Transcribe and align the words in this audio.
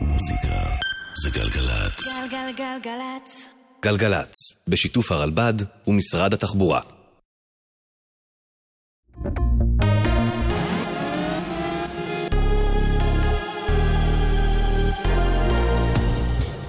מוזיקה 0.00 0.76
זה 1.22 1.30
גלגלצ. 1.30 2.06
גלגלגלגלצ. 2.30 3.48
גלגלצ, 3.82 4.34
בשיתוף 4.68 5.12
הרלב"ד 5.12 5.54
ומשרד 5.86 6.34
התחבורה. 6.34 6.80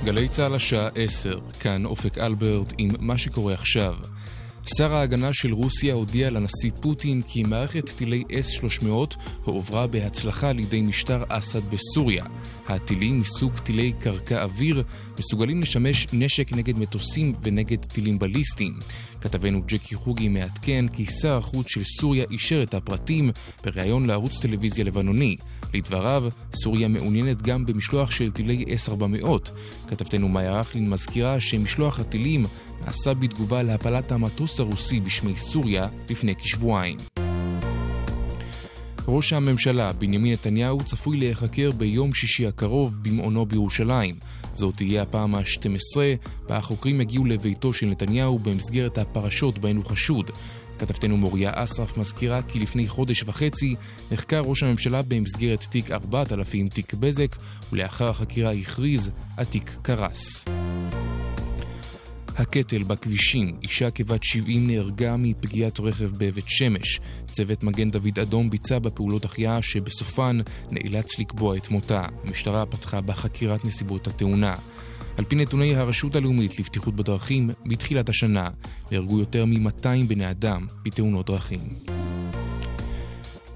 גלי 0.04 0.30
צה"ל 0.30 0.56
השעה 0.56 0.90
10, 0.96 1.40
כאן 1.60 1.86
אופק 1.86 2.18
אלברט 2.18 2.74
עם 2.78 2.90
מה 3.00 3.18
שקורה 3.18 3.54
עכשיו. 3.54 3.96
שר 4.78 4.96
ההגנה 4.96 5.34
של 5.34 5.54
רוסיה 5.54 5.94
הודיע 5.94 6.30
לנשיא 6.30 6.72
פוטין 6.82 7.22
כי 7.22 7.44
מערכת 7.44 7.90
טילי 7.90 8.24
S-300 8.30 8.86
הועברה 9.44 9.88
בהצלחה 9.88 10.52
לידי 10.52 10.82
משטר 10.82 11.24
אסד 11.30 11.62
בסוריה. 11.72 12.26
הטילים 12.68 13.20
מסוג 13.20 13.60
טילי 13.60 13.94
קרקע 14.00 14.44
אוויר 14.44 14.84
מסוגלים 15.20 15.62
לשמש 15.62 16.08
נשק 16.14 16.52
נגד 16.52 16.80
מטוסים 16.80 17.34
ונגד 17.44 17.86
טילים 17.86 18.20
בליסטיים. 18.20 18.74
כתבנו 19.22 19.62
ג'קי 19.68 19.96
חוגי 19.96 20.28
מעדכן 20.28 20.86
כי 20.88 21.06
שר 21.22 21.38
החוץ 21.38 21.68
של 21.70 21.84
סוריה 21.84 22.26
אישר 22.32 22.64
את 22.64 22.74
הפרטים 22.74 23.32
בריאיון 23.64 24.06
לערוץ 24.06 24.40
טלוויזיה 24.40 24.86
לבנוני. 24.86 25.36
לדבריו, 25.76 26.24
סוריה 26.54 26.88
מעוניינת 26.88 27.42
גם 27.42 27.66
במשלוח 27.66 28.12
של 28.12 28.32
טילי 28.32 28.66
S-400. 28.86 29.28
כתבתנו 29.88 30.28
מאיה 30.30 30.60
רכלין 30.60 30.90
מזכירה 30.90 31.40
שמשלוח 31.40 32.00
הטילים 32.00 32.46
נעשה 32.86 33.14
בתגובה 33.14 33.64
להפלת 33.64 34.12
המטוס 34.12 34.60
הרוסי 34.60 35.00
בשמי 35.00 35.38
סוריה 35.38 35.88
לפני 36.10 36.36
כשבועיים. 36.36 36.98
ראש 39.08 39.34
הממשלה 39.34 39.94
בנימין 39.94 40.34
נתניהו 40.34 40.84
צפוי 40.86 41.18
להיחקר 41.18 41.72
ביום 41.72 42.14
שישי 42.14 42.48
הקרוב 42.48 42.98
במעונו 43.02 43.46
בירושלים. 43.46 44.16
זאת 44.54 44.76
תהיה 44.76 45.02
הפעם 45.02 45.36
ה-12 45.36 45.98
בה 46.50 46.58
החוקרים 46.58 47.02
יגיעו 47.02 47.26
לביתו 47.26 47.74
של 47.74 47.86
נתניהו 47.86 48.40
במסגרת 48.40 48.98
הפרשות 48.98 49.58
בהן 49.58 49.76
הוא 49.78 49.86
חשוד. 49.86 50.32
כתבתנו 50.80 51.18
מוריה 51.18 51.52
אסרף 51.56 51.98
מזכירה 51.98 52.42
כי 52.42 52.60
לפני 52.60 52.88
חודש 52.88 53.24
וחצי 53.24 53.76
נחקר 54.12 54.42
ראש 54.42 54.64
הממשלה 54.64 55.02
במסגרת 55.02 55.62
תיק 55.64 55.92
4000 55.92 56.70
תיק 56.70 56.94
בזק 56.94 57.36
ולאחר 57.72 58.10
החקירה 58.10 58.52
הכריז 58.52 59.12
התיק 59.38 59.76
קרס. 59.82 60.46
הקטל 62.38 62.84
בכבישים, 62.84 63.58
אישה 63.64 63.92
כבת 63.92 64.24
70 64.24 64.68
נהרגה 64.68 65.16
מפגיעת 65.18 65.80
רכב 65.80 66.10
בבית 66.18 66.46
שמש. 66.48 67.00
צוות 67.32 67.64
מגן 67.64 67.92
דוד 67.92 68.20
אדום 68.22 68.50
ביצע 68.50 68.80
בפעולות 68.80 69.26
החייאה 69.26 69.62
שבסופן 69.62 70.40
נאלץ 70.72 71.20
לקבוע 71.20 71.58
את 71.58 71.70
מותה. 71.70 72.06
המשטרה 72.24 72.66
פתחה 72.66 73.02
בחקירת 73.02 73.66
נסיבות 73.66 74.08
התאונה. 74.08 74.54
על 75.18 75.26
פי 75.26 75.36
נתוני 75.36 75.76
הרשות 75.76 76.16
הלאומית 76.16 76.60
לבטיחות 76.60 76.96
בדרכים, 76.96 77.50
מתחילת 77.66 78.10
השנה 78.10 78.50
נהרגו 78.92 79.20
יותר 79.20 79.46
מ-200 79.46 80.08
בני 80.08 80.30
אדם 80.30 80.66
בתאונות 80.84 81.26
דרכים. 81.26 81.60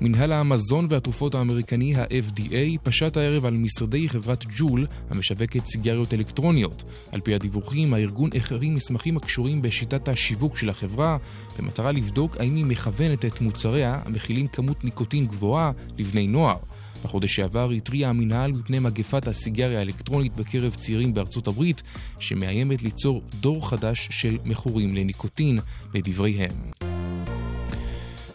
מנהל 0.01 0.31
המזון 0.31 0.87
והתרופות 0.89 1.35
האמריקני 1.35 1.95
ה-FDA 1.95 2.79
פשט 2.83 3.17
הערב 3.17 3.45
על 3.45 3.53
משרדי 3.53 4.09
חברת 4.09 4.45
ג'ול 4.57 4.87
המשווקת 5.09 5.65
סיגריות 5.65 6.13
אלקטרוניות. 6.13 6.83
על 7.11 7.21
פי 7.21 7.35
הדיווחים, 7.35 7.93
הארגון 7.93 8.29
החרים 8.35 8.75
מסמכים 8.75 9.17
הקשורים 9.17 9.61
בשיטת 9.61 10.07
השיווק 10.07 10.57
של 10.57 10.69
החברה 10.69 11.17
במטרה 11.59 11.91
לבדוק 11.91 12.37
האם 12.37 12.55
היא 12.55 12.65
מכוונת 12.65 13.25
את 13.25 13.41
מוצריה 13.41 13.99
המכילים 14.05 14.47
כמות 14.47 14.83
ניקוטין 14.83 15.27
גבוהה 15.27 15.71
לבני 15.97 16.27
נוער. 16.27 16.57
בחודש 17.03 17.35
שעבר 17.35 17.71
התריע 17.71 18.09
המינהל 18.09 18.51
מפני 18.51 18.79
מגפת 18.79 19.27
הסיגריה 19.27 19.79
האלקטרונית 19.79 20.35
בקרב 20.35 20.75
צעירים 20.75 21.13
בארצות 21.13 21.47
הברית, 21.47 21.81
שמאיימת 22.19 22.81
ליצור 22.81 23.21
דור 23.39 23.69
חדש 23.69 24.07
של 24.11 24.37
מכורים 24.45 24.95
לניקוטין, 24.95 25.59
לדבריהם. 25.93 26.71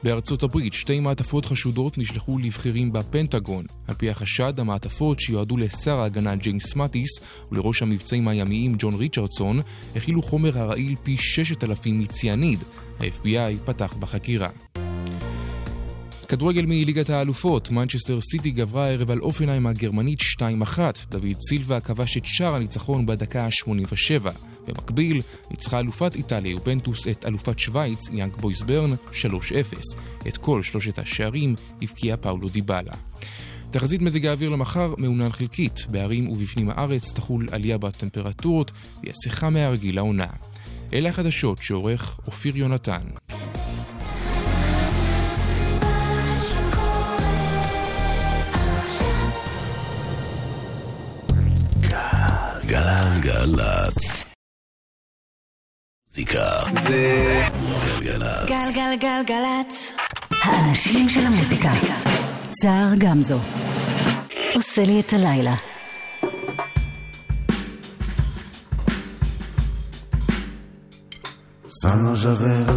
בארצות 0.04 0.42
הברית 0.42 0.72
שתי 0.72 1.00
מעטפות 1.00 1.44
חשודות 1.46 1.98
נשלחו 1.98 2.38
לבכירים 2.38 2.92
בפנטגון. 2.92 3.64
על 3.88 3.94
פי 3.94 4.10
החשד, 4.10 4.60
המעטפות 4.60 5.20
שיועדו 5.20 5.56
לשר 5.56 6.00
ההגנה 6.00 6.36
ג'יימס 6.36 6.76
מטיס 6.76 7.10
ולראש 7.52 7.82
המבצעים 7.82 8.28
הימיים 8.28 8.74
ג'ון 8.78 8.94
ריצ'רדסון 8.94 9.60
הכילו 9.96 10.22
חומר 10.22 10.58
הרעיל 10.58 10.94
פי 11.02 11.16
6,000 11.18 11.98
מציאניד. 11.98 12.58
ה-FBI 13.00 13.64
פתח 13.64 13.94
בחקירה. 14.00 14.48
כדורגל 16.34 16.66
מליגת 16.66 17.10
האלופות, 17.10 17.70
מנצ'סטר 17.70 18.20
סיטי 18.20 18.50
גברה 18.50 18.86
הערב 18.86 19.10
על 19.10 19.20
הופנהיים 19.20 19.66
הגרמנית 19.66 20.20
2-1. 20.20 20.78
דוד 21.08 21.36
סילבה 21.48 21.80
כבש 21.80 22.16
את 22.16 22.26
שער 22.26 22.54
הניצחון 22.54 23.06
בדקה 23.06 23.44
ה-87. 23.44 24.30
במקביל, 24.66 25.20
ניצחה 25.50 25.80
אלופת 25.80 26.14
איטליה 26.14 26.50
יובנטוס 26.50 27.08
את 27.08 27.24
אלופת 27.26 27.58
שווייץ, 27.58 28.08
יאנג 28.12 28.36
בויז 28.36 28.64
ברן, 28.64 28.92
3-0. 29.12 29.24
את 30.28 30.36
כל 30.36 30.62
שלושת 30.62 30.98
השערים 30.98 31.54
הבקיע 31.82 32.16
פאולו 32.16 32.48
דיבאלה. 32.48 32.94
תחזית 33.70 34.02
מזג 34.02 34.26
האוויר 34.26 34.50
למחר 34.50 34.94
מעונן 34.98 35.32
חלקית. 35.32 35.86
בערים 35.88 36.28
ובפנים 36.28 36.70
הארץ 36.70 37.12
תחול 37.12 37.48
עלייה 37.52 37.78
בטמפרטורות 37.78 38.72
ויעשה 39.02 39.30
חם 39.30 39.52
מהרגיל 39.52 39.96
לעונה. 39.96 40.28
אלה 40.92 41.08
החדשות 41.08 41.58
שעורך 41.62 42.20
אופיר 42.26 42.56
יונתן. 42.56 43.02
גלגלצ. 52.66 54.24
מוזיקה 56.08 56.62
זה 56.82 57.42
גלגלצ. 58.00 58.48
גלגלגלגלצ. 58.48 59.92
האנשים 60.30 61.08
של 61.10 61.20
המוזיקה. 61.20 61.70
סער 62.62 62.94
גמזו. 62.98 63.38
עושה 64.54 64.82
לי 64.84 65.00
את 65.00 65.12
הלילה. 65.12 65.54
Sanno 71.84 72.14
Javel 72.22 72.68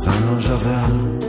Sanno 0.00 0.34
Javel 0.46 1.23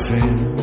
nothing 0.00 0.59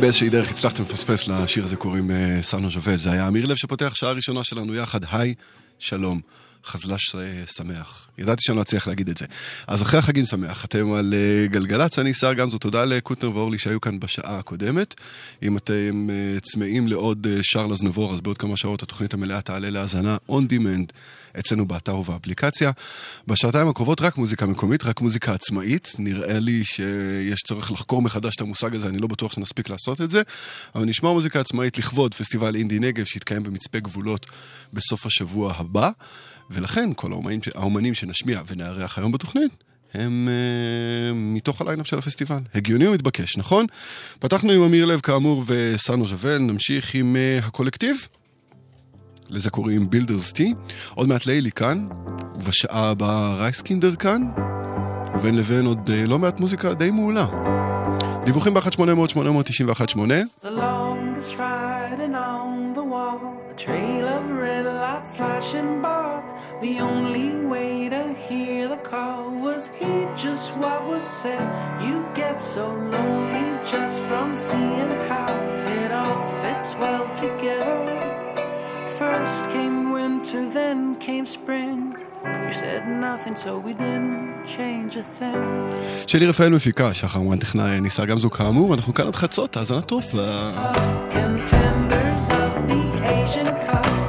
אם 0.00 0.02
באיזושהי 0.02 0.30
דרך 0.30 0.50
הצלחתם 0.50 0.82
לפספס 0.82 1.28
לשיר 1.28 1.64
הזה 1.64 1.76
קוראים 1.76 2.10
אה, 2.10 2.38
סאנו 2.42 2.70
ז'וול, 2.70 2.96
זה 2.96 3.12
היה 3.12 3.28
אמיר 3.28 3.46
לב 3.46 3.56
שפותח 3.56 3.94
שעה 3.94 4.12
ראשונה 4.12 4.44
שלנו 4.44 4.74
יחד, 4.74 5.00
היי, 5.12 5.34
שלום. 5.78 6.20
חזל"ש 6.66 7.14
אה, 7.14 7.42
שמח. 7.56 8.08
ידעתי 8.18 8.42
שאני 8.42 8.56
לא 8.56 8.62
אצליח 8.62 8.88
להגיד 8.88 9.08
את 9.08 9.16
זה. 9.16 9.26
אז 9.66 9.82
אחרי 9.82 9.98
החגים 9.98 10.26
שמח, 10.26 10.64
אתם 10.64 10.92
על 10.92 11.14
אה, 11.14 11.46
גלגלצ, 11.46 11.98
אני 11.98 12.14
שר 12.14 12.32
גמזו, 12.32 12.58
תודה 12.58 12.84
לקוטנר 12.84 13.36
ואורלי 13.36 13.58
שהיו 13.58 13.80
כאן 13.80 14.00
בשעה 14.00 14.38
הקודמת. 14.38 14.94
אם 15.42 15.56
אתם 15.56 16.08
צמאים 16.42 16.88
לעוד 16.88 17.26
שרלז 17.42 17.82
נבור, 17.82 18.12
אז 18.12 18.20
בעוד 18.20 18.38
כמה 18.38 18.56
שעות 18.56 18.82
התוכנית 18.82 19.14
המלאה 19.14 19.40
תעלה 19.40 19.70
להאזנה 19.70 20.16
on 20.30 20.52
demand 20.52 20.92
אצלנו 21.38 21.66
באתר 21.66 21.96
ובאפליקציה. 21.96 22.70
בשעתיים 23.30 23.68
הקרובות 23.68 24.00
רק 24.00 24.16
מוזיקה 24.16 24.46
מקומית, 24.46 24.84
רק 24.84 25.00
מוזיקה 25.00 25.32
עצמאית. 25.34 25.94
נראה 25.98 26.38
לי 26.38 26.64
שיש 26.64 27.40
צורך 27.46 27.72
לחקור 27.72 28.02
מחדש 28.02 28.36
את 28.36 28.40
המושג 28.40 28.74
הזה, 28.74 28.88
אני 28.88 28.98
לא 28.98 29.06
בטוח 29.06 29.32
שנספיק 29.32 29.68
לעשות 29.68 30.00
את 30.00 30.10
זה. 30.10 30.22
אבל 30.74 30.84
נשמע 30.84 31.12
מוזיקה 31.12 31.40
עצמאית 31.40 31.78
לכבוד 31.78 32.14
פסטיבל 32.14 32.54
אינדי 32.54 32.78
נגב 32.78 33.04
שיתקיים 33.04 33.42
במצפה 33.42 33.78
גבולות 33.78 34.26
בסוף 34.72 35.06
השבוע 35.06 35.54
הבא. 35.56 35.90
ולכן 36.50 36.90
כל 36.96 37.12
האומנים, 37.12 37.40
האומנים 37.54 37.94
שנשמיע 37.94 38.42
ונארח 38.46 38.98
היום 38.98 39.12
בתוכנית 39.12 39.52
הם 39.94 40.28
uh, 40.28 41.14
מתוך 41.14 41.60
ה 41.60 41.64
lineup 41.64 41.86
של 41.86 41.98
הפסטיבל. 41.98 42.40
הגיוני 42.54 42.86
ומתבקש, 42.86 43.36
נכון? 43.36 43.66
פתחנו 44.18 44.52
עם 44.52 44.62
אמיר 44.62 44.84
לב 44.84 45.00
כאמור 45.00 45.44
וסנו 45.46 46.06
ז'וול, 46.06 46.38
נמשיך 46.38 46.94
עם 46.94 47.16
uh, 47.16 47.44
הקולקטיב. 47.44 48.06
לזה 49.30 49.50
קוראים 49.50 49.90
Builders 49.90 50.32
Tea. 50.32 50.54
עוד 50.94 51.08
מעט 51.08 51.26
לילי 51.26 51.50
כאן, 51.50 51.86
ובשעה 52.34 52.90
הבאה 52.90 53.34
רייסקינדר 53.34 53.94
כאן, 53.94 54.30
ובין 55.14 55.36
לבין 55.36 55.66
עוד 55.66 55.90
uh, 55.90 56.08
לא 56.08 56.18
מעט 56.18 56.40
מוזיקה 56.40 56.74
די 56.74 56.90
מעולה. 56.90 57.26
דיווחים 58.24 58.54
ב-1800-891-8. 58.54 59.96
The 66.62 66.80
only 66.80 67.30
way 67.52 67.88
to 67.88 68.14
hear 68.28 68.68
the 68.68 68.76
call 68.76 69.30
was 69.46 69.70
heed 69.78 70.08
just 70.14 70.54
what 70.56 70.86
was 70.86 71.02
said. 71.02 71.44
You 71.86 72.04
get 72.14 72.38
so 72.40 72.66
lonely 72.68 73.48
just 73.72 73.98
from 74.08 74.36
seeing 74.36 74.92
how 75.08 75.32
it 75.80 75.90
all 75.90 76.20
fits 76.42 76.74
well 76.82 77.06
together. 77.14 78.19
First 79.00 79.42
came 79.54 79.78
winter, 79.98 80.42
then 80.58 80.78
came 81.06 81.24
spring. 81.36 81.80
You 82.46 82.52
said 82.62 82.82
nothing, 83.06 83.34
so 83.44 83.50
we 83.66 83.72
didn't 83.72 84.44
change 84.44 84.96
a 84.96 85.04
thing. 85.20 85.44
שלי 86.06 86.26
רפאל 86.26 86.48
מפיקה, 86.48 86.94
שחר 86.94 87.20
מואן 87.20 87.38
טכנאי, 87.38 87.80
ניסה 87.80 88.06
גמזו 88.06 88.30
כאמור, 88.30 88.74
אנחנו 88.74 88.94
כאן 88.94 89.06
עד 89.06 89.16
חצות, 89.16 89.56
האזנה 89.56 89.80
טובה. 89.80 90.72
Contenders 91.10 92.30
of 92.30 92.68
the 92.68 92.82
Asian 93.04 93.48
Cup, 93.66 93.99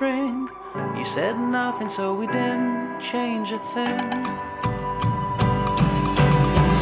spring. 0.00 0.48
You 0.96 1.04
said 1.04 1.38
nothing, 1.38 1.90
so 1.90 2.14
we 2.14 2.26
didn't 2.26 3.00
change 3.00 3.52
a 3.52 3.58
thing. 3.58 4.00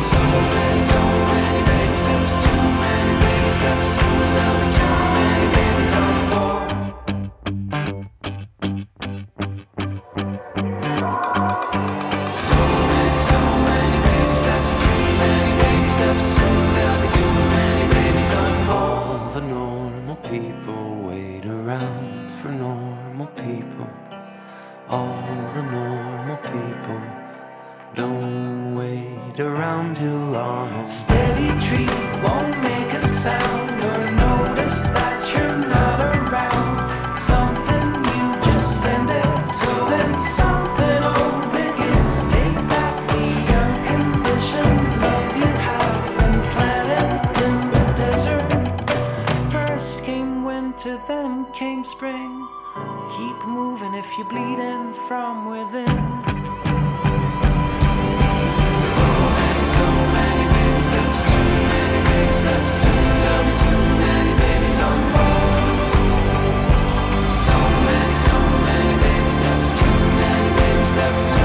So 0.06 0.20
many, 0.54 0.82
so 0.94 1.02
many 1.32 1.60
baby 1.70 1.96
steps, 2.02 2.32
too 2.44 2.62
many 2.84 3.14
baby 3.26 3.50
steps. 3.58 3.86
Soon 3.96 4.20
there'll 4.34 4.60
be 4.62 4.68
too 4.78 4.96
many 5.18 5.46
babies 5.58 5.92
on 6.04 6.14
board. 6.30 6.70
So 12.46 12.60
many, 12.92 13.18
so 13.32 13.40
many 13.68 13.98
baby 14.06 14.34
steps, 14.42 14.70
too 14.82 15.02
many 15.24 15.52
baby 15.62 15.88
steps. 15.96 16.24
Soon 16.36 16.64
there'll 16.76 17.02
be 17.02 17.08
too 17.18 17.34
many 17.56 17.84
babies 17.96 18.30
on 18.42 18.52
board. 18.68 19.10
All 19.10 19.28
the 19.34 19.40
normal 19.40 20.16
people 20.30 20.82
wait 21.08 21.44
around. 21.46 22.07
All 24.90 25.50
the 25.52 25.60
normal 25.60 26.38
people 26.38 27.00
don't 27.94 28.74
wait 28.74 29.38
around 29.38 29.98
too 29.98 30.18
long. 30.30 30.90
Steady 30.90 31.50
tree 31.60 31.86
won't 32.22 32.58
make 32.62 32.94
a 32.94 33.00
sound 33.02 33.67
moving 53.48 53.94
if 53.94 54.18
you're 54.18 54.26
bleeding 54.26 54.92
from 54.92 55.46
within. 55.46 55.86
So 58.94 59.06
many, 59.36 59.64
so 59.76 59.86
many 60.16 60.44
baby 60.54 60.82
steps, 60.88 61.20
too 61.30 61.48
many 61.72 62.00
baby 62.10 62.34
steps. 62.34 62.72
Soon 62.82 63.06
there'll 63.22 63.44
be 63.44 63.54
too 63.66 63.84
many 64.04 64.32
babies 64.44 64.78
on 64.80 64.98
board. 65.14 65.92
So 67.46 67.56
many, 67.88 68.14
so 68.28 68.38
many 68.68 68.94
baby 69.04 69.30
steps, 69.38 69.68
too 69.80 69.98
many 70.22 70.50
baby 70.60 70.84
steps. 70.84 71.37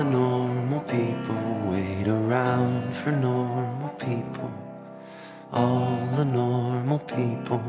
The 0.00 0.04
normal 0.04 0.80
people 0.80 1.36
wait 1.66 2.08
around 2.08 2.90
for 2.94 3.12
normal 3.12 3.90
people. 3.98 4.50
All 5.52 6.08
the 6.16 6.24
normal 6.24 7.00
people 7.00 7.62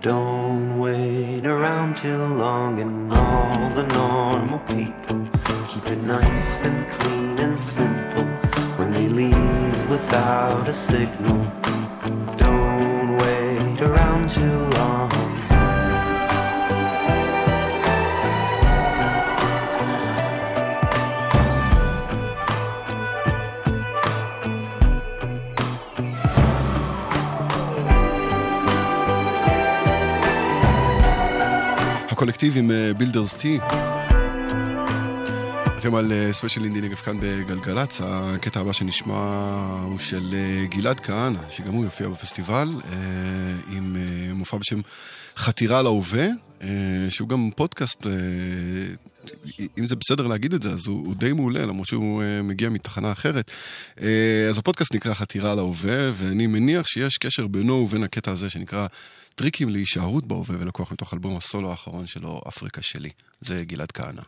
don't 0.00 0.78
wait 0.78 1.44
around 1.44 1.96
too 1.96 2.22
long, 2.44 2.78
and 2.78 3.12
all 3.12 3.70
the 3.70 3.86
normal 3.88 4.60
people 4.60 5.18
keep 5.68 5.84
it 5.86 6.00
nice 6.04 6.62
and 6.62 6.88
clean 6.92 7.36
and 7.40 7.58
simple 7.58 8.28
when 8.78 8.92
they 8.92 9.08
leave 9.08 9.90
without 9.90 10.68
a 10.68 10.72
signal. 10.72 11.40
Don't 12.36 13.16
wait 13.18 13.80
around 13.82 14.30
too 14.30 14.61
הקולקטיב 32.12 32.56
עם 32.56 32.70
Builders 32.96 33.34
Tea. 33.34 33.58
אתם 35.78 35.94
על 35.94 36.12
אה, 36.12 36.32
special 36.32 36.64
אינדי 36.64 36.80
נגב 36.80 36.96
כאן 36.96 37.18
בגלגלצ, 37.20 38.00
הקטע 38.04 38.60
הבא 38.60 38.72
שנשמע 38.72 39.14
הוא 39.84 39.98
של 39.98 40.34
אה, 40.34 40.66
גלעד 40.66 41.00
כהנא, 41.00 41.38
שגם 41.50 41.72
הוא 41.72 41.84
יופיע 41.84 42.08
בפסטיבל, 42.08 42.68
אה, 42.84 43.76
עם 43.76 43.96
אה, 43.96 44.34
מופע 44.34 44.56
בשם 44.56 44.80
חתירה 45.36 45.82
להווה, 45.82 46.26
אה, 46.62 46.68
שהוא 47.08 47.28
גם 47.28 47.50
פודקאסט, 47.56 48.06
אה, 48.06 48.12
אם 49.78 49.86
זה 49.86 49.96
בסדר 49.96 50.26
להגיד 50.26 50.54
את 50.54 50.62
זה, 50.62 50.70
אז 50.70 50.86
הוא, 50.86 51.06
הוא 51.06 51.14
די 51.14 51.32
מעולה, 51.32 51.66
למרות 51.66 51.88
שהוא 51.88 52.22
אה, 52.22 52.42
מגיע 52.42 52.68
מתחנה 52.68 53.12
אחרת. 53.12 53.50
אה, 54.02 54.46
אז 54.48 54.58
הפודקאסט 54.58 54.94
נקרא 54.94 55.14
חתירה 55.14 55.54
להווה, 55.54 56.10
ואני 56.14 56.46
מניח 56.46 56.86
שיש 56.86 57.18
קשר 57.18 57.46
בינו 57.46 57.74
ובין 57.74 58.02
הקטע 58.02 58.30
הזה 58.30 58.50
שנקרא 58.50 58.86
טריקים 59.34 59.68
להישארות 59.68 60.26
בהווה, 60.26 60.56
ולקוח 60.58 60.92
מתוך 60.92 61.14
אלבום 61.14 61.36
הסולו 61.36 61.70
האחרון 61.70 62.06
שלו, 62.06 62.40
אפריקה 62.48 62.82
שלי. 62.82 63.10
זה 63.40 63.64
גלעד 63.64 63.92
כהנא. 63.92 64.22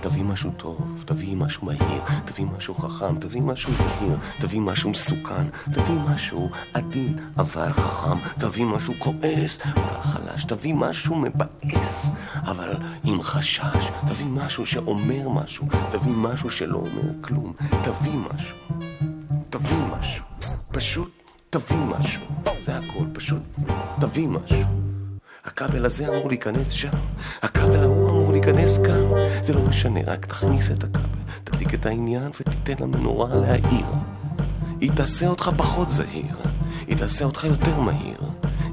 תביא 0.00 0.22
משהו 0.22 0.50
טוב, 0.56 1.04
תביא 1.06 1.36
משהו 1.36 1.66
מהיר, 1.66 2.02
תביא 2.24 2.44
משהו 2.44 2.74
חכם, 2.74 3.18
תביא 3.20 3.42
משהו 3.42 3.74
זהיר, 3.74 4.16
תביא 4.38 4.60
משהו 4.60 4.90
מסוכן, 4.90 5.48
תביא 5.72 5.94
משהו 5.94 6.50
עדין 6.74 7.18
אבל 7.36 7.72
חכם, 7.72 8.18
תביא 8.38 8.64
משהו 8.64 8.94
כועס 8.98 9.58
אבל 9.60 10.02
חלש, 10.02 10.44
תביא 10.44 10.74
משהו 10.74 11.16
מבאס 11.16 12.06
אבל 12.34 12.72
עם 13.04 13.22
חשש, 13.22 13.86
תביא 14.06 14.26
משהו 14.26 14.66
שאומר 14.66 15.28
משהו, 15.28 15.66
תביא 15.90 16.12
משהו 16.12 16.50
שלא 16.50 16.78
אומר 16.78 17.12
כלום, 17.20 17.52
תביא 17.84 18.16
משהו, 18.16 18.56
תביא 19.50 19.76
משהו, 19.76 20.24
פשוט 20.72 21.15
תביא 21.58 21.78
משהו, 21.78 22.22
זה 22.60 22.76
הכל, 22.76 23.04
פשוט 23.12 23.42
תביא 24.00 24.28
משהו. 24.28 24.64
הכבל 25.44 25.84
הזה 25.84 26.08
אמור 26.08 26.28
להיכנס 26.28 26.70
שם, 26.70 26.88
הכבל 27.42 27.82
ההוא 27.82 28.10
אמור 28.10 28.32
להיכנס 28.32 28.78
כאן. 28.78 29.02
זה 29.42 29.54
לא 29.54 29.60
משנה, 29.60 30.00
רק 30.06 30.26
תכניס 30.26 30.70
את 30.70 30.84
הכבל, 30.84 31.08
תדליק 31.44 31.74
את 31.74 31.86
העניין 31.86 32.30
ותיתן 32.40 32.82
למנורה 32.82 33.34
להאיר. 33.34 33.86
היא 34.80 34.90
תעשה 34.96 35.28
אותך 35.28 35.50
פחות 35.56 35.90
זהיר, 35.90 36.36
היא 36.86 36.96
תעשה 36.96 37.24
אותך 37.24 37.44
יותר 37.44 37.80
מהיר. 37.80 38.20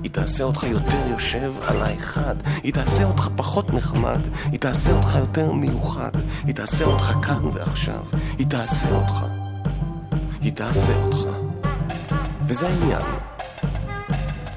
היא 0.04 0.12
תעשה 0.12 0.44
אותך 0.44 0.64
יותר 0.64 1.08
יושב 1.10 1.54
על 1.68 1.82
האחד, 1.82 2.36
היא 2.64 2.74
תעשה 2.74 3.04
אותך 3.04 3.30
פחות 3.36 3.74
נחמד, 3.74 4.20
היא 4.52 4.60
תעשה 4.60 4.92
אותך 4.92 5.16
יותר 5.16 5.52
מיוחד, 5.52 6.12
היא 6.46 6.56
תעשה 6.56 6.86
אותך 6.86 7.14
כאן 7.22 7.46
ועכשיו, 7.54 8.04
היא 8.38 8.48
תעשה 8.48 8.92
אותך. 8.92 9.26
היא 10.42 10.54
תעשה 10.54 11.04
אותך. 11.04 11.33
וזה 12.54 12.68
העניין. 12.68 13.02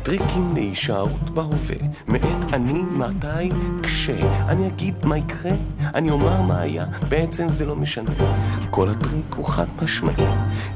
טריקים 0.02 0.54
להישארות 0.54 1.30
בהווה, 1.30 1.76
מעת 2.08 2.52
אני, 2.52 2.82
מתי, 2.82 3.50
כשה. 3.82 4.46
אני 4.48 4.66
אגיד 4.66 4.94
מה 5.04 5.18
יקרה, 5.18 5.50
אני 5.80 6.10
אומר 6.10 6.42
מה 6.42 6.60
היה, 6.60 6.84
בעצם 7.08 7.48
זה 7.48 7.66
לא 7.66 7.76
משנה. 7.76 8.10
כל 8.70 8.88
הטריק 8.88 9.34
הוא 9.34 9.46
חד 9.46 9.66
משמעי, 9.82 10.26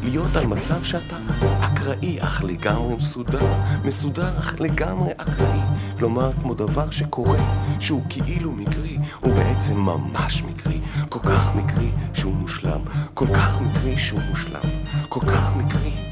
להיות 0.03 0.37
על 0.37 0.47
מצב 0.47 0.85
שאתה 0.85 1.17
אקראי, 1.61 2.17
אך 2.21 2.45
לגמרי 2.45 2.95
מסודר, 2.95 3.47
מסודר 3.85 4.39
אך 4.39 4.61
לגמרי 4.61 5.11
אקראי. 5.17 5.61
כלומר, 5.99 6.33
כמו 6.43 6.55
דבר 6.55 6.91
שקורה, 6.91 7.39
שהוא 7.81 8.03
כאילו 8.09 8.53
מקרי, 8.53 8.99
הוא 9.21 9.35
בעצם 9.35 9.77
ממש 9.77 10.43
מקרי. 10.43 10.81
כל 11.09 11.21
כך 11.23 11.55
מקרי 11.55 11.91
שהוא 12.15 12.35
מושלם, 12.35 12.81
כל 13.15 13.27
כך 13.35 13.61
מקרי 13.61 13.99
שהוא 13.99 14.21
מושלם, 14.31 14.71
כל 15.09 15.21
כך 15.21 15.57
מקרי. 15.57 16.10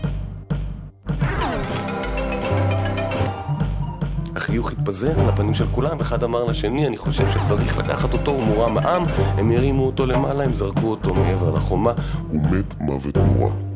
החיוך 4.37 4.73
התפזר 4.73 5.21
על 5.21 5.29
הפנים 5.29 5.55
של 5.55 5.67
כולם, 5.71 6.01
אחד 6.01 6.25
אמר 6.25 6.45
לשני, 6.45 6.87
אני 6.87 6.97
חושב 6.97 7.25
שצריך 7.33 7.79
לקחת 7.79 8.13
אותו, 8.13 8.31
הוא 8.31 8.43
מורם 8.43 8.75
מעם, 8.75 9.05
הם 9.39 9.51
הרימו 9.51 9.87
אותו 9.87 10.07
למעלה, 10.07 10.45
הם 10.45 10.53
זרקו 10.53 10.87
אותו 10.87 11.15
מעבר 11.15 11.55
לחומה, 11.55 11.93
הוא 12.29 12.41
מת 12.51 12.81
מוות 12.81 13.17
נורא. 13.17 13.68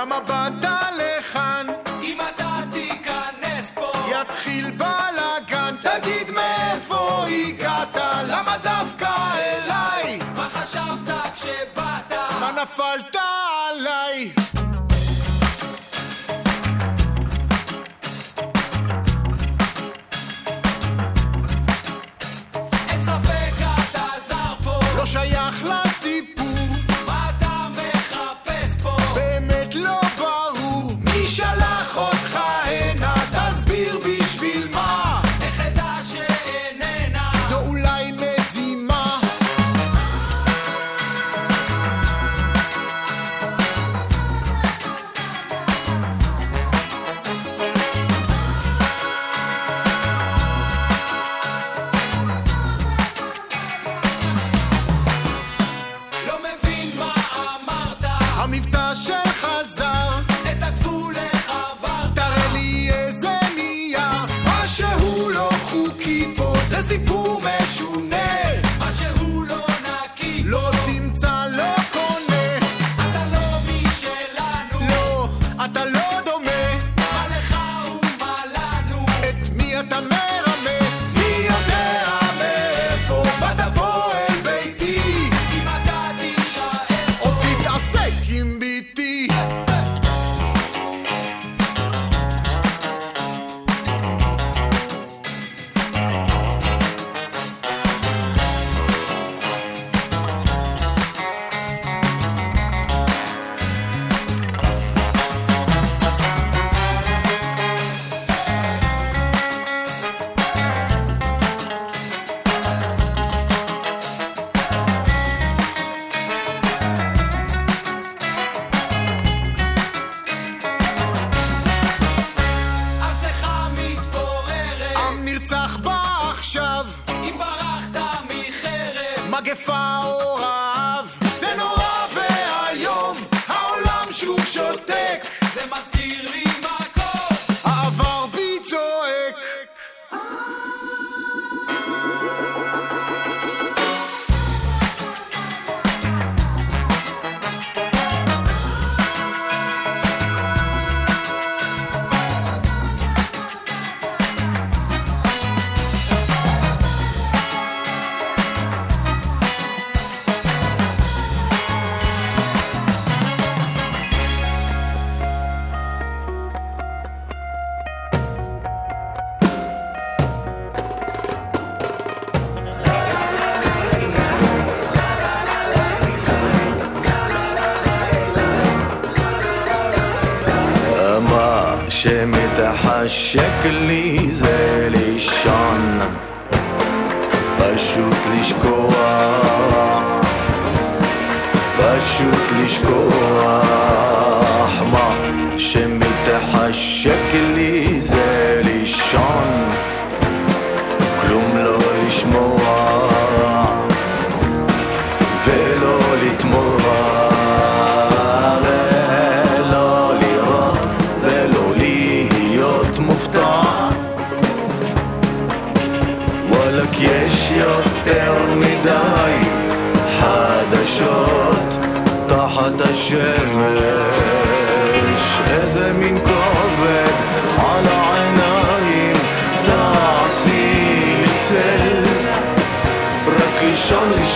למה 0.00 0.20
באת 0.20 0.70
לכאן? 0.98 1.66
אם 2.02 2.18
אתה 2.34 2.60
תיכנס 2.72 3.72
פה 3.74 3.92
יתחיל 4.10 4.70
בלאגן, 4.70 5.74
תגיד 5.82 6.30
מאיפה 6.30 7.24
הגעת? 7.26 7.96
למה 8.26 8.56
דווקא 8.62 9.10
אליי? 9.34 10.18
מה 10.36 10.48
חשבת 10.50 11.14
כשבאת? 11.34 12.12
מה 12.40 12.52
נפלת 12.62 13.16
עליי? 13.70 14.32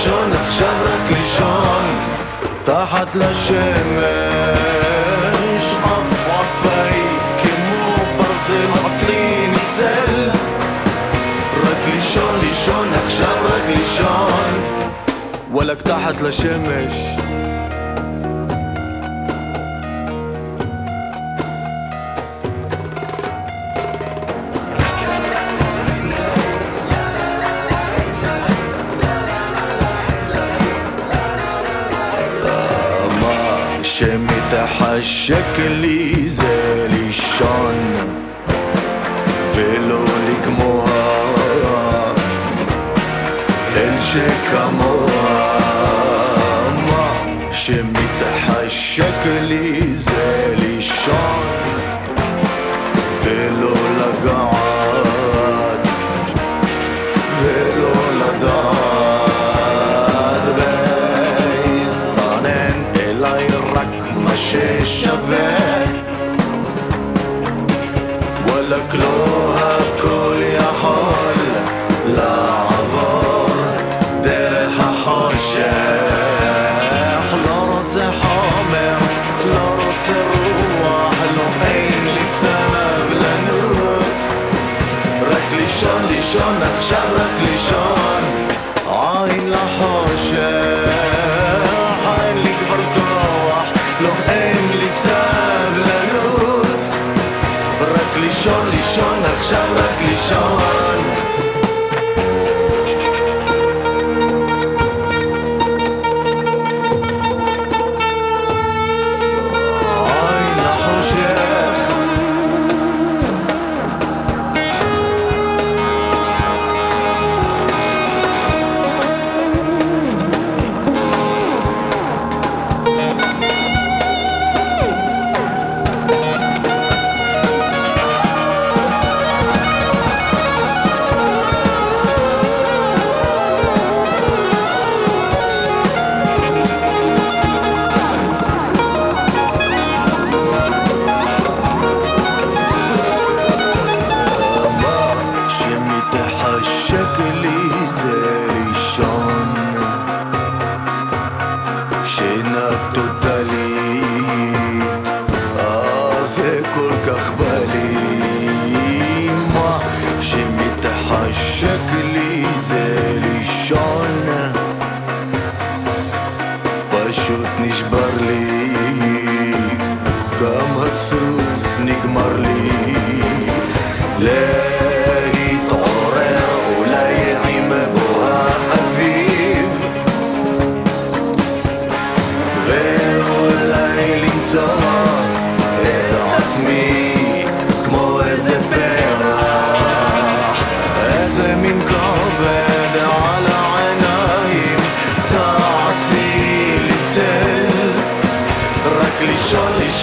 לישון, 0.03 0.33
עכשיו 0.33 0.75
רק 0.85 1.11
לישון, 1.11 1.85
תחת 2.65 3.15
לשמש. 3.15 3.63
עף 5.83 6.27
עפי 6.29 7.03
כמו 7.43 7.95
ברזל 8.17 8.87
עטלין 8.87 9.51
ניצל. 9.51 10.31
רק 11.63 11.95
לישון, 11.95 12.41
לישון, 12.41 12.89
עכשיו 12.95 13.37
רק 13.45 13.63
לישון, 13.69 14.51
וואלכ, 15.51 15.83
תחת 15.83 16.21
לשמש. 16.21 16.93
החשק 34.63 35.59
לי 35.59 36.31
זה 36.31 36.87
לישון 36.91 37.95
ולא 39.55 40.05
לגמור. 40.29 40.85
אל 43.77 44.01
שכמוה 44.01 45.59
מה 46.87 47.13
שמתחשק 47.51 49.27
לי 49.27 49.72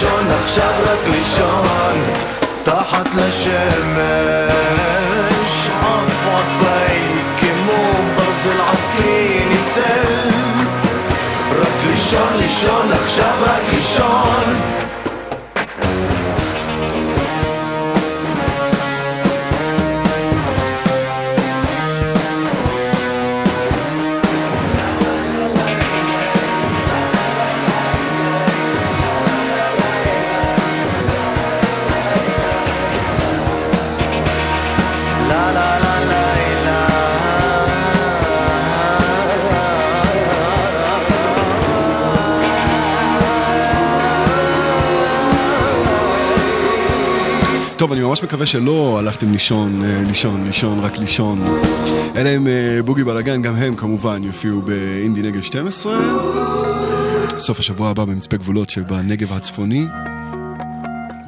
לישון, 0.00 0.30
עכשיו 0.30 0.72
רק 0.82 1.08
לישון 1.08 2.12
תחת 2.62 3.14
לשמש. 3.14 4.00
עפרפי 5.80 7.22
כמו 7.40 7.92
ברזל 8.16 8.60
עטלי 8.60 9.44
ניצל. 9.48 10.28
רק 11.60 11.84
לישון, 11.86 12.36
לישון, 12.36 12.92
עכשיו 12.92 13.34
רק 13.40 13.62
לישון 13.74 14.60
טוב, 47.80 47.92
אני 47.92 48.00
ממש 48.00 48.22
מקווה 48.22 48.46
שלא 48.46 48.98
הלכתם 48.98 49.32
לישון, 49.32 49.84
אה, 49.84 50.02
לישון, 50.06 50.44
לישון, 50.44 50.80
רק 50.80 50.98
לישון. 50.98 51.38
אלה 52.16 52.30
הם 52.30 52.46
אה, 52.46 52.82
בוגי 52.84 53.04
בלאגן, 53.04 53.42
גם 53.42 53.54
הם 53.54 53.76
כמובן 53.76 54.24
יופיעו 54.24 54.62
באינדי 54.62 55.22
נגב 55.22 55.42
12. 55.42 55.98
סוף 57.38 57.58
השבוע 57.58 57.90
הבא 57.90 58.04
במצפה 58.04 58.36
גבולות 58.36 58.70
שבנגב 58.70 59.32
הצפוני, 59.32 59.86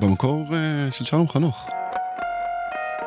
במקור 0.00 0.54
אה, 0.54 0.90
של 0.90 1.04
שלום 1.04 1.28
חנוך. 1.28 1.68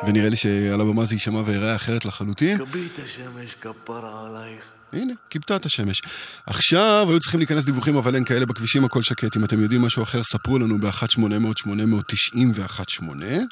ונראה 0.06 0.28
לי 0.28 0.36
שעל 0.36 0.80
הבמה 0.80 1.04
זה 1.04 1.14
יישמע 1.14 1.42
ויראה 1.44 1.76
אחרת 1.76 2.04
לחלוטין. 2.04 2.58
כבית 2.58 2.98
השמש 3.04 3.54
כפרה 3.60 4.26
עלייך 4.28 4.75
הנה, 4.92 5.12
כיבתה 5.30 5.56
את 5.56 5.66
השמש. 5.66 6.02
עכשיו 6.46 7.06
היו 7.08 7.20
צריכים 7.20 7.40
להיכנס 7.40 7.64
דיווחים, 7.64 7.96
אבל 7.96 8.14
אין 8.14 8.24
כאלה 8.24 8.46
בכבישים, 8.46 8.84
הכל 8.84 9.02
שקט. 9.02 9.36
אם 9.36 9.44
אתם 9.44 9.62
יודעים 9.62 9.82
משהו 9.82 10.02
אחר, 10.02 10.22
ספרו 10.22 10.58
לנו 10.58 10.78
ב-1-800-890-118. 10.78 13.02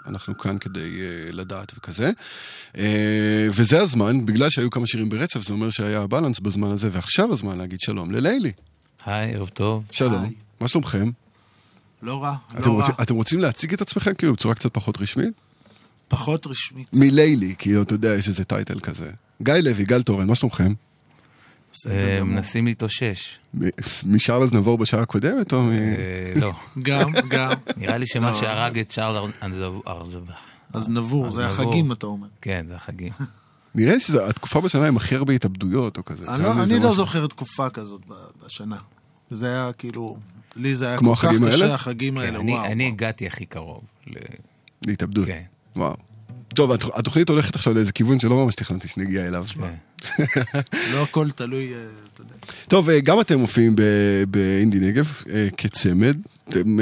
אנחנו 0.07 0.39
כאן 0.39 0.59
כדי 0.59 0.81
uh, 0.81 1.33
לדעת 1.33 1.73
וכזה. 1.79 2.11
Uh, 2.73 2.77
וזה 3.51 3.83
הזמן, 3.83 4.27
בגלל 4.27 4.51
שהיו 4.51 4.71
כמה 4.71 4.87
שירים 4.87 5.09
ברצף, 5.09 5.43
זה 5.43 5.53
אומר 5.53 5.71
שהיה 5.71 6.07
בלנס 6.07 6.41
בזמן 6.41 6.71
הזה, 6.71 6.89
ועכשיו 6.93 7.33
הזמן 7.33 7.59
להגיד 7.59 7.81
שלום 7.81 8.11
ללילי. 8.11 8.53
היי, 9.07 9.35
ערב 9.35 9.49
טוב. 9.49 9.85
שלום, 9.91 10.33
מה 10.61 10.69
שלומכם? 10.69 11.11
לא 12.03 12.23
רע, 12.23 12.35
אתם, 12.51 12.61
לא 12.61 12.67
רע. 12.67 12.75
רוצים, 12.75 12.95
אתם 13.03 13.15
רוצים 13.15 13.41
להציג 13.41 13.73
את 13.73 13.81
עצמכם 13.81 14.15
כאילו 14.15 14.33
בצורה 14.33 14.55
קצת 14.55 14.75
פחות 14.75 15.01
רשמית? 15.01 15.35
פחות 16.09 16.47
רשמית. 16.47 16.89
מלילי, 16.93 17.55
כאילו, 17.59 17.83
אתה 17.83 17.95
יודע, 17.95 18.15
יש 18.15 18.29
איזה 18.29 18.45
טייטל 18.45 18.81
כזה. 18.81 19.11
גיא 19.43 19.55
לוי, 19.55 19.85
גל 19.85 20.03
תורן, 20.03 20.27
מה 20.27 20.35
שלומכם? 20.35 20.73
אה, 21.91 22.25
מנסים 22.25 22.67
להתאושש. 22.67 23.39
מ- 23.55 23.69
משארל 24.05 24.43
אזנבור 24.43 24.79
בשעה 24.79 25.03
הקודמת, 25.03 25.53
או 25.53 25.63
מ... 25.63 25.71
אה, 25.73 26.33
לא. 26.37 26.53
גם, 26.83 27.13
גם. 27.29 27.51
נראה 27.77 27.99
לי 27.99 28.07
שמה 28.07 28.31
לא. 28.31 28.41
שהרג 28.41 28.79
את 28.79 28.91
שארל 28.91 29.31
ארזבה. 29.89 30.33
אז 30.73 30.89
נבור, 30.89 31.31
זה 31.31 31.47
החגים, 31.47 31.93
אתה 31.93 32.07
אומר. 32.07 32.27
כן, 32.41 32.67
זה 32.69 32.75
החגים. 32.77 33.13
נראה 33.75 33.95
לי 33.95 34.01
שזו 34.01 34.27
התקופה 34.29 34.61
בשנה 34.61 34.89
עם 34.89 34.97
הכי 34.97 35.15
הרבה 35.15 35.33
התאבדויות 35.33 35.97
או 35.99 36.05
כזה. 36.05 36.35
אני 36.35 36.43
לא- 36.43 36.89
לא. 36.89 36.95
זוכר 36.95 37.27
תקופה 37.27 37.71
כזאת 37.71 38.01
בשנה. 38.47 38.77
זה 39.31 39.47
היה 39.49 39.71
כאילו, 39.79 40.17
לי 40.57 40.75
זה 40.75 40.89
היה 40.89 40.97
כמו 40.99 41.17
כל 41.17 41.27
כך? 41.27 41.35
קשה, 41.55 41.75
החגים 41.75 42.15
כן, 42.15 42.21
האלה, 42.21 42.39
אני- 42.39 42.53
וואו. 42.53 42.65
אני 42.65 42.87
הגעתי 42.87 43.27
הכי 43.27 43.47
קרוב. 43.47 43.83
ל- 44.07 44.13
להתאבדות. 44.87 45.27
כן. 45.27 45.43
וואו. 45.77 45.97
טוב, 46.55 46.73
הת- 46.73 46.99
התוכנית 46.99 47.29
הולכת 47.29 47.55
עכשיו 47.55 47.75
לאיזה 47.75 47.93
כיוון 47.93 48.19
שלא 48.21 48.45
ממש 48.45 48.55
תכננתי 48.55 48.89
שנגיע 48.89 49.27
אליו. 49.29 49.45
כן. 49.61 49.75
לא 50.93 51.03
הכל 51.03 51.31
תלוי, 51.31 51.75
אה, 51.75 51.79
אתה 52.13 52.21
יודע. 52.23 52.35
טוב, 52.69 52.91
אה, 52.91 53.01
גם 53.01 53.21
אתם 53.21 53.39
מופיעים 53.39 53.77
ב- 53.77 53.83
באינדי 54.29 54.79
נגב 54.81 55.13
אה, 55.31 55.49
כצמד. 55.57 56.17
אתם, 56.49 56.79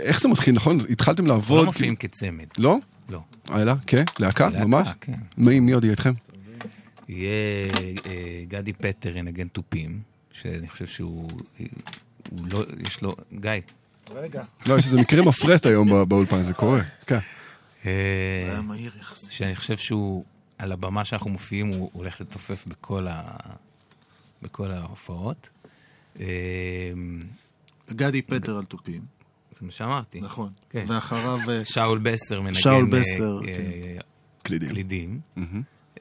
איך 0.00 0.20
זה 0.20 0.28
מתחיל, 0.28 0.54
נכון? 0.54 0.78
התחלתם 0.90 1.26
לעבוד? 1.26 1.58
לא 1.60 1.64
מופיעים 1.64 1.96
כצמד. 1.96 2.44
לא? 2.58 2.78
לא. 3.08 3.20
אה, 3.50 3.62
אלא? 3.62 3.72
כן? 3.86 4.04
להקה? 4.18 4.48
להקה, 4.48 4.64
ממש? 4.64 4.88
כן. 5.00 5.12
מי 5.38 5.60
מי 5.60 5.72
עוד 5.72 5.84
יהיה 5.84 5.90
איתכם? 5.90 6.12
יהיה 7.08 7.68
גדי 8.48 8.72
פטר 8.72 9.16
ינגן 9.16 9.48
תופים, 9.48 9.98
שאני 10.42 10.68
חושב 10.68 10.86
שהוא... 10.86 11.30
הוא 12.30 12.40
לא... 12.52 12.64
יש 12.86 13.02
לו... 13.02 13.16
גיא. 13.40 13.50
רגע. 14.14 14.42
לא, 14.66 14.78
יש 14.78 14.84
איזה 14.86 14.96
מקרה 15.00 15.22
מפרט 15.22 15.66
היום 15.66 15.90
בא- 15.90 16.04
באולפן, 16.04 16.42
זה 16.42 16.52
קורה. 16.52 16.80
כן. 17.06 17.18
אה, 17.86 17.90
זה 18.44 18.52
היה 18.52 18.62
מהיר 18.62 18.92
יחסית. 19.00 19.32
שאני 19.32 19.56
חושב 19.56 19.76
שהוא, 19.76 20.24
על 20.58 20.72
הבמה 20.72 21.04
שאנחנו 21.04 21.30
מופיעים, 21.30 21.66
הוא 21.66 21.90
הולך 21.92 22.20
לתופף 22.20 22.66
בכל, 22.66 23.06
ה... 23.08 23.36
בכל 24.42 24.70
ההופעות. 24.70 25.48
אה, 26.20 26.26
גדי 27.90 28.22
פטר 28.22 28.56
על 28.56 28.64
תופים. 28.64 29.02
זה 29.60 29.66
מה 29.66 29.72
שאמרתי. 29.72 30.20
נכון. 30.20 30.52
כן. 30.70 30.84
ואחריו... 30.86 31.38
אה, 31.50 31.64
שאול 31.64 31.98
בסר 31.98 32.40
מנגן 32.40 32.54
שאול 32.54 32.84
בסר, 32.84 33.40
אה, 33.40 33.54
כן. 33.54 33.98
קלידים. 34.42 34.68
קלידים. 34.68 35.20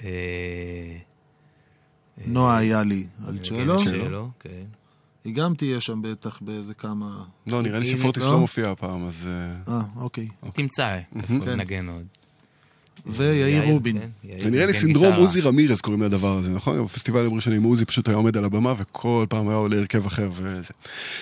אה, 0.04 0.98
נועה 2.26 2.60
איילי 2.60 3.08
על 3.28 3.38
צ'לו. 3.38 4.32
היא 5.26 5.36
גם 5.36 5.54
תהיה 5.54 5.82
שם 5.82 6.02
בטח 6.02 6.40
באיזה 6.42 6.74
כמה... 6.74 7.24
לא, 7.48 7.62
נראה 7.62 7.80
לי 7.80 7.86
שפורטיס 7.86 8.24
לא? 8.24 8.32
לא 8.32 8.40
מופיע 8.40 8.72
הפעם, 8.72 9.08
אז... 9.08 9.28
אה, 9.28 9.74
אה, 9.74 9.82
אוקיי. 9.96 10.28
תמצא 10.54 10.98
איפה 11.16 11.34
כן. 11.46 11.60
נגן 11.60 11.88
עוד. 11.88 12.06
ויאיר 13.06 13.64
רובין. 13.64 13.98
כן, 13.98 14.40
זה 14.44 14.50
נראה 14.50 14.66
לי 14.66 14.74
סינדרום. 14.74 15.14
עוזי 15.14 15.42
רמירז 15.42 15.82
קוראים 15.82 16.02
לדבר 16.02 16.38
הזה, 16.38 16.50
נכון? 16.50 16.84
בפסטיבלים 16.84 17.34
ראשונים 17.34 17.64
עוזי 17.64 17.86
פשוט 17.86 18.08
היה 18.08 18.18
עומד 18.18 18.38
על 18.38 18.46
הבמה 18.46 18.74
וכל 18.78 19.26
פעם 19.30 19.48
היה 19.48 19.58
עולה 19.58 19.78
הרכב 19.78 20.06
אחר 20.06 20.30
וזה. 20.36 20.74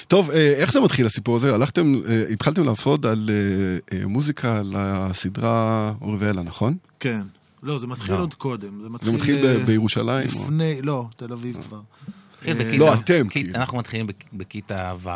טוב, 0.07 0.31
אה, 0.31 0.53
איך 0.57 0.73
זה 0.73 0.81
מתחיל 0.81 1.05
הסיפור 1.05 1.35
הזה? 1.35 1.55
הלכתם, 1.55 1.93
אה, 2.09 2.23
התחלתם 2.31 2.63
לעבוד 2.63 3.05
על 3.05 3.29
אה, 3.29 3.97
אה, 3.97 4.07
מוזיקה 4.07 4.61
לסדרה 4.71 5.93
אורי 6.01 6.17
ואלה, 6.19 6.43
נכון? 6.43 6.77
כן. 6.99 7.21
לא, 7.63 7.79
זה 7.79 7.87
מתחיל 7.87 8.15
לא. 8.15 8.21
עוד 8.21 8.33
קודם. 8.33 8.81
זה 8.81 8.87
זה 9.01 9.11
מתחיל... 9.11 9.45
אה, 9.45 9.65
בירושלים? 9.65 10.27
לפני, 10.27 10.81
לא, 10.81 11.07
תל 11.15 11.33
אביב 11.33 11.57
כבר. 11.67 11.81
מתחיל 12.41 12.57
אה, 12.61 12.63
בכיתה- 12.65 12.77
לא, 12.85 12.93
אתם, 12.93 13.27
כאילו. 13.29 13.55
אנחנו 13.55 13.77
מתחילים 13.77 14.07
בכ- 14.07 14.33
בכיתה 14.33 14.93
ו'. 14.99 15.09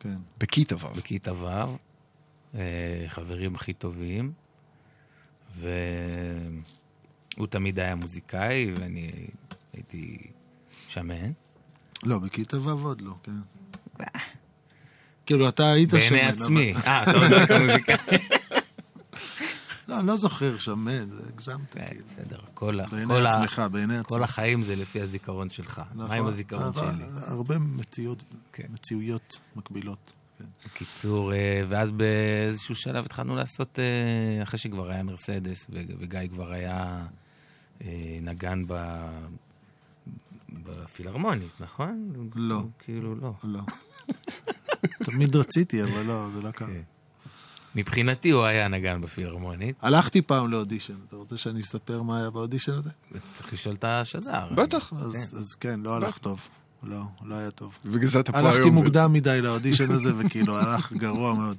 כן. 0.00 0.16
בכיתה 0.38 0.76
ו'. 0.76 0.94
בכיתה 0.96 1.34
ו', 1.34 1.46
אה, 2.54 2.60
חברים 3.08 3.54
הכי 3.54 3.72
טובים, 3.72 4.32
והוא 5.58 5.70
תמיד 7.50 7.78
היה 7.78 7.94
מוזיקאי, 7.94 8.72
ואני 8.76 9.10
הייתי 9.72 10.18
שמן. 10.88 11.30
לא, 12.02 12.18
בכיתה 12.18 12.58
ו' 12.60 12.70
עוד 12.86 13.00
לא, 13.00 13.14
כן. 13.22 13.32
כאילו, 15.26 15.48
אתה 15.48 15.72
היית 15.72 15.90
שמן. 15.90 15.98
בעיני 15.98 16.20
עצמי. 16.28 16.74
אה, 16.86 17.02
אתה 17.02 17.12
עוד 17.12 17.30
לא 17.30 17.36
היית 17.36 17.50
מוזיקאי. 17.52 17.96
לא, 19.90 19.98
אני 20.00 20.06
לא 20.06 20.16
זוכר 20.16 20.58
שמן, 20.58 21.10
זה 21.10 21.22
הגזמת. 21.34 21.74
כן, 21.74 21.86
כאילו. 21.86 22.04
בסדר, 22.08 22.38
כל 22.54 22.80
ה- 22.80 22.86
בעיני 22.88 23.14
עצמך, 23.18 23.56
כל 23.56 24.16
עצמך. 24.16 24.22
החיים 24.22 24.62
זה 24.62 24.76
לפי 24.76 25.00
הזיכרון 25.00 25.50
שלך. 25.50 25.82
מה 25.94 26.04
עם 26.04 26.20
נכון. 26.20 26.32
הזיכרון 26.32 26.72
שלי? 26.74 27.04
הרבה 27.26 27.58
מציאות, 27.58 28.24
כן. 28.52 28.66
מציאויות 28.70 29.40
מקבילות. 29.56 30.12
כן. 30.38 30.44
בקיצור, 30.66 31.32
אה, 31.32 31.62
ואז 31.68 31.90
באיזשהו 31.90 32.74
שלב 32.74 33.04
התחלנו 33.04 33.36
לעשות, 33.36 33.78
אה, 33.78 34.42
אחרי 34.42 34.58
שכבר 34.58 34.90
היה 34.90 35.02
מרסדס 35.02 35.66
וגיא 35.70 36.20
כבר 36.30 36.52
היה 36.52 37.06
אה, 37.84 38.18
נגן 38.22 38.64
ב... 38.68 38.74
בפילהרמונית, 40.52 41.60
נכון? 41.60 42.12
לא. 42.34 42.62
כאילו 42.78 43.14
לא. 43.14 43.32
לא. 43.44 43.60
תמיד 45.04 45.36
רציתי, 45.36 45.82
אבל 45.82 46.02
לא, 46.02 46.28
זה 46.34 46.40
לא 46.40 46.50
קרה. 46.50 46.68
כן. 47.74 47.80
מבחינתי 47.80 48.30
הוא 48.30 48.44
היה 48.44 48.68
נגן 48.68 49.00
בפילהרמונית. 49.00 49.76
הלכתי 49.82 50.22
פעם 50.22 50.50
לאודישן, 50.50 50.94
אתה 51.08 51.16
רוצה 51.16 51.36
שאני 51.36 51.60
אספר 51.60 52.02
מה 52.02 52.18
היה 52.20 52.30
באודישן 52.30 52.72
הזה? 52.72 52.90
צריך 53.34 53.52
לשאול 53.52 53.74
את 53.74 53.84
השדר. 53.84 54.38
בטח. 54.54 54.92
אז 54.92 55.34
אז 55.38 55.54
כן, 55.60 55.80
לא 55.82 55.96
הלך 55.96 56.18
טוב. 56.18 56.48
לא, 56.82 56.96
לא 57.24 57.34
היה 57.34 57.50
טוב. 57.50 57.78
בגלל 57.84 58.08
זה 58.08 58.20
אתה 58.20 58.32
פה 58.32 58.38
היום. 58.38 58.46
הלכתי 58.50 58.70
מוקדם 58.70 59.12
מדי 59.12 59.38
לאודישן 59.42 59.90
הזה, 59.90 60.10
וכאילו 60.18 60.58
הלך 60.58 60.92
גרוע 60.92 61.34
מאוד. 61.34 61.56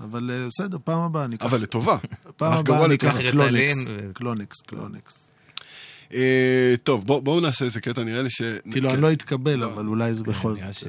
אבל 0.00 0.30
אה, 0.30 0.46
בסדר, 0.48 0.78
פעם 0.84 1.00
הבאה 1.00 1.24
אני 1.24 1.36
אקח... 1.36 1.44
אבל 1.46 1.60
לטובה. 1.62 1.96
פעם 2.36 2.52
הבאה 2.52 2.84
אני. 2.84 2.94
אקח 2.94 3.16
קלוניקס. 3.30 3.76
קלוניקס, 4.14 4.56
קלוניקס. 4.66 5.28
אה, 6.14 6.74
טוב, 6.84 7.06
בוא- 7.06 7.20
בואו 7.22 7.40
נעשה 7.40 7.64
איזה 7.64 7.80
קטע, 7.80 8.04
נראה 8.04 8.22
לי 8.22 8.30
ש... 8.30 8.42
כאילו, 8.70 8.90
אני 8.94 9.00
לא 9.02 9.12
אתקבל, 9.12 9.62
אבל 9.64 9.86
אולי 9.86 10.14
זה 10.14 10.24
בכל 10.24 10.54
נראה 10.54 10.72
זאת. 10.72 10.88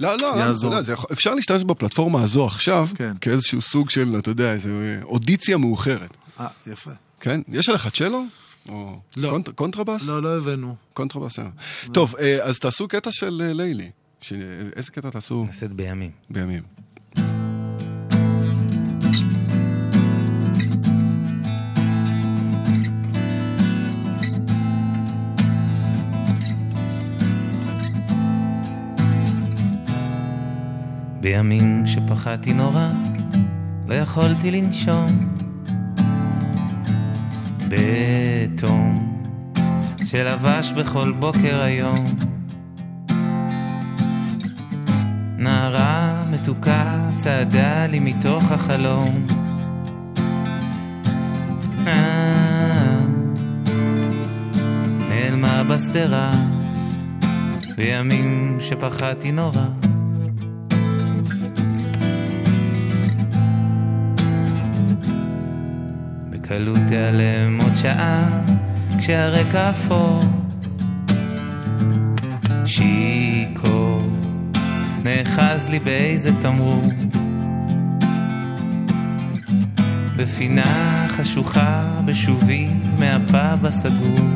לא, 0.00 0.18
לא, 0.18 0.30
אתה 0.30 0.38
יעזור. 0.38 0.70
יודע, 0.72 0.82
זה 0.82 0.92
יכול- 0.92 1.10
אפשר 1.12 1.34
להשתמש 1.34 1.64
בפלטפורמה 1.64 2.22
הזו 2.22 2.46
עכשיו, 2.46 2.88
כן. 2.94 3.12
כאיזשהו 3.20 3.60
סוג 3.62 3.90
של, 3.90 4.14
אתה 4.18 4.30
יודע, 4.30 4.52
איזה 4.52 5.00
אודיציה 5.02 5.56
מאוחרת. 5.56 6.16
אה, 6.40 6.46
יפה. 6.66 6.90
כן? 7.20 7.40
יש 7.48 7.68
עליך 7.68 7.88
צ'לו? 7.88 8.24
או 8.68 9.00
לא. 9.16 9.28
קונט- 9.30 9.48
קונטרבאס? 9.54 10.06
לא, 10.06 10.22
לא 10.22 10.36
הבאנו. 10.36 10.76
קונטרבאס, 10.94 11.38
אה. 11.38 11.44
טוב, 11.92 12.14
אה, 12.20 12.44
אז 12.44 12.58
תעשו 12.58 12.88
קטע 12.88 13.12
של 13.12 13.42
אה, 13.46 13.52
לילי. 13.52 13.90
ש... 14.20 14.32
איזה 14.76 14.90
קטע 14.90 15.10
תעשו? 15.10 15.44
נעשה 15.46 15.66
את 15.66 15.72
בימים. 15.72 16.10
בימים. 16.30 16.62
בימים 31.20 31.86
שפחדתי 31.86 32.52
נורא, 32.52 32.88
לא 33.88 33.94
יכולתי 33.94 34.50
לנשום. 34.50 35.06
בתום 37.68 39.20
שלבש 40.04 40.72
בכל 40.72 41.12
בוקר 41.12 41.62
היום. 41.62 42.04
נערה 45.38 46.22
מתוקה 46.30 47.08
צעדה 47.16 47.86
לי 47.86 48.00
מתוך 48.00 48.52
החלום. 48.52 49.24
אה, 51.86 53.00
נעלמה 55.08 55.62
בימים. 57.76 58.58
בקלות 66.48 66.78
תיעלם 66.88 67.60
עוד 67.60 67.76
שעה 67.76 68.28
כשהרקע 68.98 69.70
אפור. 69.70 70.20
שיכור 72.66 74.02
נאחז 75.04 75.68
לי 75.68 75.78
באיזה 75.78 76.30
תמרור. 76.42 76.82
בפינה 80.16 81.06
חשוכה 81.08 81.82
בשובי 82.04 82.68
מהפאב 82.98 83.66
הסגור. 83.66 84.26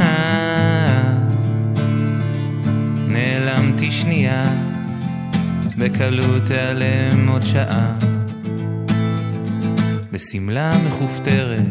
אה, 0.00 1.14
נעלמתי 3.08 3.92
שנייה, 3.92 4.44
בקלות 5.78 6.42
תיעלם 6.46 7.28
עוד 7.28 7.42
שעה. 7.44 8.17
בשמלה 10.18 10.70
מכופתרת. 10.86 11.62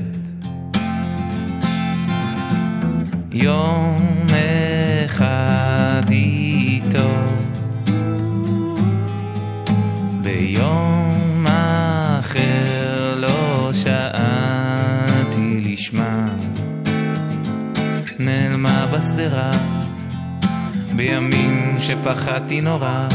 יום 3.31 4.25
אחד 5.05 6.01
איתו, 6.09 7.09
ביום 10.23 11.45
אחר 12.19 13.15
לא 13.15 13.71
שאלתי 13.73 15.61
לשמה, 15.63 16.25
נעלמה 18.19 18.85
בשדרה, 18.93 19.51
בימים 20.95 21.75
שפחדתי 21.79 22.61
נורא. 22.61 23.07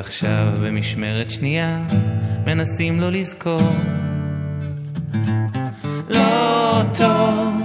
ועכשיו 0.00 0.48
במשמרת 0.62 1.30
שנייה 1.30 1.82
מנסים 2.46 3.00
לא 3.00 3.10
לזכור. 3.10 3.76
לא 6.08 6.82
טוב 6.98 7.62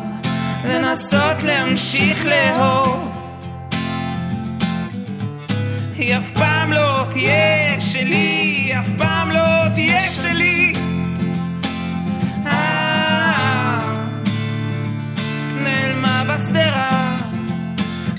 לנסות 0.65 1.43
להמשיך 1.43 2.25
לאהוב. 2.25 3.11
היא 5.95 6.17
אף 6.17 6.31
פעם 6.31 6.71
לא 6.73 7.05
תהיה 7.09 7.81
שלי, 7.81 8.15
היא 8.15 8.79
אף 8.79 8.89
פעם 8.97 9.31
לא 9.31 9.69
תהיה 9.75 10.01
שלי. 10.01 10.73
אה, 12.45 13.79
נעלמה 15.63 16.23
בשדרה 16.29 17.17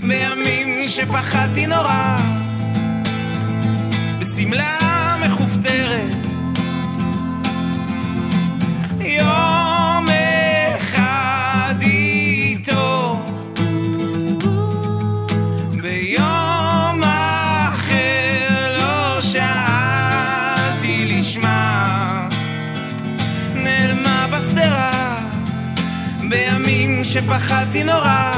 בימים 0.03 0.83
שפחדתי 0.83 1.67
נורא. 1.67 2.36
בשמלה 4.47 5.17
מכופתרת. 5.27 6.17
יום 9.01 10.07
אחד 10.77 11.75
איתו, 11.81 13.21
ביום 15.83 17.01
אחר 17.03 18.77
לא 18.79 19.21
שאלתי 19.21 21.07
לשמה, 21.07 22.29
נעלמה 23.55 24.27
בשדרה, 24.33 25.21
בימים 26.29 27.05
שפחדתי 27.05 27.85
נורא, 27.85 28.31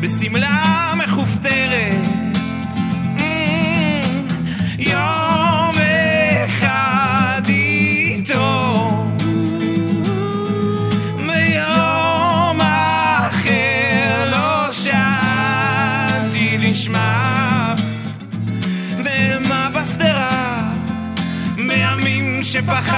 בשמלה 0.00 0.92
מכופתרת. 0.96 1.99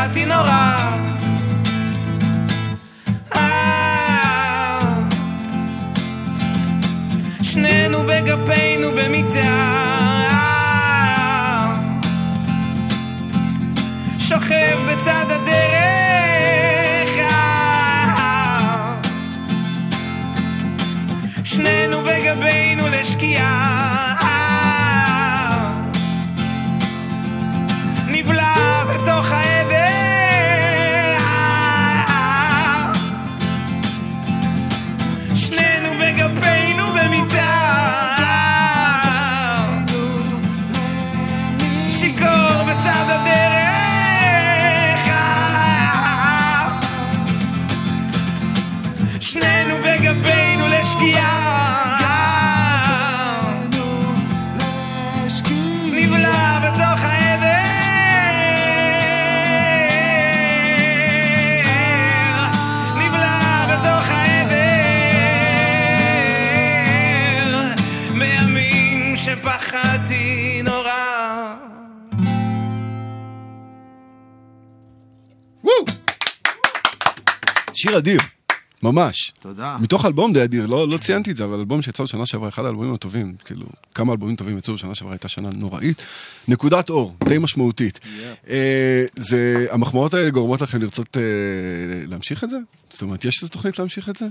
שפחדתי 0.03 0.25
נורא. 0.25 0.77
אה, 3.35 4.81
שנינו 7.43 7.99
בגפינו 8.03 8.89
במיטה 8.91 9.83
שוכב 14.19 14.79
בצד 14.89 15.27
הדרך. 15.29 17.19
אה, 17.19 18.95
שנינו 21.45 21.99
בגבינו 22.01 22.89
לשקיעה 22.89 23.82
שיר 77.83 77.99
אדיר, 77.99 78.21
ממש. 78.83 79.33
תודה. 79.41 79.77
מתוך 79.81 80.05
אלבום 80.05 80.33
די 80.33 80.45
אדיר, 80.45 80.67
לא, 80.67 80.89
לא 80.89 80.99
ציינתי 80.99 81.31
את 81.31 81.37
זה, 81.37 81.45
אבל 81.45 81.59
אלבום 81.59 81.83
שיצא 81.83 82.03
בשנה 82.03 82.27
שעברה, 82.27 82.49
אחד 82.49 82.65
האלבומים 82.65 82.95
הטובים, 82.95 83.35
כאילו, 83.45 83.67
כמה 83.95 84.13
אלבומים 84.13 84.37
טובים 84.37 84.59
יצאו 84.59 84.75
בשנה 84.75 84.95
שעברה, 84.95 85.13
הייתה 85.13 85.29
שנה 85.29 85.51
נוראית. 85.51 86.03
נקודת 86.49 86.91
אור, 86.91 87.17
די 87.25 87.39
משמעותית. 87.39 88.01
אה, 88.49 89.05
זה, 89.17 89.67
המחמאות 89.71 90.15
האלה 90.15 90.31
גורמות 90.31 90.61
לכם 90.61 90.83
לרצות 90.83 91.17
אה, 91.17 91.23
להמשיך 92.09 92.45
את 92.45 92.51
זה? 92.51 92.57
זאת 92.91 93.03
אומרת, 93.03 93.25
יש 93.25 93.43
איזו 93.43 93.53
תוכנית 93.53 93.79
להמשיך 93.79 94.09
את 94.09 94.17
זה? 94.17 94.27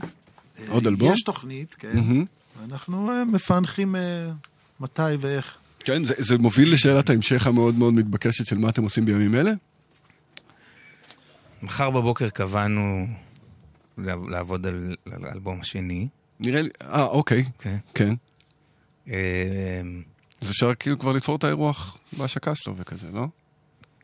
עוד 0.67 0.87
אלבום? 0.87 1.13
יש 1.13 1.21
תוכנית, 1.21 1.75
כן. 1.79 1.91
מהמם. 1.93 2.25
אנחנו 2.65 3.11
אה, 3.11 3.25
מפענחים 3.25 3.95
אה, 3.95 4.31
מתי 4.79 5.01
ואיך. 5.19 5.57
כן, 5.79 6.03
זה, 6.03 6.13
זה 6.17 6.37
מוביל 6.37 6.73
לשאלת 6.73 7.09
ההמשך 7.09 7.47
המאוד 7.47 7.75
מאוד 7.75 7.93
מתבקשת 7.93 8.45
של 8.45 8.57
מה 8.57 8.69
אתם 8.69 8.83
עושים 8.83 9.05
בימים 9.05 9.35
אלה? 9.35 9.51
מחר 11.63 11.89
בבוקר 11.89 12.29
קבענו 12.29 13.07
לעבוד 14.29 14.67
על 14.67 14.95
על 15.13 15.25
האלבום 15.25 15.61
השני. 15.61 16.07
נראה 16.39 16.61
לי, 16.61 16.69
אה, 16.81 17.03
אוקיי. 17.03 17.45
כן. 17.59 17.77
כן. 17.95 18.13
אה, 19.09 19.81
אז 20.41 20.51
אפשר 20.51 20.73
כאילו 20.75 20.99
כבר 20.99 21.11
לתפור 21.13 21.35
את 21.35 21.43
האירוח 21.43 21.97
בהשקה 22.17 22.55
שלו 22.55 22.73
וכזה, 22.77 23.07
לא? 23.13 23.25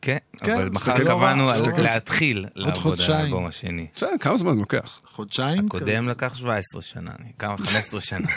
כן, 0.02 0.18
כן, 0.38 0.54
אבל 0.56 0.70
מחר 0.70 0.98
קבענו 1.06 1.46
לא. 1.52 1.78
להתחיל 1.78 2.46
לעבוד 2.56 3.00
על. 3.02 3.16
האלבום 3.16 3.46
השני. 3.46 3.88
בסדר, 3.96 4.10
כמה 4.20 4.38
זמן 4.38 4.58
לוקח? 4.58 5.02
חודשיים? 5.06 5.66
הקודם 5.66 6.08
לקח 6.10 6.36
17 6.36 6.82
שנה, 6.82 7.12
אני- 7.20 7.32
כמה? 7.40 7.58
15 7.66 8.02
שנה. 8.02 8.28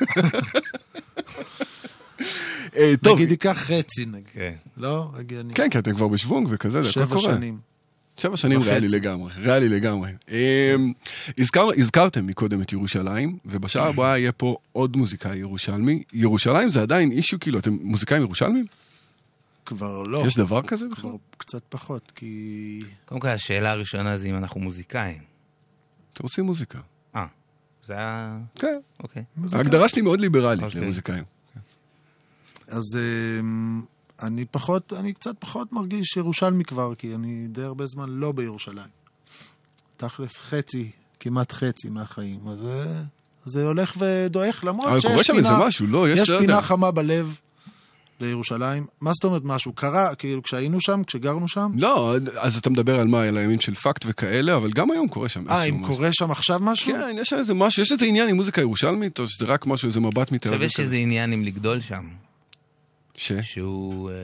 אה, 2.76 2.92
טוב. 3.02 3.14
נגיד 3.18 3.30
ייקח 3.30 3.56
חצי, 3.58 4.06
נגיד. 4.06 4.24
כן. 4.32 4.54
לא? 4.76 5.10
הגיוני. 5.14 5.54
כן, 5.54 5.70
כי 5.70 5.78
אתם 5.78 5.94
כבר 5.96 6.08
בשוונג 6.08 6.46
וכזה, 6.50 6.82
זה 6.82 6.88
הכל 6.90 7.06
שבע 7.06 7.16
קורה. 7.16 7.34
שנים. 7.34 7.58
שבע 8.20 8.36
שנים. 8.36 8.60
ריאלי 8.60 8.86
לגמרי, 8.88 9.32
ריאלי 9.36 9.68
לגמרי. 9.68 10.10
אמ, 10.28 10.92
הזכר, 11.38 11.68
הזכרתם 11.76 12.26
מקודם 12.26 12.62
את 12.62 12.72
ירושלים, 12.72 13.38
ובשעה 13.44 13.88
הבאה 13.88 14.18
יהיה 14.18 14.32
פה 14.32 14.56
עוד 14.72 14.96
מוזיקאי 14.96 15.36
ירושלמי. 15.36 16.02
ירושלים 16.12 16.70
זה 16.70 16.82
עדיין 16.82 17.10
אישיו, 17.10 17.40
כאילו, 17.40 17.58
אתם 17.58 17.76
מוזיקאים 17.82 18.22
ירושלמים? 18.22 18.64
כבר 19.66 20.02
לא. 20.02 20.22
יש 20.26 20.36
דבר 20.36 20.62
כזה 20.62 20.88
בכלל? 20.88 21.10
כבר 21.10 21.16
קצת 21.38 21.62
פחות, 21.68 22.12
כי... 22.14 22.80
קודם 23.04 23.20
כל, 23.20 23.28
השאלה 23.28 23.70
הראשונה 23.70 24.16
זה 24.16 24.28
אם 24.28 24.36
אנחנו 24.36 24.60
מוזיקאים. 24.60 25.22
אתם 26.14 26.22
עושים 26.22 26.44
מוזיקה. 26.44 26.78
אה, 27.16 27.26
זה 27.86 27.92
היה... 27.92 28.38
כן. 28.54 28.78
אוקיי. 29.02 29.22
ההגדרה 29.52 29.88
שלי 29.88 30.02
מאוד 30.02 30.20
ליברלית 30.20 30.62
אוקיי. 30.62 30.80
למוזיקאים. 30.80 31.24
אז 32.68 32.98
אמ, 33.40 33.82
אני 34.22 34.44
פחות, 34.44 34.92
אני 34.92 35.12
קצת 35.12 35.34
פחות 35.38 35.72
מרגיש 35.72 36.16
ירושלמי 36.16 36.64
כבר, 36.64 36.94
כי 36.94 37.14
אני 37.14 37.46
די 37.48 37.62
הרבה 37.62 37.86
זמן 37.86 38.08
לא 38.08 38.32
בירושלים. 38.32 39.00
תכלס 39.96 40.36
חצי, 40.36 40.90
כמעט 41.20 41.52
חצי 41.52 41.88
מהחיים. 41.88 42.40
אז 42.48 42.58
זה, 42.58 42.84
זה 43.44 43.66
הולך 43.66 43.96
ודועך, 43.98 44.64
למרות 44.64 44.88
אבל 44.88 45.00
שיש 45.00 45.10
קורה 45.10 45.24
שם 45.24 45.32
פינה... 45.34 45.48
איזה 45.48 45.66
משהו, 45.66 45.86
לא, 45.86 46.10
יש, 46.10 46.18
יש 46.18 46.30
לא 46.30 46.38
פינה. 46.38 46.62
חמה 46.62 46.90
בלב 46.90 47.38
לירושלים. 48.20 48.86
מה 49.00 49.12
זאת 49.12 49.24
אומרת 49.24 49.42
משהו? 49.44 49.72
קרה, 49.72 50.14
כאילו, 50.14 50.42
כשהיינו 50.42 50.80
שם, 50.80 51.02
כשגרנו 51.06 51.48
שם? 51.48 51.70
לא, 51.76 52.16
אז 52.36 52.56
אתה 52.56 52.70
מדבר 52.70 53.00
על 53.00 53.06
מה, 53.06 53.22
על 53.22 53.38
הימים 53.38 53.60
של 53.60 53.74
פאקט 53.74 54.04
וכאלה, 54.08 54.56
אבל 54.56 54.70
גם 54.70 54.90
היום 54.90 55.08
קורה 55.08 55.28
שם 55.28 55.48
אה, 55.48 55.54
איזשהו 55.54 55.74
אם 55.74 55.80
משהו. 55.80 55.94
קורה 55.94 56.08
שם 56.12 56.30
עכשיו 56.30 56.58
משהו? 56.62 56.92
כן, 56.92 57.16
יש 57.20 57.32
איזה 57.32 57.54
משהו, 57.54 57.82
יש 57.82 57.92
איזה 57.92 58.04
עניין 58.04 58.28
עם 58.28 58.36
מוזיקה 58.36 58.60
ירושלמית, 58.60 59.18
או 59.18 59.28
שזה 59.28 59.46
רק 59.46 59.66
משהו, 59.66 59.88
איזה 59.88 60.00
מבט 60.00 60.32
מתל 60.32 60.48
עכשיו 60.48 60.54
אביב 60.54 60.62
יש 60.62 60.80
איזה 60.80 60.96
עניין 60.96 61.32
עם 61.32 61.44
לגדול 61.44 61.80
שם. 61.80 62.08
ש? 63.20 63.32
שהוא... 63.32 64.10
אה, 64.10 64.14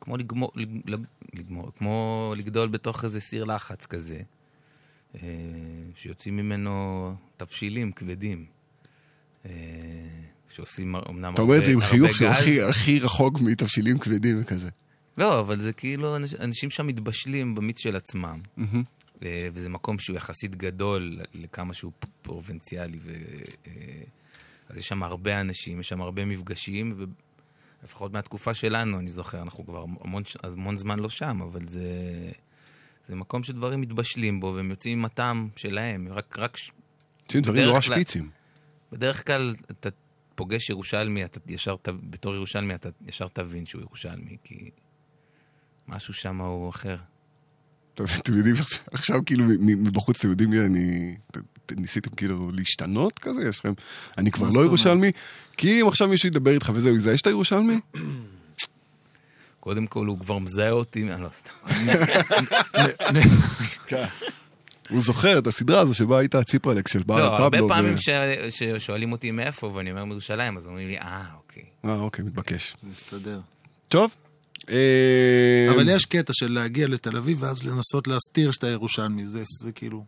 כמו 0.00 0.16
לגמור, 0.16 0.52
לג- 0.54 1.04
לגמור, 1.34 1.70
כמו 1.78 1.94
לגדול 2.36 2.68
בתוך 2.68 3.04
איזה 3.04 3.20
סיר 3.20 3.44
לחץ 3.44 3.86
כזה, 3.86 4.20
אה, 5.14 5.20
שיוצאים 5.96 6.36
ממנו 6.36 7.14
תבשילים 7.36 7.92
כבדים. 7.92 8.46
אה, 9.46 9.50
שעושים 10.50 10.96
אמנם 10.96 11.34
אתה 11.34 11.42
אומר 11.42 11.58
את 11.58 11.64
זה 11.64 11.70
עם 11.72 11.80
חיוך 11.80 12.14
שהוא. 12.14 12.28
הכי- 12.28 12.62
הכי 12.62 12.98
רחוק 12.98 13.40
מתבשילים 13.40 13.98
כבדים 13.98 14.40
וכזה. 14.42 14.68
לא, 15.18 15.40
אבל 15.40 15.60
זה 15.60 15.72
כאילו, 15.72 16.16
אנש- 16.16 16.40
אנשים 16.40 16.70
שם 16.70 16.86
מתבשלים 16.86 17.54
במיץ 17.54 17.78
של 17.80 17.96
עצמם. 17.96 18.40
אה, 19.22 19.48
וזה 19.54 19.68
מקום 19.68 19.98
שהוא 19.98 20.16
יחסית 20.16 20.54
גדול 20.56 21.18
לכמה 21.34 21.74
שהוא 21.74 21.92
פרובינציאלי. 22.22 22.98
ו... 23.04 23.12
אז 24.72 24.78
יש 24.78 24.88
שם 24.88 25.02
הרבה 25.02 25.40
אנשים, 25.40 25.80
יש 25.80 25.88
שם 25.88 26.00
הרבה 26.02 26.24
מפגשים, 26.24 27.06
ולפחות 27.82 28.12
מהתקופה 28.12 28.54
שלנו, 28.54 28.98
אני 28.98 29.10
זוכר, 29.10 29.42
אנחנו 29.42 29.66
כבר 29.66 29.84
המון, 30.00 30.22
המון 30.42 30.76
זמן 30.76 30.98
לא 30.98 31.10
שם, 31.10 31.40
אבל 31.42 31.66
זה, 31.68 31.90
זה 33.08 33.14
מקום 33.14 33.42
שדברים 33.44 33.80
מתבשלים 33.80 34.40
בו, 34.40 34.52
והם 34.56 34.70
יוצאים 34.70 34.98
עם 34.98 35.04
הטעם 35.04 35.48
שלהם, 35.56 36.08
רק... 36.10 36.38
רק 36.38 36.58
דברים 37.32 37.64
נורא 37.64 37.80
כלל- 37.80 37.94
שפיצים. 37.96 38.30
בדרך 38.92 39.26
כלל 39.26 39.54
אתה 39.70 39.88
פוגש 40.34 40.70
ירושלמי, 40.70 41.24
אתה 41.24 41.40
ישר, 41.46 41.76
בתור 41.86 42.34
ירושלמי, 42.34 42.74
אתה 42.74 42.88
ישר 43.06 43.28
תבין 43.28 43.66
שהוא 43.66 43.82
ירושלמי, 43.82 44.36
כי 44.44 44.70
משהו 45.88 46.14
שם 46.14 46.40
הוא 46.40 46.70
אחר. 46.70 46.96
אתם 47.94 48.36
יודעים, 48.36 48.54
עכשיו- 48.92 49.24
כאילו 49.26 49.44
מבחוץ 49.60 50.18
אתם 50.18 50.30
יודעים 50.30 50.50
מי 50.50 50.60
אני... 50.60 51.16
ניסיתם 51.76 52.10
כאילו 52.10 52.50
להשתנות 52.52 53.18
כזה? 53.18 53.48
יש 53.48 53.58
לכם... 53.58 53.72
אני 54.18 54.30
כבר 54.30 54.48
לא? 54.54 54.64
ירושלמי? 54.64 55.12
כי 55.56 55.82
אם 55.82 55.88
עכשיו 55.88 56.08
מישהו 56.08 56.26
ידבר 56.26 56.50
איתך 56.50 56.72
וזהו, 56.74 56.96
יזהה 56.96 57.18
שאתה 57.18 57.30
ירושלמי? 57.30 57.80
קודם 59.60 59.86
כל, 59.86 60.06
הוא 60.06 60.18
כבר 60.18 60.38
מזהה 60.38 60.70
אותי, 60.70 61.12
אני 61.12 61.22
לא 61.22 61.28
סתם. 61.28 61.74
כן. 63.86 64.04
הוא 64.90 65.00
זוכר 65.00 65.38
את 65.38 65.46
הסדרה 65.46 65.80
הזו 65.80 65.94
שבה 65.94 66.18
היית 66.18 66.34
הציפרלקס 66.34 66.92
של 66.92 67.02
בעל 67.02 67.22
לא, 67.22 67.36
הרבה 67.36 67.58
פבלו. 67.58 67.68
פעמים 67.68 67.96
ששואלים 68.50 69.12
אותי 69.12 69.30
מאיפה, 69.30 69.66
ואני 69.66 69.90
אומר 69.90 70.04
מירושלים, 70.04 70.56
אז 70.56 70.66
אומרים 70.66 70.88
לי, 70.88 70.98
אה, 70.98 71.22
אוקיי. 71.36 71.62
אה, 71.84 71.94
אוקיי, 71.94 72.24
מתבקש. 72.24 72.76
מסתדר. 72.90 73.40
טוב. 73.88 74.10
אה, 74.70 75.66
אבל 75.70 75.88
יש 75.88 76.04
קטע 76.04 76.32
של 76.32 76.52
להגיע 76.52 76.88
לתל 76.88 77.16
אביב 77.16 77.42
ואז 77.42 77.66
לנסות 77.66 78.08
להסתיר 78.08 78.50
שאתה 78.50 78.68
ירושלמי, 78.68 79.26
זה, 79.26 79.42
זה 79.62 79.72
כאילו... 79.72 80.04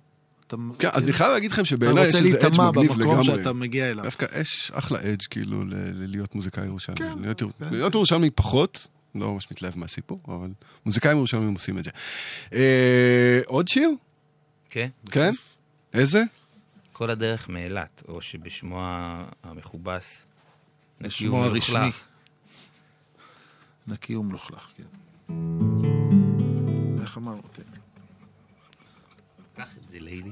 אתה, 0.46 0.56
כן, 0.78 0.88
אז 0.92 1.04
אני 1.04 1.12
חייב 1.12 1.32
להגיד 1.32 1.52
לכם 1.52 1.64
שבעיניי 1.64 2.02
אתה 2.02 2.08
יש 2.08 2.14
רוצה 2.14 2.26
איזה 2.26 2.36
אדג' 2.36 2.44
להיטמע 2.46 2.70
מגניב 2.70 2.92
במקום 2.92 3.08
לגמרי. 3.10 3.24
שאתה 3.24 3.52
מגיע 3.52 3.90
אליו. 3.90 4.04
דווקא 4.04 4.26
יש 4.40 4.70
אחלה 4.74 4.98
אדג' 5.00 5.22
כאילו 5.30 5.62
ל- 5.64 5.74
ל- 5.74 6.10
להיות 6.10 6.34
מוזיקאי 6.34 6.64
ירושלמי. 6.64 6.96
כן, 6.98 7.18
להיות 7.20 7.38
כן. 7.42 7.46
להיות 7.70 7.94
ירושלמי 7.94 8.30
פחות, 8.30 8.86
לא 9.14 9.32
ממש 9.32 9.46
מתלהב 9.50 9.78
מהסיפור, 9.78 10.20
אבל 10.28 10.48
מוזיקאים 10.86 11.16
ירושלמים 11.16 11.54
עושים 11.54 11.78
את 11.78 11.84
זה. 11.84 11.90
אה, 12.52 13.40
עוד 13.46 13.68
שיר? 13.68 13.90
כן? 14.70 14.88
כן? 15.10 15.32
איזה? 15.94 16.22
כל 16.92 17.10
הדרך 17.10 17.48
מאילת, 17.48 18.02
או 18.08 18.20
שבשמו 18.20 18.80
המכובס, 19.44 20.22
בשמו. 21.00 21.44
הרשמי. 21.44 21.90
נקי 23.86 24.16
ומלוכלך, 24.16 24.68
כן. 24.76 24.84
איך 27.02 27.18
אמרנו? 27.18 27.42
כן. 27.42 27.62
זה, 29.94 30.00
ליידי. 30.00 30.30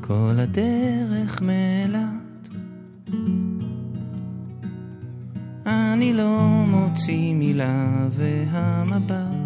כל 0.00 0.34
הדרך 0.38 1.42
מאילת 1.42 2.48
אני 5.66 6.12
לא 6.12 6.64
מוציא 6.66 7.34
מילה 7.34 8.06
והמבט 8.10 9.41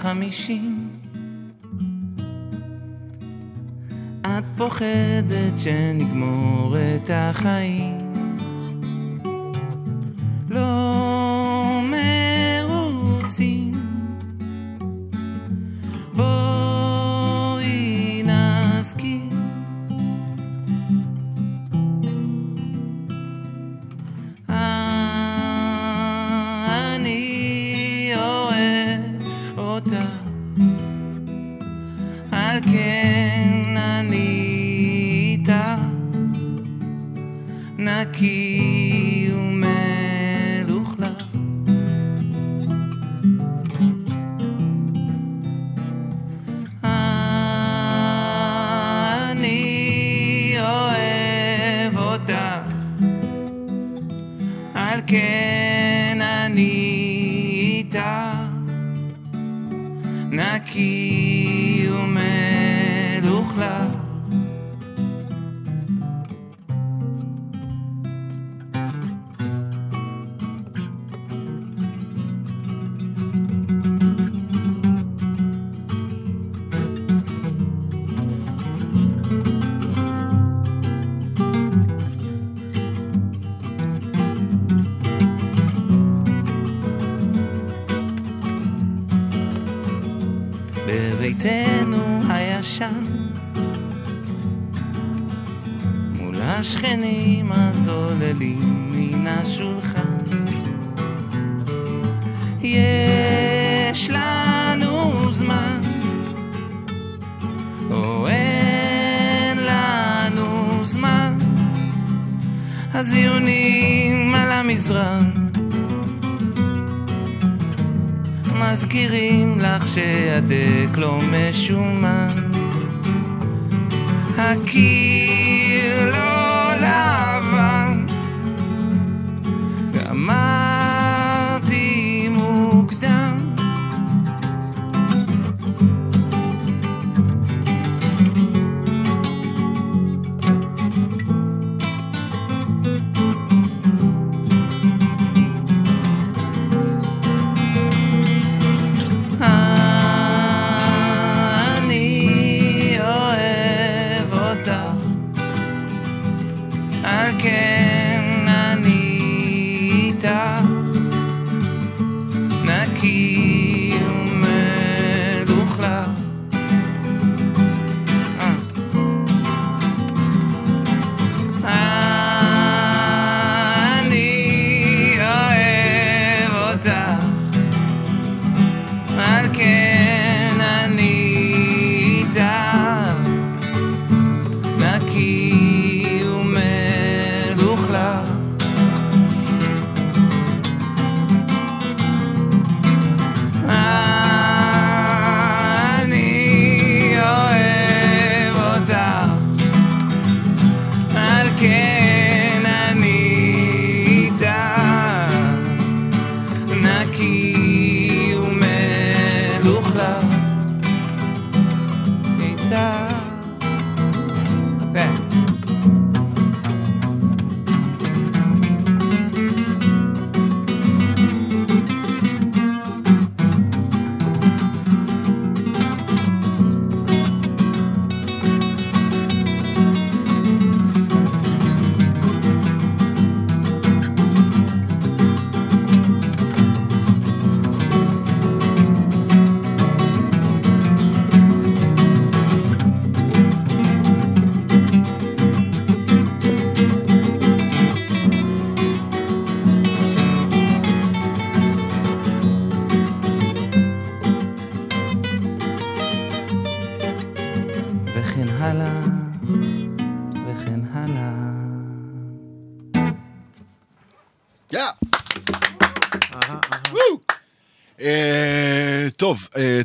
חמישים. 0.00 0.88
את 4.22 4.44
פוחדת 4.56 5.58
שנגמור 5.58 6.76
את 6.76 7.10
החיים 7.12 7.99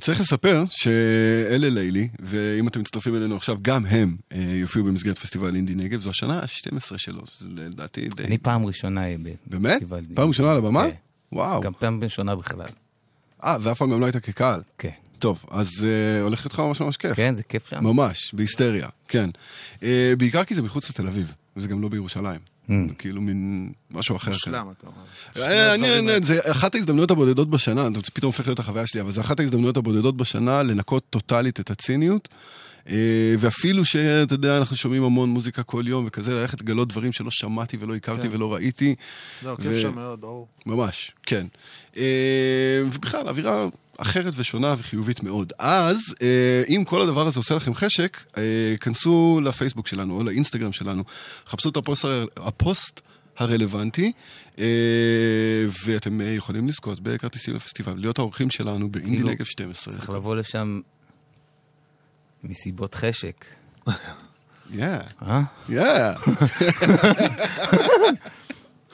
צריך 0.06 0.20
לספר 0.20 0.64
שאלה 0.68 1.70
לילי, 1.70 2.10
ואם 2.20 2.68
אתם 2.68 2.80
מצטרפים 2.80 3.16
אלינו 3.16 3.36
עכשיו, 3.36 3.58
גם 3.62 3.86
הם 3.86 4.16
אה, 4.32 4.38
יופיעו 4.39 4.86
במסגרת 4.86 5.18
פסטיבל 5.18 5.56
אינדי 5.56 5.76
נגב, 5.76 6.01
זו 6.01 6.10
השנה 6.10 6.39
ה-12 6.39 6.97
שלו, 6.97 7.22
זה 7.38 7.47
לדעתי 7.56 8.08
די... 8.08 8.24
אני 8.24 8.38
פעם 8.38 8.66
ראשונה 8.66 9.01
אהיה 9.01 9.18
באמת? 9.18 9.72
בפסטיבל. 9.72 10.06
פעם 10.16 10.28
ראשונה 10.28 10.51
על 10.51 10.58
הבמה? 10.58 10.84
כן. 10.84 10.95
וואו. 11.32 11.62
גם 11.62 11.74
פעם 11.80 12.03
ראשונה 12.03 12.36
בכלל. 12.36 12.68
אה, 13.43 13.58
ואף 13.62 13.78
פעם 13.78 13.91
גם 13.91 13.99
לא 13.99 14.06
היית 14.06 14.18
כקהל? 14.18 14.62
כן. 14.78 14.89
טוב, 15.20 15.45
אז 15.51 15.68
אה, 15.86 16.22
הולך 16.22 16.45
איתך 16.45 16.60
ממש 16.60 16.82
ממש 16.82 16.97
כיף. 16.97 17.14
כן, 17.14 17.36
זה 17.36 17.43
כיף 17.43 17.70
שם. 17.70 17.84
ממש, 17.84 18.34
בהיסטריה, 18.34 18.88
כן. 19.08 19.30
אה, 19.84 20.14
בעיקר 20.18 20.43
כי 20.43 20.56
זה 20.56 20.62
מחוץ 20.62 20.89
לתל 20.89 21.08
אביב, 21.08 21.34
וזה 21.58 21.68
גם 21.68 21.82
לא 21.82 21.89
בירושלים. 21.89 22.55
Mm. 22.70 22.72
זה 22.89 22.95
כאילו 22.97 23.22
מין 23.22 23.70
משהו 23.91 24.16
אחר. 24.16 24.32
מושלם, 24.32 24.53
כזה. 24.63 24.72
אתה 24.78 24.88
אומר. 24.88 25.47
אה, 25.51 25.76
שני 25.78 25.99
אני- 25.99 26.16
אני- 26.16 26.26
זה 26.26 26.39
אחת 26.51 26.76
ההזדמנויות 26.76 27.11
הבודדות 27.11 27.49
בשנה, 27.49 27.88
זה 27.95 28.11
פתאום 28.13 28.28
הופך 28.34 28.47
להיות 28.47 28.59
החוויה 28.59 28.88
שלי, 28.88 29.01
אבל 29.01 29.11
זה 29.11 29.22
אחת 29.22 29.39
ההזדמנויות 29.39 29.78
הבודדות 29.78 30.18
בשנה 30.18 30.63
לנקות 30.63 31.03
טוטאלית 31.09 31.59
את 31.59 31.72
הציניות. 31.72 32.28
אה, 32.89 32.95
ואפילו 33.39 33.86
שאתה 33.86 34.34
יודע, 34.34 34.57
אנחנו 34.57 34.76
שומעים 34.76 35.03
המון 35.03 35.30
מוזיקה 35.30 35.63
כל 35.63 35.84
יום 35.88 36.03
וכזה, 36.07 36.34
ללכת 36.34 36.61
לגלות 36.61 36.88
דברים 36.88 37.13
שלא 37.13 37.32
שמעתי 37.32 37.78
ולא 37.80 37.95
הכרתי 37.95 38.22
כן. 38.22 38.30
ולא 38.36 38.53
ראיתי. 38.53 38.95
לא, 39.43 39.55
כיף 39.55 39.66
ו- 39.72 39.80
שם 39.82 39.95
מאוד, 39.95 40.22
ברור. 40.22 40.47
ממש, 40.66 41.11
כן. 41.24 41.45
אה, 41.97 42.03
ובכלל, 42.86 43.28
אווירה 43.28 43.68
אחרת 43.98 44.34
ושונה 44.36 44.76
וחיובית 44.78 45.24
מאוד. 45.24 45.54
אז, 45.60 45.98
אה, 46.22 46.64
אם 46.68 46.84
כל 46.86 47.02
הדבר 47.02 47.28
הזה 47.28 47.39
עושה 47.39 47.56
לכם 47.56 47.74
חשק, 47.74 48.24
אה, 48.38 48.76
כנסו 48.82 49.41
לפייסבוק 49.43 49.88
שלנו 49.88 50.18
או 50.18 50.24
לאינסטגרם 50.24 50.74
שלנו, 50.74 51.04
חפשו 51.48 51.70
את 51.70 51.78
הפוסט, 51.78 52.06
הפוסט 52.38 53.02
הרלוונטי, 53.38 54.12
אה, 54.60 54.66
ואתם 55.86 56.22
יכולים 56.22 56.68
לזכות 56.68 57.00
בכרטיסים 57.00 57.56
לפסטיבל, 57.56 57.93
להיות 57.98 58.20
האורחים 58.20 58.50
שלנו 58.50 58.91
באינדי 58.91 59.16
כאילו, 59.16 59.30
נגב 59.30 59.46
12. 59.46 59.93
צריך 59.93 60.10
לבוא 60.10 60.36
לשם 60.36 60.80
מסיבות 62.43 62.96
חשק. 62.96 63.46
כן. 64.78 65.00
אה? 65.22 65.41
Yeah. 65.70 65.74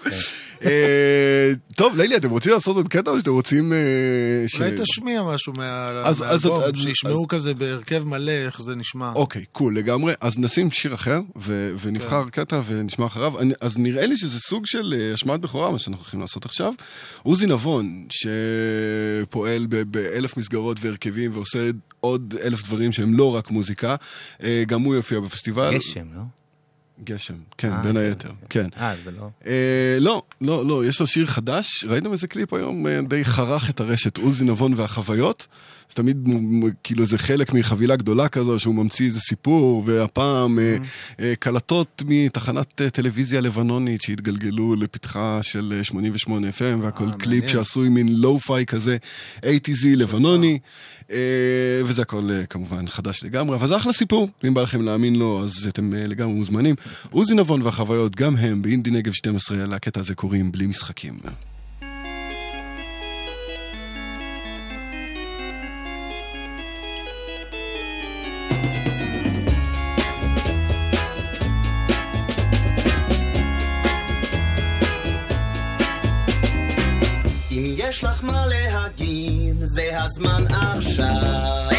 אה, 0.65 1.51
טוב, 1.75 1.97
לילי, 1.97 2.15
אתם 2.15 2.29
רוצים 2.29 2.51
לעשות 2.51 2.75
עוד 2.75 2.87
קטע 2.87 3.11
או 3.11 3.19
שאתם 3.19 3.31
רוצים... 3.31 3.73
אה, 3.73 3.77
אולי 4.59 4.71
תשמיע 4.81 5.23
משהו 5.23 5.53
מהאלבום, 5.53 6.61
שישמעו 6.75 7.27
כזה 7.27 7.53
בהרכב 7.53 8.03
מלא, 8.07 8.31
איך 8.31 8.61
זה 8.61 8.75
נשמע. 8.75 9.11
אוקיי, 9.15 9.45
קול, 9.51 9.77
לגמרי. 9.77 10.13
אז 10.21 10.37
נשים 10.39 10.71
שיר 10.71 10.93
אחר, 10.93 11.19
ו- 11.37 11.75
ונבחר 11.81 12.29
קטע 12.31 12.61
ונשמע 12.67 13.05
אחריו. 13.05 13.33
אז 13.61 13.77
נראה 13.77 14.05
לי 14.05 14.17
שזה 14.17 14.39
סוג 14.39 14.65
של 14.65 14.93
אה, 14.97 15.13
השמעת 15.13 15.39
בכורה, 15.39 15.71
מה 15.71 15.79
שאנחנו 15.79 16.03
הולכים 16.03 16.19
לעשות 16.19 16.45
עכשיו. 16.45 16.73
עוזי 17.23 17.45
נבון, 17.45 18.05
שפועל 18.09 19.65
ב- 19.69 19.81
באלף 19.91 20.37
מסגרות 20.37 20.77
והרכבים 20.81 21.31
ועושה 21.33 21.69
עוד 21.99 22.35
אלף 22.43 22.63
דברים 22.63 22.91
שהם 22.91 23.17
לא 23.17 23.35
רק 23.35 23.51
מוזיקה, 23.51 23.95
גם 24.67 24.81
הוא 24.81 24.95
יופיע 24.95 25.19
בפסטיבל. 25.19 25.73
גשם, 25.75 26.05
לא? 26.15 26.40
גשם, 27.03 27.33
כן, 27.57 27.71
אה, 27.71 27.81
בין 27.81 27.97
היתר, 27.97 28.29
כן. 28.49 28.67
אה, 28.77 28.93
זה 29.03 29.11
לא... 29.11 29.29
אה, 29.47 29.97
לא, 29.99 30.23
לא, 30.41 30.65
לא, 30.65 30.85
יש 30.85 30.99
לו 30.99 31.07
שיר 31.07 31.25
חדש, 31.25 31.85
ראיתם 31.87 32.11
איזה 32.11 32.27
קליפ 32.27 32.53
היום? 32.53 32.87
אה, 32.87 32.99
די 33.07 33.25
חרך 33.25 33.69
את 33.69 33.79
הרשת, 33.79 34.17
עוזי 34.17 34.43
נבון 34.43 34.73
והחוויות. 34.73 35.47
זה 35.91 35.95
תמיד 35.95 36.27
כאילו 36.83 37.05
זה 37.05 37.17
חלק 37.17 37.53
מחבילה 37.53 37.95
גדולה 37.95 38.27
כזו, 38.29 38.59
שהוא 38.59 38.75
ממציא 38.75 39.05
איזה 39.05 39.19
סיפור, 39.19 39.83
והפעם 39.85 40.59
אה, 40.59 40.77
אה, 41.19 41.33
קלטות 41.39 42.03
מתחנת 42.07 42.81
אה, 42.81 42.89
טלוויזיה 42.89 43.41
לבנונית 43.41 44.01
שהתגלגלו 44.01 44.75
לפתחה 44.75 45.39
של 45.41 45.73
אה, 45.77 45.83
88 45.83 46.49
FM, 46.49 46.83
והכל 46.83 47.05
קליפ 47.19 47.47
שעשוי 47.47 47.89
מין 47.89 48.07
lo-fi 48.15 48.65
כזה, 48.65 48.97
ATZ 49.37 49.85
לבנוני. 49.85 50.59
וזה 51.85 52.01
הכל 52.01 52.29
כמובן 52.49 52.87
חדש 52.87 53.23
לגמרי, 53.23 53.55
אבל 53.55 53.67
זה 53.67 53.77
אחלה 53.77 53.93
סיפור, 53.93 54.29
אם 54.47 54.53
בא 54.53 54.61
לכם 54.61 54.81
להאמין 54.81 55.15
לו, 55.15 55.43
אז 55.43 55.67
אתם 55.67 55.93
לגמרי 55.93 56.33
מוזמנים. 56.33 56.75
עוזי 57.11 57.35
נבון 57.35 57.61
והחוויות, 57.61 58.15
גם 58.15 58.35
הם 58.35 58.61
באינדי 58.61 58.91
נגב 58.91 59.13
12, 59.13 59.57
לקטע 59.57 59.99
הזה 59.99 60.15
קוראים 60.15 60.51
בלי 60.51 60.65
משחקים. 60.65 61.19
יש 77.91 78.03
לך 78.03 78.23
מה 78.23 78.45
להגיד, 78.45 79.55
זה 79.59 80.01
הזמן 80.01 80.45
עכשיו. 80.49 81.69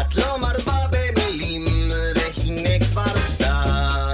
את 0.00 0.16
לא 0.16 0.38
מרבה 0.38 0.78
במילים, 0.90 1.92
והנה 2.16 2.78
כבר 2.84 3.16
סתיו. 3.16 4.12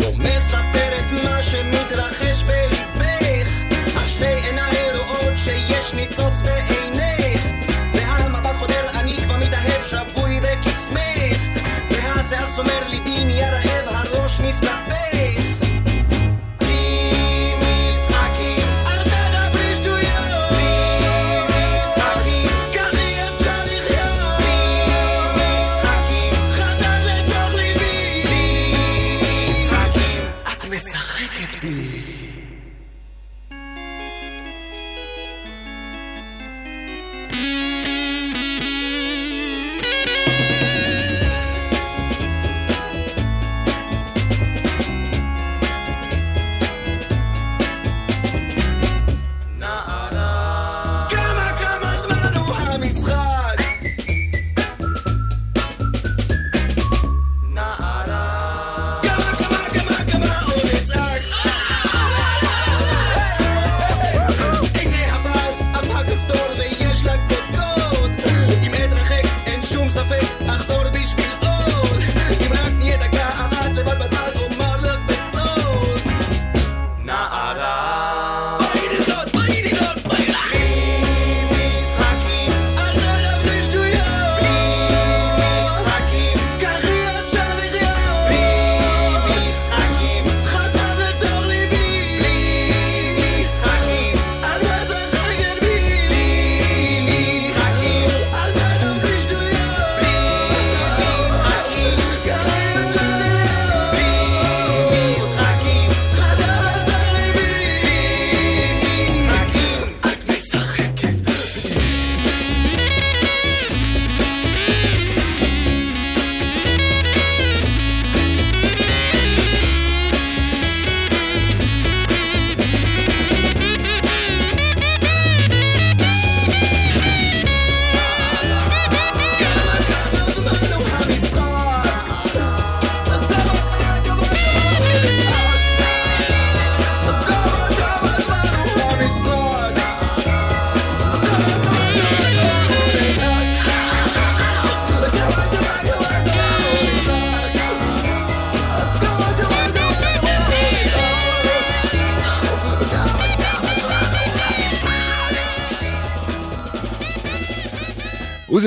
לא 0.00 0.12
מספרת 0.18 1.04
מה 1.24 1.42
שמתרחש 1.42 2.42
בליבך, 2.42 3.48
אך 3.96 4.08
שתי 4.08 4.26
עיניי 4.26 4.90
רואות 4.92 5.38
שיש 5.38 5.94
ניצוץ 5.94 6.40
בעינך. 6.44 7.42
ועל 7.94 8.28
מבט 8.28 8.56
חודר 8.58 8.90
אני 8.94 9.16
כבר 9.16 9.36
מתאהב 9.36 9.82
שבוי 9.82 10.40
בקסמך. 10.40 11.38
והשיער 11.90 12.50
סומר 12.50 12.88
ליבי 12.88 12.97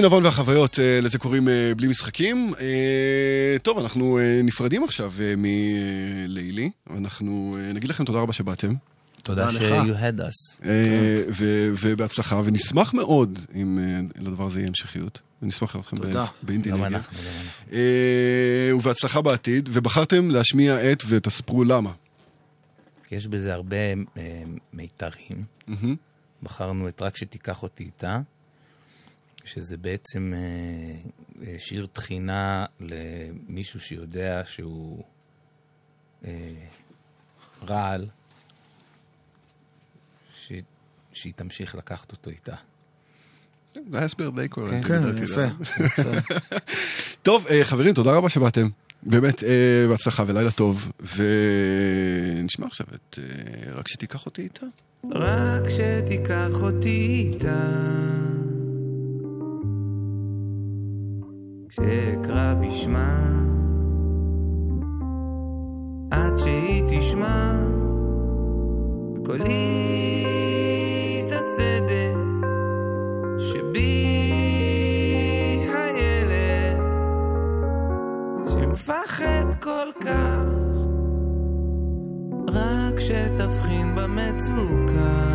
עוזי 0.01 0.07
נבון 0.07 0.25
והחוויות, 0.25 0.79
אה, 0.79 1.01
לזה 1.01 1.17
קוראים 1.19 1.47
אה, 1.49 1.71
בלי 1.77 1.87
משחקים. 1.87 2.51
אה, 2.61 3.55
טוב, 3.63 3.77
אנחנו 3.79 4.19
נפרדים 4.43 4.83
עכשיו 4.83 5.13
מלילי, 5.37 6.71
אנחנו 6.97 7.57
נגיד 7.73 7.89
לכם 7.89 8.05
תודה 8.05 8.19
רבה 8.19 8.33
שבאתם. 8.33 8.73
תודה 9.23 9.51
ש- 9.51 9.55
you 9.55 9.93
had 9.93 10.19
us. 10.21 10.65
ובהצלחה, 11.81 12.41
ונשמח 12.45 12.93
מאוד 12.93 13.39
אם 13.55 13.79
לדבר 14.19 14.45
הזה 14.45 14.59
יהיה 14.59 14.67
המשכיות. 14.67 15.21
ונשמח 15.41 15.75
לראות 15.75 15.85
אתכם 15.85 15.97
תודה. 15.97 16.23
ב- 16.25 16.27
באינדי 16.43 16.69
גם. 16.69 16.83
אנחנו, 16.83 17.17
גם 17.17 17.23
אנחנו. 17.35 17.77
ובהצלחה 18.77 19.21
בעתיד, 19.21 19.69
ובחרתם 19.73 20.29
להשמיע 20.29 20.91
את 20.91 21.03
ותספרו 21.07 21.63
למה. 21.63 21.91
יש 23.11 23.27
בזה 23.27 23.53
הרבה 23.53 23.75
מיתרים. 24.73 25.43
בחרנו 26.43 26.87
את 26.87 27.01
רק 27.01 27.17
שתיקח 27.17 27.63
אותי 27.63 27.83
איתה, 27.83 28.19
שזה 29.45 29.77
בעצם 29.77 30.33
אה, 30.35 31.09
אה, 31.47 31.55
שיר 31.59 31.87
תחינה 31.93 32.65
למישהו 32.79 33.79
שיודע 33.79 34.41
שהוא 34.45 35.03
אה, 36.25 36.31
רעל, 37.67 38.07
ש... 40.33 40.51
שהיא 41.13 41.33
תמשיך 41.33 41.75
לקחת 41.75 42.11
אותו 42.11 42.29
איתה. 42.29 42.55
זה 43.73 43.97
היה 43.97 44.05
הסבר 44.05 44.29
די 44.29 44.47
קוהרנטי. 44.47 44.87
כן. 44.87 45.23
יפה, 45.23 45.41
יפה. 45.83 46.01
טוב, 47.23 47.47
אה, 47.47 47.65
חברים, 47.65 47.93
תודה 47.93 48.11
רבה 48.11 48.29
שבאתם. 48.29 48.67
באמת, 49.03 49.43
אה, 49.43 49.85
בהצלחה 49.89 50.23
ולילה 50.27 50.51
טוב. 50.51 50.91
ונשמע 50.99 52.65
עכשיו 52.67 52.87
את 52.95 53.19
אה, 53.19 53.73
רק 53.73 53.87
שתיקח 53.87 54.25
אותי 54.25 54.41
איתה. 54.41 54.65
רק 55.11 55.63
שתיקח 55.69 56.61
אותי 56.61 57.29
איתה 57.33 57.69
כשאקרא 61.71 62.53
בשמה. 62.53 63.11
עד 66.11 66.37
שהיא 66.37 66.83
תשמע 66.87 67.53
בקולי 69.13 70.23
את 71.19 71.31
הסדר 71.31 72.17
שבי 73.39 74.11
הילד 75.73 76.79
כל 79.59 79.87
כך 80.01 80.45
רק 82.47 82.99
שתבחין 82.99 83.95
במצוקה. 83.95 85.31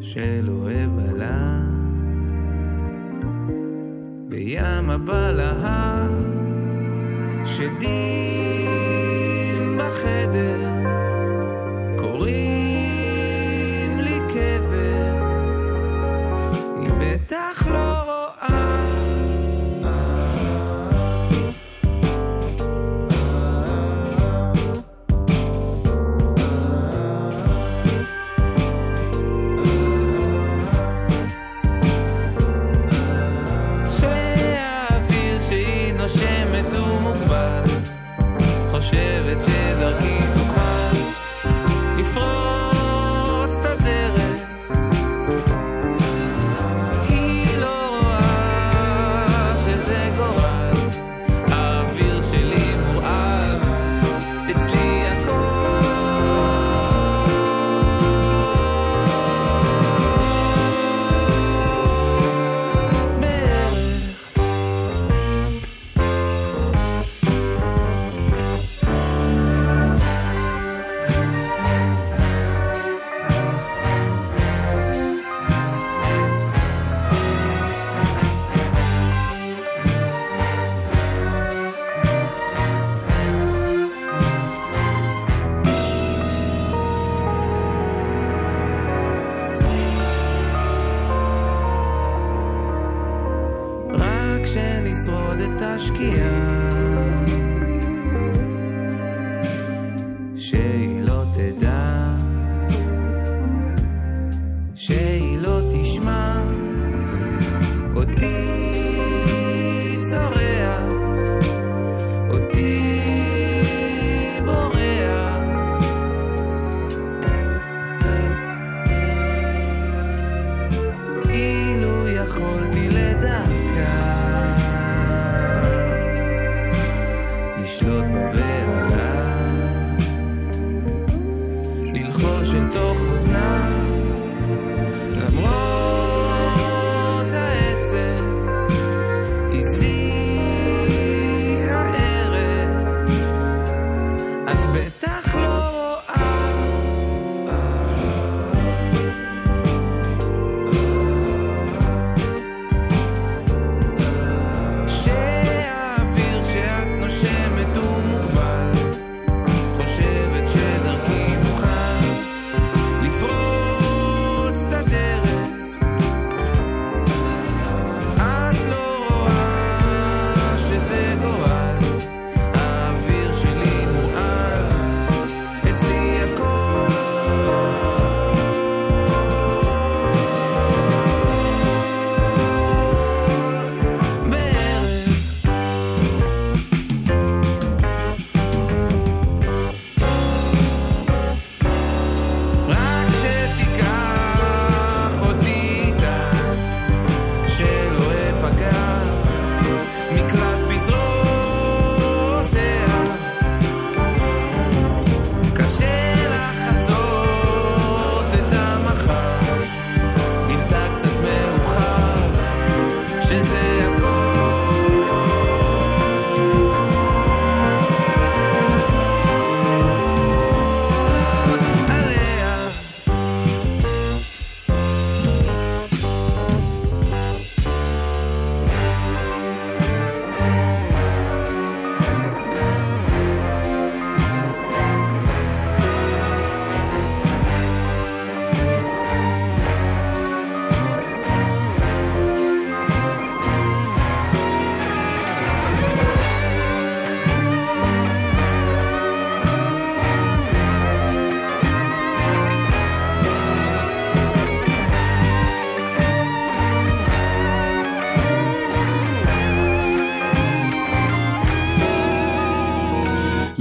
של 0.00 0.48
אוהב 0.48 0.98
עלה 0.98 1.85
בים 4.36 4.90
הבלהה 4.90 6.08
שדים 7.44 8.65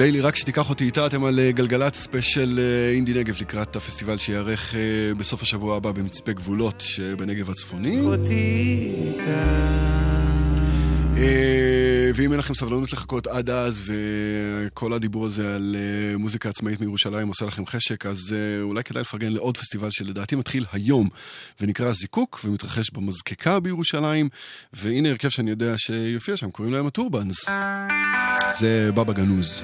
לילי, 0.05 0.21
רק 0.21 0.35
שתיקח 0.35 0.69
אותי 0.69 0.83
איתה, 0.83 1.05
אתם 1.05 1.25
על 1.25 1.39
אה, 1.39 1.51
גלגלצ 1.51 1.95
ספיישל 1.95 2.59
אה, 2.59 2.95
אינדי 2.95 3.13
נגב 3.13 3.35
לקראת 3.41 3.75
הפסטיבל 3.75 4.17
שייערך 4.17 4.75
אה, 4.75 5.13
בסוף 5.17 5.41
השבוע 5.41 5.77
הבא 5.77 5.91
במצפה 5.91 6.31
גבולות 6.31 6.81
שבנגב 6.81 7.49
הצפוני. 7.49 8.01
ואם 12.15 12.31
אין 12.31 12.39
לכם 12.39 12.53
סבלנות 12.53 12.93
לחכות 12.93 13.27
עד 13.27 13.49
אז, 13.49 13.91
וכל 14.65 14.93
הדיבור 14.93 15.25
הזה 15.25 15.55
על 15.55 15.75
מוזיקה 16.17 16.49
עצמאית 16.49 16.81
מירושלים 16.81 17.27
עושה 17.27 17.45
לכם 17.45 17.65
חשק, 17.65 18.05
אז 18.05 18.35
אולי 18.61 18.83
כדאי 18.83 19.01
לפרגן 19.01 19.31
לעוד 19.31 19.57
פסטיבל 19.57 19.87
שלדעתי 19.91 20.35
מתחיל 20.35 20.65
היום, 20.71 21.09
ונקרא 21.61 21.91
זיקוק, 21.91 22.41
ומתרחש 22.45 22.91
במזקקה 22.93 23.59
בירושלים, 23.59 24.29
והנה 24.73 25.09
הרכב 25.09 25.29
שאני 25.29 25.49
יודע 25.49 25.73
שיופיע 25.77 26.37
שם, 26.37 26.51
קוראים 26.51 26.73
להם 26.73 26.87
הטורבנס. 26.87 27.45
זה 28.59 28.89
בבא 28.93 29.13
גנוז. 29.13 29.63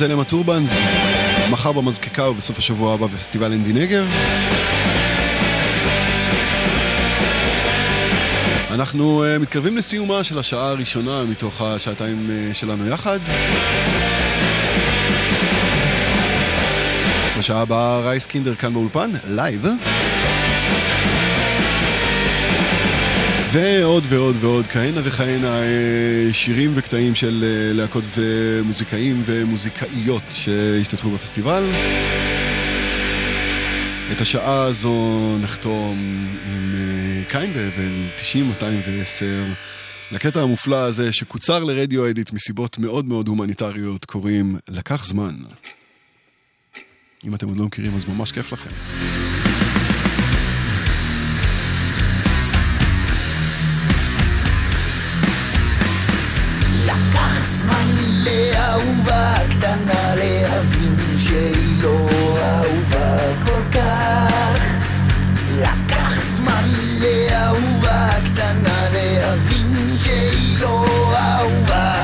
בבא 0.00 0.08
גנוז 0.08 0.12
אלה 0.12 0.22
הטורבנס, 0.22 0.80
מחר 1.50 1.72
במזקקה 1.72 2.28
ובסוף 2.28 2.58
השבוע 2.58 2.94
הבא 2.94 3.06
בפסטיבל 3.06 3.52
אינדי 3.52 3.72
נגב. 3.72 4.06
אנחנו 8.70 9.24
אה, 9.24 9.38
מתקרבים 9.38 9.76
לסיומה 9.76 10.24
של 10.24 10.38
השעה 10.38 10.68
הראשונה 10.68 11.24
מתוך 11.24 11.62
השעתיים 11.62 12.28
אה, 12.28 12.54
שלנו 12.54 12.88
יחד. 12.88 13.18
בשעה 17.38 17.60
הבאה 17.60 18.00
רייסקינדר 18.00 18.54
כאן 18.54 18.74
באולפן, 18.74 19.10
לייב. 19.28 19.66
ועוד 23.52 24.04
ועוד 24.08 24.36
ועוד 24.40 24.66
כהנה 24.66 25.00
וכהנה 25.04 25.62
אה, 25.62 26.28
שירים 26.32 26.72
וקטעים 26.74 27.14
של 27.14 27.44
אה, 27.44 27.72
להקות 27.72 28.04
ומוזיקאים 28.16 29.20
ומוזיקאיות 29.24 30.22
שהשתתפו 30.30 31.10
בפסטיבל. 31.10 31.64
את 34.12 34.20
השעה 34.20 34.62
הזו 34.62 35.36
נחתום 35.40 35.98
עם 36.46 36.74
אה, 36.74 37.24
קין 37.28 37.52
והבל 37.54 38.06
90-210 38.60 38.62
לקטע 40.10 40.40
המופלא 40.40 40.84
הזה 40.84 41.12
שקוצר 41.12 41.64
לרדיו 41.64 42.10
אדיט 42.10 42.32
מסיבות 42.32 42.78
מאוד 42.78 43.04
מאוד 43.04 43.28
הומניטריות 43.28 44.04
קוראים 44.04 44.56
לקח 44.68 45.04
זמן. 45.04 45.34
אם 47.26 47.34
אתם 47.34 47.48
עוד 47.48 47.58
לא 47.58 47.64
מכירים 47.64 47.94
אז 47.96 48.08
ממש 48.08 48.32
כיף 48.32 48.52
לכם. 48.52 48.70
לקח 57.70 57.76
זמן 57.76 57.86
לאהובה 58.24 59.34
קטנה 59.50 60.14
להבין 60.14 60.96
שהיא 61.18 61.82
לא 61.82 62.08
אהובה 62.42 63.18
כל 63.44 63.78
כך. 63.78 64.64
לקח 65.58 66.20
זמן 66.24 66.64
לאהובה 67.00 68.08
קטנה 68.24 68.88
להבין 68.92 69.90
שהיא 70.04 70.58
לא 70.60 70.84
אהובה. 71.16 71.94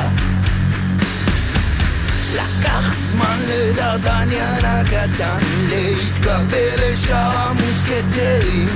לקח 2.34 2.94
זמן 2.94 3.38
לדרדניאן 3.48 4.64
הקטן 4.64 5.38
להתקבל 5.68 6.90
לשאר 6.90 7.36
המוסקטרים 7.36 8.68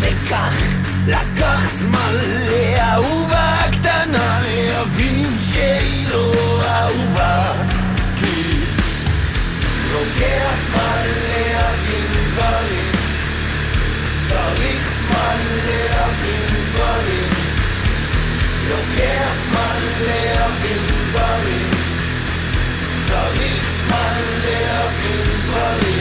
וכך 0.00 0.83
לקח 1.06 1.68
זמן 1.70 2.14
לאהובה 2.48 3.56
קטנה 3.72 4.40
להבין 4.42 5.26
שהיא 5.52 6.08
לא 6.08 6.62
אהובה. 6.66 7.52
כי 8.20 8.60
לוקח 9.92 10.54
זמן 10.70 11.02
להבין 11.28 12.06
דברים 12.12 12.92
צריך 14.28 14.88
זמן 15.02 15.38
להבין 15.66 16.64
דברים. 16.72 17.30
לוקח 18.68 19.34
זמן 19.50 19.80
להבין 20.06 20.86
דברים 21.10 21.70
צריך 23.06 23.64
זמן 23.86 24.20
להבין 24.44 25.24
דברים 25.24 25.93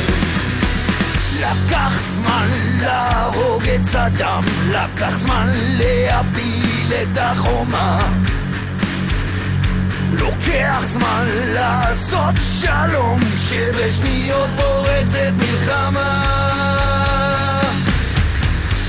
לקח 1.43 2.01
זמן 2.01 2.47
להרוג 2.81 3.63
את 3.75 3.83
סדאם, 3.83 4.43
לקח 4.71 5.17
זמן 5.17 5.47
להפיל 5.77 6.93
את 7.01 7.17
החומה. 7.17 7.99
לוקח 10.19 10.79
זמן 10.83 11.25
לעשות 11.53 12.35
שלום, 12.61 13.19
שבשניות 13.37 14.49
פורצת 14.57 15.31
מלחמה. 15.37 16.23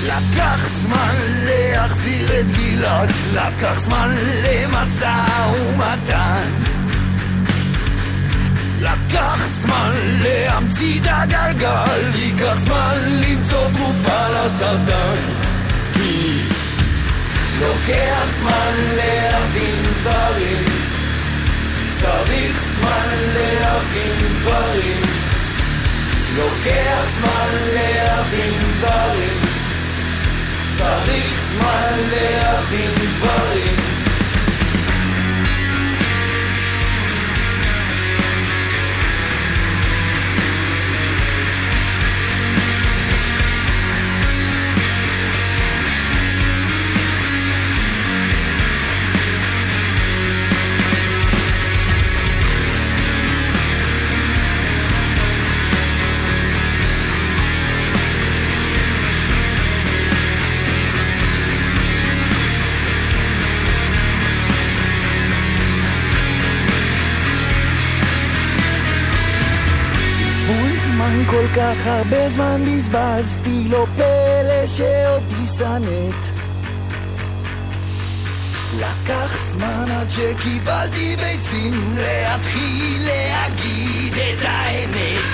לקח 0.06 0.68
זמן 0.68 1.14
להחזיר 1.44 2.40
את 2.40 2.46
גלעד, 2.52 3.12
לקח 3.34 3.80
זמן 3.80 4.16
למשא 4.44 5.14
ומתן. 5.54 6.73
לקח 8.84 9.46
זמן 9.46 9.92
להמציא 10.22 11.00
את 11.00 11.06
הגלגל, 11.10 12.14
ייקח 12.14 12.54
זמן 12.54 12.94
למצוא 13.28 13.68
תרופה 13.74 14.28
לסרטן. 14.28 15.14
כי 15.94 16.40
לוקח 17.60 18.26
זמן 18.32 18.74
להבין 18.96 19.82
דברים, 20.00 20.64
צריך 21.90 22.56
זמן 22.56 23.08
להבין 23.34 24.36
דברים. 24.38 25.02
לוקח 26.36 27.08
זמן 27.08 27.48
להבין 27.74 28.60
דברים, 28.80 29.40
צריך 30.68 31.34
זמן 31.34 31.98
להבין 32.10 32.94
דברים. 32.94 33.93
כך 71.56 71.86
הרבה 71.86 72.28
זמן 72.28 72.60
בזבזתי, 72.66 73.68
לא 73.70 73.86
פלא 73.96 74.66
שאותי 74.66 75.46
שנאת. 75.58 76.24
לקח 78.78 79.38
זמן 79.38 79.90
עד 79.90 80.10
שקיבלתי 80.10 81.16
ביצים 81.16 81.96
להתחיל 81.96 83.06
להגיד 83.06 84.12
את 84.12 84.44
האמת. 84.44 85.30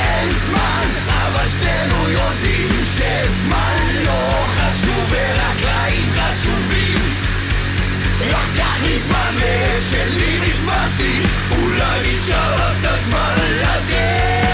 אין 0.00 0.28
זמן, 0.46 0.88
אבל 1.08 1.48
שנינו 1.48 2.10
יודעים 2.10 2.84
שזמן 2.84 3.76
לא 4.04 4.44
חשוב 4.46 5.06
ורק 5.10 5.56
חיים 5.60 6.10
חשובים. 6.12 6.81
לקח 8.28 8.82
לי 8.82 8.98
זמן 8.98 9.34
ושלי 9.36 10.38
בזבזתי, 10.40 11.22
אולי 11.50 12.12
נשאר 12.12 12.54
לך 12.54 12.78
קצת 12.78 13.02
זמן 13.02 13.34
לתת. 13.62 14.52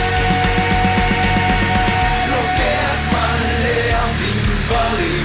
לוקח 2.28 2.94
זמן 3.10 3.38
להבין 3.64 4.42
דברים, 4.66 5.24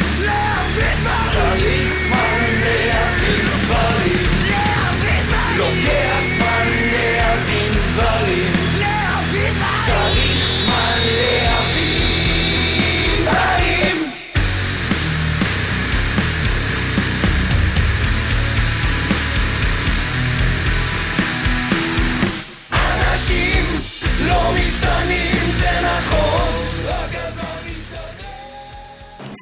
צריך 1.32 1.94
זמן 2.08 2.40
להבין 2.66 3.48
דברים, 3.64 4.28
לוקח 4.50 4.94
זמן 5.04 5.58
להבין 5.58 6.23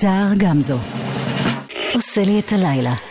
סער 0.02 0.34
גמזו. 0.38 0.78
עושה 1.93 2.24
לי 2.24 2.39
את 2.39 2.52
הלילה. 2.52 3.11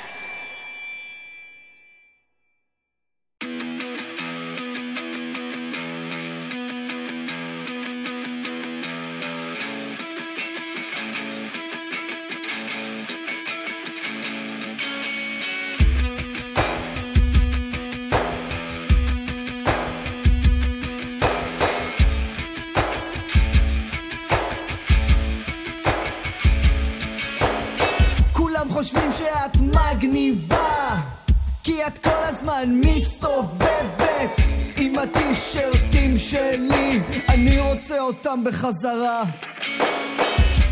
אותם 38.40 38.50
בחזרה. 38.50 39.22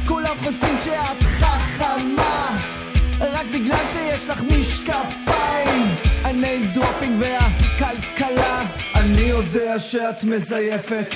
כולם 0.08 0.34
חושבים 0.44 0.76
שאת 0.84 1.22
חכמה 1.22 2.58
רק 3.20 3.46
בגלל 3.54 3.84
שיש 3.92 4.28
לך 4.28 4.42
משקפיים. 4.42 5.86
ה 6.24 6.32
name 6.32 6.62
dropping 6.74 7.20
והכלכלה. 7.20 8.62
אני 8.94 9.20
יודע 9.20 9.78
שאת 9.78 10.24
מזייפת 10.24 11.14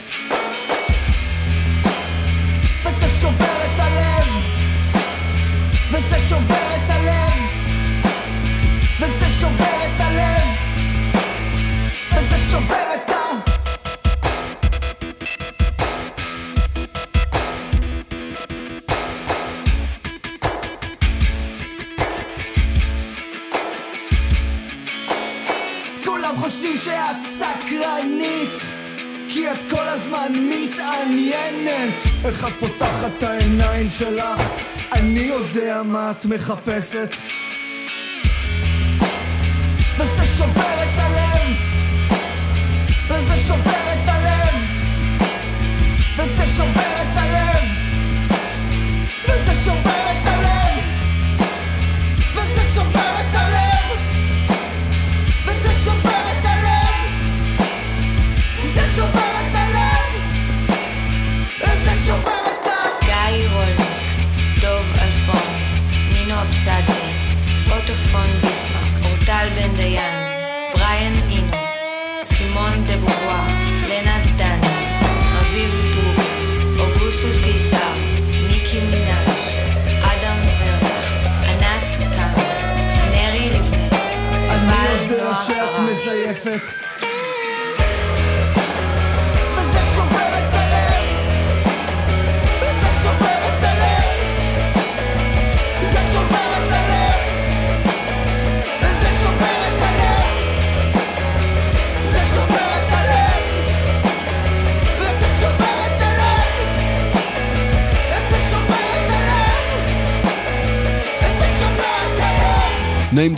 מחפשת 36.24 37.10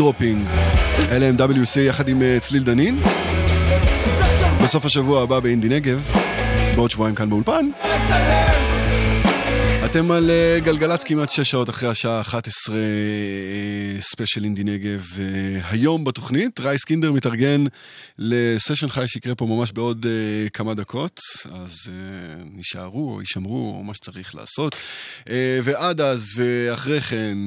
dropping. 0.04 0.48
אלה 1.10 1.26
הם 1.26 1.36
WC 1.38 1.80
יחד 1.80 2.08
עם 2.08 2.22
אה, 2.22 2.38
צליל 2.40 2.62
דנין. 2.62 3.00
בסוף 4.64 4.84
השבוע 4.84 5.22
הבא 5.22 5.40
באינדי 5.40 5.68
נגב, 5.68 6.10
בעוד 6.76 6.90
שבועיים 6.90 7.14
כאן 7.14 7.30
באולפן. 7.30 7.66
אתם 9.96 10.10
על 10.10 10.30
אה, 10.30 10.58
גלגלצ 10.64 11.04
כמעט 11.04 11.30
6 11.30 11.50
שעות 11.50 11.70
אחרי 11.70 11.88
השעה 11.88 12.20
11, 12.20 12.76
אה, 12.76 12.80
ספיישל 14.00 14.44
אינדי 14.44 14.64
נגב. 14.64 15.06
אה, 15.18 15.68
היום 15.70 16.04
בתוכנית, 16.04 16.60
רייסקינדר 16.60 17.12
מתארגן 17.12 17.64
לסשן 18.18 18.88
חי 18.88 19.08
שיקרה 19.08 19.34
פה 19.34 19.46
ממש 19.46 19.72
בעוד 19.72 20.06
כמה 20.52 20.74
דקות, 20.74 21.20
אז 21.52 21.76
נשארו 22.44 23.14
או 23.14 23.20
יישמרו 23.20 23.74
או 23.76 23.82
מה 23.84 23.94
שצריך 23.94 24.34
לעשות. 24.34 24.76
ועד 25.64 26.00
אז 26.00 26.24
ואחרי 26.36 27.00
כן, 27.00 27.38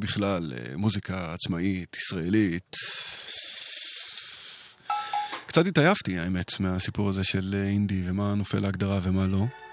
בכלל, 0.00 0.52
מוזיקה 0.76 1.34
עצמאית, 1.34 1.96
ישראלית. 1.96 2.76
קצת 5.46 5.66
התעייפתי, 5.66 6.18
האמת, 6.18 6.60
מהסיפור 6.60 7.08
הזה 7.08 7.24
של 7.24 7.64
אינדי 7.68 8.02
ומה 8.06 8.34
נופל 8.34 8.60
להגדרה 8.60 9.00
ומה 9.02 9.26
לא. 9.26 9.65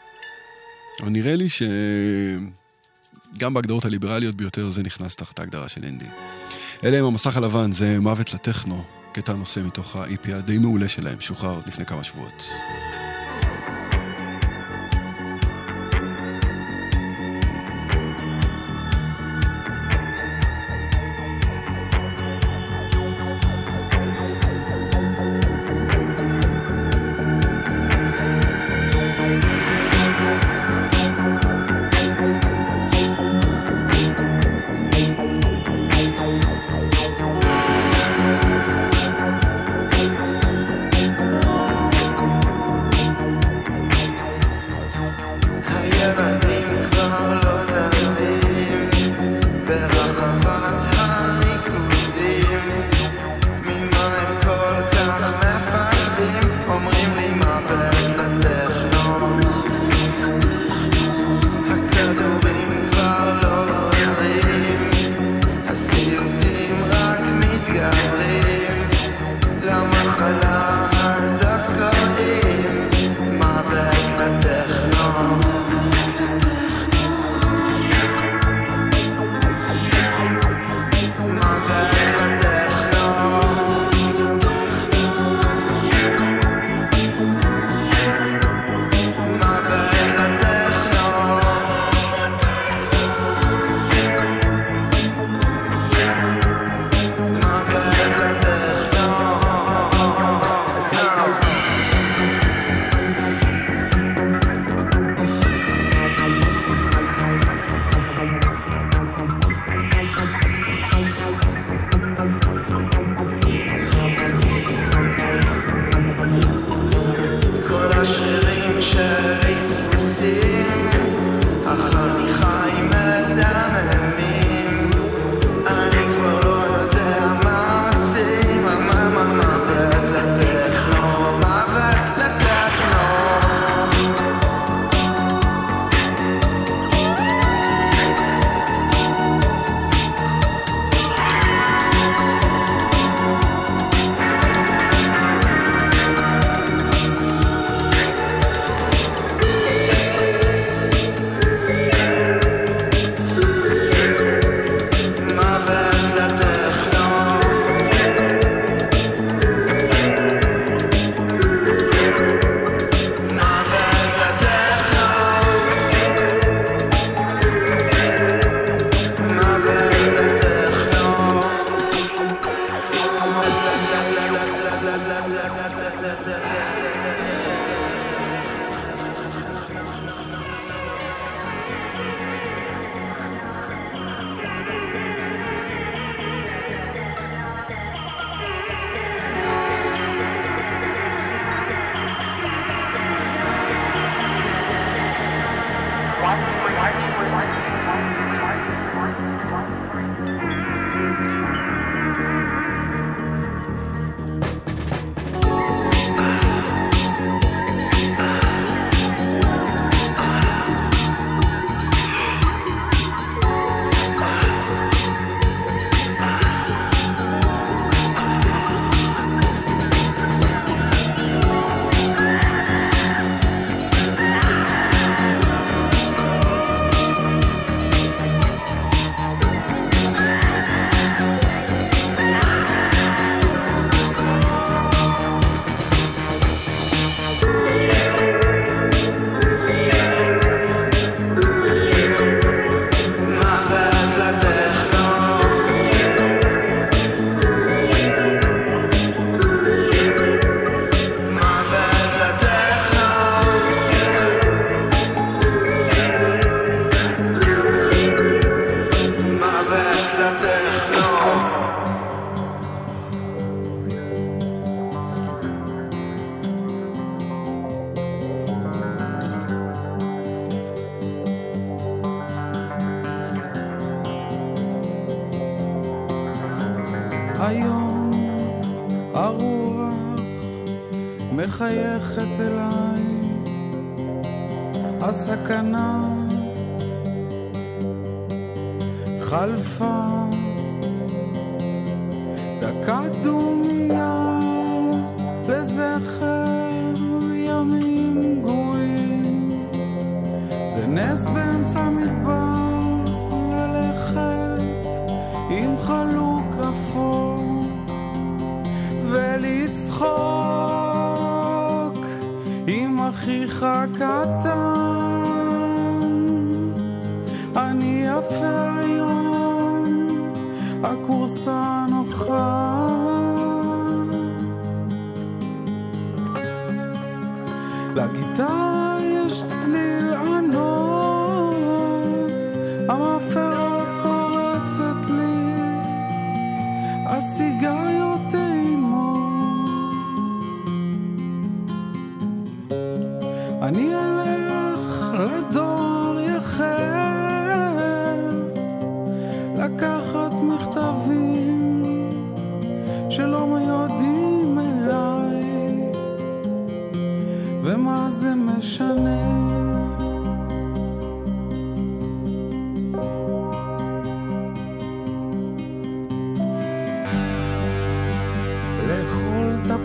אבל 1.01 1.09
נראה 1.09 1.35
לי 1.35 1.47
שגם 1.49 3.53
בהגדרות 3.53 3.85
הליברליות 3.85 4.35
ביותר 4.35 4.69
זה 4.69 4.83
נכנס 4.83 5.15
תחת 5.15 5.39
ההגדרה 5.39 5.69
של 5.69 5.83
אינדי. 5.83 6.05
אלה 6.83 6.99
הם 6.99 7.05
המסך 7.05 7.37
הלבן, 7.37 7.71
זה 7.71 7.99
מוות 7.99 8.33
לטכנו, 8.33 8.83
קטע 9.11 9.33
נושא 9.33 9.59
מתוך 9.59 9.95
ה-EP 9.95 10.35
הדי 10.35 10.57
מעולה 10.57 10.87
שלהם, 10.87 11.21
שוחרר 11.21 11.61
לפני 11.67 11.85
כמה 11.85 12.03
שבועות. 12.03 12.49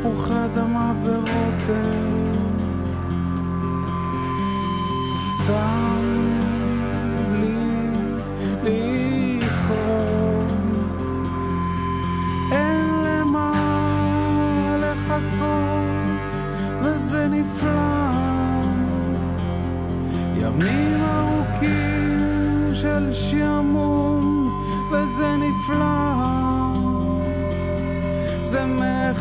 תפוחי 0.01 0.45
אדמה 0.45 0.93
ברותם 1.03 2.33
סתם. 5.29 5.88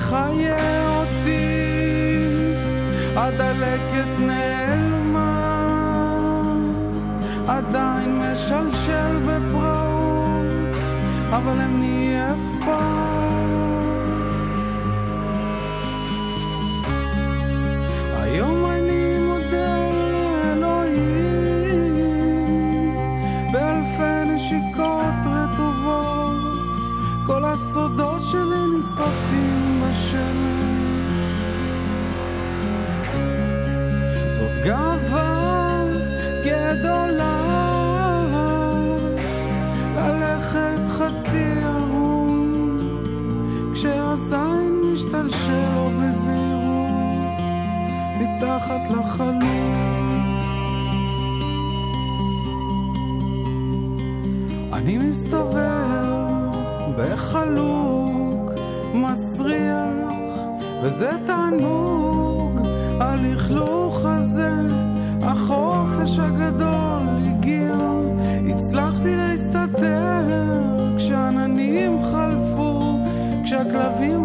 מחיה 0.08 0.90
אותי, 0.90 1.66
הדלקת 3.16 4.20
נעלמה, 4.20 5.24
עדיין 7.48 8.20
משלשל 8.20 9.20
בפראות, 9.26 10.84
אבל 11.30 11.60
הם 11.60 11.76
נהיה 11.76 12.34
מתחת 48.68 48.90
לחלום. 48.90 49.44
אני 54.74 54.98
מסתובב 54.98 56.06
בחלוק 56.98 58.52
מסריח, 58.94 60.14
וזה 60.84 61.12
תענוג, 61.26 62.60
הלכלוך 63.00 64.06
הזה, 64.06 64.52
החופש 65.22 66.20
הגדול 66.20 67.08
הגיע, 67.22 67.76
הצלחתי 68.50 69.16
להסתתר 69.16 70.24
כשעננים 70.98 72.00
חלפו, 72.04 72.80
כשהכלבים 73.44 74.17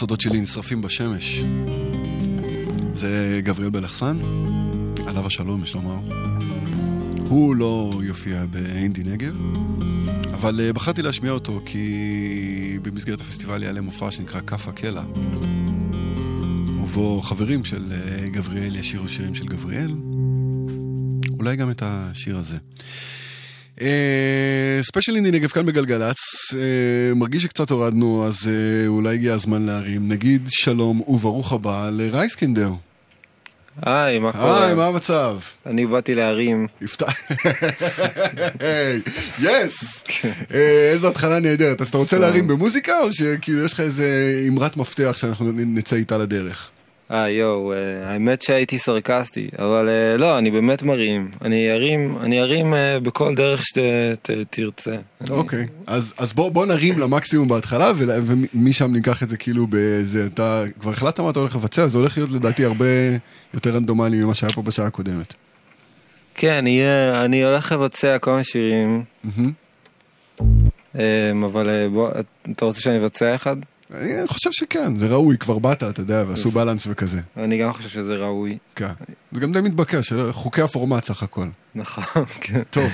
הסודות 0.00 0.20
שלי 0.20 0.40
נשרפים 0.40 0.82
בשמש. 0.82 1.40
זה 2.92 3.40
גבריאל 3.44 3.70
בלחסן, 3.70 4.18
עליו 5.06 5.26
השלום, 5.26 5.62
יש 5.62 5.74
לומר. 5.74 5.98
הוא 7.28 7.56
לא 7.56 8.00
יופיע 8.02 8.46
באינדי 8.46 9.02
נגב, 9.02 9.34
אבל 10.34 10.60
אה, 10.60 10.72
בחרתי 10.72 11.02
להשמיע 11.02 11.32
אותו 11.32 11.60
כי 11.66 12.78
במסגרת 12.82 13.20
הפסטיבל 13.20 13.62
יעלה 13.62 13.80
מופע 13.80 14.10
שנקרא 14.10 14.40
כף 14.40 14.68
הקלע, 14.68 15.02
ובו 16.82 17.22
חברים 17.22 17.64
של 17.64 17.92
אה, 17.92 18.28
גבריאל 18.28 18.76
ישירו 18.76 19.08
שירים 19.08 19.34
של 19.34 19.46
גבריאל, 19.46 19.94
אולי 21.38 21.56
גם 21.56 21.70
את 21.70 21.82
השיר 21.86 22.38
הזה. 22.38 22.56
אה, 23.80 24.80
ספיישל 24.82 25.16
אינדי 25.16 25.30
נגב 25.30 25.48
כאן 25.48 25.66
בגלגלצ, 25.66 26.16
אה, 26.54 27.14
מרגיש 27.14 27.42
שקצת 27.42 27.70
הורדנו, 27.70 28.26
אז 28.26 28.48
אה, 28.48 28.86
אולי 28.86 29.14
הגיע 29.14 29.34
הזמן 29.34 29.66
להרים. 29.66 30.08
נגיד 30.08 30.46
שלום 30.48 31.00
וברוך 31.00 31.52
הבא 31.52 31.90
לרייסקינדר. 31.92 32.70
היי, 33.82 34.18
מה 34.18 34.32
קורה? 34.32 34.64
היי, 34.66 34.74
מה 34.74 34.86
המצב? 34.86 35.38
אני 35.66 35.86
באתי 35.86 36.14
להרים. 36.14 36.66
יס! 39.42 40.04
אה, 40.54 40.90
איזו 40.92 41.08
התחלה 41.08 41.38
נהדרת. 41.38 41.80
אז 41.80 41.88
אתה 41.88 41.98
רוצה 41.98 42.18
להרים 42.18 42.48
במוזיקה, 42.48 43.00
או 43.00 43.12
שכאילו 43.12 43.64
יש 43.64 43.72
לך 43.72 43.80
איזה 43.80 44.38
אמרת 44.48 44.76
מפתח 44.76 45.16
שאנחנו 45.16 45.52
נצא 45.52 45.96
איתה 45.96 46.18
לדרך? 46.18 46.70
אה, 47.10 47.30
יואו, 47.30 47.72
אה, 47.72 47.78
האמת 48.12 48.42
שהייתי 48.42 48.78
סרקסטי, 48.78 49.48
אבל 49.58 49.88
אה, 49.88 50.16
לא, 50.16 50.38
אני 50.38 50.50
באמת 50.50 50.82
מרים. 50.82 51.30
אני 51.42 51.72
ארים, 51.72 52.18
אני 52.20 52.40
ארים 52.40 52.74
אה, 52.74 53.00
בכל 53.00 53.34
דרך 53.34 53.62
שתרצה. 53.66 54.96
אוקיי, 55.30 55.66
אז 55.86 56.14
אז 56.18 56.32
בוא 56.32 56.50
בוא 56.50 56.66
נרים 56.66 56.98
למקסימום 56.98 57.48
בהתחלה, 57.48 57.92
ומשם 57.96 58.92
ניקח 58.92 59.22
את 59.22 59.28
זה 59.28 59.36
כאילו 59.36 59.66
באיזה, 59.66 60.26
אתה 60.26 60.64
כבר 60.80 60.90
החלטת 60.90 61.20
מה 61.20 61.30
אתה 61.30 61.40
הולך 61.40 61.56
לבצע, 61.56 61.86
זה 61.86 61.98
הולך 61.98 62.16
להיות 62.16 62.30
לדעתי 62.30 62.64
הרבה 62.64 62.86
יותר 63.54 63.70
רנדומלי 63.70 64.24
ממה 64.24 64.34
שהיה 64.34 64.52
פה 64.52 64.62
בשעה 64.62 64.86
הקודמת. 64.86 65.34
כן, 66.34 66.64
יהיה, 66.66 67.24
אני 67.24 67.44
הולך 67.44 67.72
לבצע 67.72 68.18
כל 68.18 68.30
מיני 68.30 68.44
שירים. 68.44 69.04
אה, 70.98 71.32
אבל 71.44 71.88
בוא, 71.92 72.10
אתה 72.52 72.64
רוצה 72.64 72.80
שאני 72.80 72.98
אבצע 72.98 73.34
אחד? 73.34 73.56
אני 73.94 74.28
חושב 74.28 74.50
שכן, 74.52 74.96
זה 74.96 75.06
ראוי, 75.06 75.38
כבר 75.38 75.58
באת, 75.58 75.82
אתה 75.82 76.00
יודע, 76.00 76.24
ועשו 76.28 76.50
בלנס 76.50 76.86
וכזה. 76.90 77.20
אני 77.36 77.58
גם 77.58 77.72
חושב 77.72 77.88
שזה 77.88 78.14
ראוי. 78.14 78.58
כן. 78.76 78.92
זה 79.32 79.40
גם 79.40 79.52
די 79.52 79.60
מתבקש, 79.60 80.12
חוקי 80.30 80.62
הפורמט 80.62 81.04
סך 81.04 81.22
הכל. 81.22 81.46
נכון, 81.74 82.24
כן. 82.40 82.62
טוב. 82.70 82.90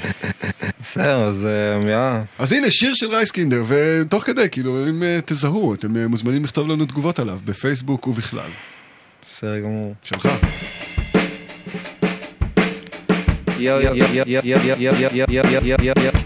בסדר, 0.81 1.25
אז 1.25 1.47
אה, 1.47 1.91
יאללה. 1.91 2.23
אז 2.39 2.53
הנה, 2.53 2.71
שיר 2.71 2.95
של 2.95 3.07
רייסקינדר, 3.07 3.65
ותוך 3.69 4.25
כדי, 4.25 4.49
כאילו, 4.51 4.89
אם 4.89 5.03
אה, 5.03 5.19
תזהו, 5.25 5.75
אתם 5.75 5.97
אה, 5.97 6.09
מוזמנים 6.09 6.45
לכתוב 6.45 6.69
לנו 6.69 6.87
תגובות 6.87 7.19
עליו, 7.19 7.39
בפייסבוק 7.45 8.07
ובכלל. 8.07 8.51
בסדר 9.29 9.61
גמור. 9.61 9.95
שלך. 10.03 10.29
יו 13.59 13.81
יו 13.81 13.95
יו 13.95 14.07
יו 14.15 14.25
יו 14.27 14.51
יו 14.55 14.77
יו 14.79 15.25
יו 15.29 15.43
יו 15.53 15.77
יו 15.83 15.95
יו 16.05 16.26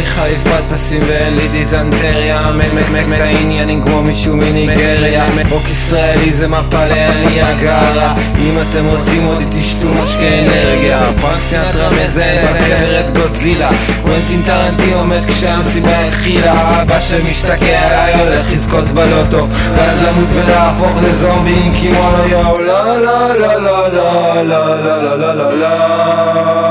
לי 0.00 0.06
חליפת 0.06 0.62
פסים 0.72 1.02
ואין 1.06 1.36
לי 1.36 1.48
דיזנטריה 1.48 2.50
מקמק 2.74 3.20
העניינים 3.20 3.82
כמו 3.82 4.02
מישהו 4.02 4.36
מניגריה 4.36 5.26
רוק 5.50 5.70
ישראלי 5.70 6.32
זה 6.32 6.48
מפלי 6.48 7.00
הניאגרה 7.00 8.14
אם 8.38 8.54
אתם 8.60 8.86
רוצים 8.86 9.24
עוד 9.24 9.42
תשתו 9.50 9.88
משקה 9.88 10.20
אנרגיה 10.20 11.00
פרנק 11.20 11.40
סינטרה 11.40 11.90
מזיין 11.90 12.46
בקבר 12.46 13.00
את 13.00 13.16
גודזילה 13.18 13.70
קוונטין 14.02 14.42
טרנטין 14.46 14.94
עומד 14.94 15.24
כשהמסיבה 15.24 16.00
התחילה 16.06 16.82
אבא 16.82 17.00
שמשתקע 17.00 17.80
עליי 17.86 18.20
הולך 18.20 18.52
לזכות 18.52 18.84
בלוטו 18.84 19.46
ואז 19.76 19.98
למות 20.02 20.28
ולהפוך 20.34 21.02
לזומבי 21.02 21.54
עם 21.64 21.74
קימונו 21.74 22.28
יואו 22.28 22.58
לא 22.58 23.00
לא 23.00 23.38
לא 23.38 23.62
לא 23.62 23.92
לא 23.92 24.42
לא 24.42 24.82
לא 24.82 25.18
לא 25.18 25.34
לא 25.34 25.58
לא 25.58 26.69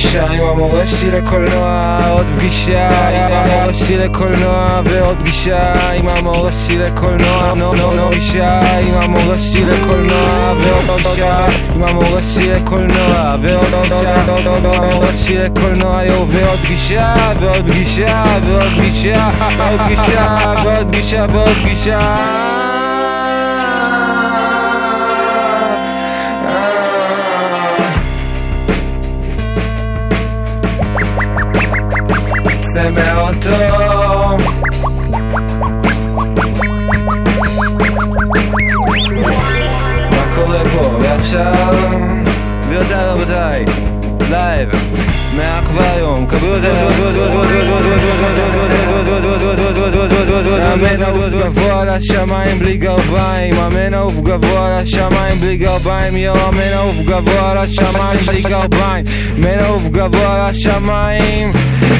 פגישה 0.00 0.26
עם 0.26 0.40
המורה 0.40 0.86
שלי 0.86 1.10
לקולנוע, 1.10 2.00
עוד 2.10 2.26
פגישה 2.36 2.88
עם 3.08 3.32
המורה 3.32 3.74
שלי 3.74 3.96
לקולנוע 3.96 4.80
ועוד 4.84 5.16
פגישה 5.20 5.92
עם 5.92 6.08
המורה 6.08 6.52
שלי 6.52 6.78
לקולנוע 6.78 7.54
נו 7.56 7.74
נו 7.74 7.92
נו 7.94 8.10
פגישה 8.10 8.60
עם 8.80 8.94
המורה 8.94 9.40
שלי 9.40 9.64
לקולנוע 9.64 10.54
ועוד 10.56 11.00
פגישה 11.00 11.46
עם 11.74 11.82
המורה 11.82 12.20
שלי 12.22 12.54
לקולנוע 12.54 13.36
ועוד 13.42 13.64
פגישה 13.64 14.14
עם 14.24 14.56
המורה 14.60 15.14
שלי 15.14 15.38
לקולנוע 15.38 16.00
ועוד 16.28 16.58
פגישה 16.58 17.14
ועוד 17.40 17.66
פגישה 17.66 18.24
ועוד 18.44 18.72
פגישה 18.78 19.30
ועוד 19.58 19.80
פגישה 19.86 20.54
ועוד 20.64 20.88
פגישה 20.88 21.26
ועוד 21.32 21.56
פגישה 21.62 22.39
צא 32.72 32.90
מהאוטו 32.90 33.50
מה 40.10 40.24
קורה 40.34 40.62
פה 40.72 40.98
ועכשיו? 41.02 41.74
גבירותיי 42.62 43.06
רבותיי, 43.06 43.64
לייב 44.30 44.68
מהאקווריום, 45.36 46.26
קבלו 46.26 46.56
את 46.56 46.62
אמן 50.74 51.02
אהוב 51.02 51.24
גבוה 51.42 51.84
לשמיים 51.84 52.58
בלי 52.58 52.76
גרביים 52.76 53.56
אמן 53.56 53.94
אהוב 53.94 54.28
גבוה 54.28 54.80
לשמיים 54.80 55.40
בלי 55.40 55.56
גרביים 55.56 56.16
יו 56.16 56.34
אמן 56.48 56.72
אהוב 56.74 56.96
גבוה 57.06 57.54
לשמיים 57.54 58.18
בלי 58.26 58.42
גרביים 58.42 59.04
אמן 59.38 59.58
אהוב 59.60 59.88
גבוה 59.92 60.48
לשמיים 60.50 61.52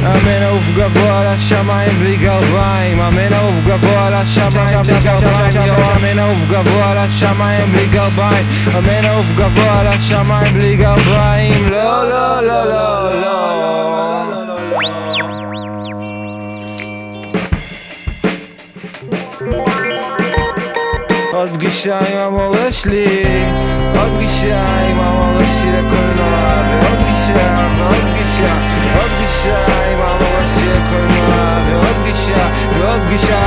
אמן 0.03 0.43
אהוב 0.43 0.73
גבוה 0.77 1.35
לשמיים 1.35 1.99
בלי 2.01 2.17
גרביים 2.17 3.01
אמן 3.01 3.33
אהוב 3.33 3.55
גבוה 3.67 4.11
לשמיים 4.11 4.83
בלי 4.83 4.95
גרביים 5.05 5.62
אמן 5.97 6.19
אהוב 6.19 6.47
גבוה 6.51 6.95
לשמיים 6.95 7.73
בלי 7.73 7.87
גרביים 7.87 8.47
אמן 8.79 9.05
אהוב 9.05 9.27
גבוה 9.37 9.83
לשמיים 9.83 10.55
בלי 10.55 10.77
גרביים 10.77 11.69
לא 11.71 12.09
לא 12.11 12.47
לא 12.47 12.65
לא 12.65 13.21
לא 13.21 13.69
obgryźają 21.81 22.47
oleśli 22.47 23.07
Obgryźa 24.05 24.62
i 24.90 24.94
mam 24.94 25.16
oleśnie 25.16 25.78
kolnawy 25.90 26.74
Obgryźa, 26.93 27.44
obgryźa, 27.90 28.52
obgryźa 29.02 29.59
i 29.90 29.94
mam 30.02 30.20
oleśnie 30.28 30.74
kolnawy 30.90 31.73
Obgryźa, 31.90 32.43
wyodgryźa, 32.74 33.39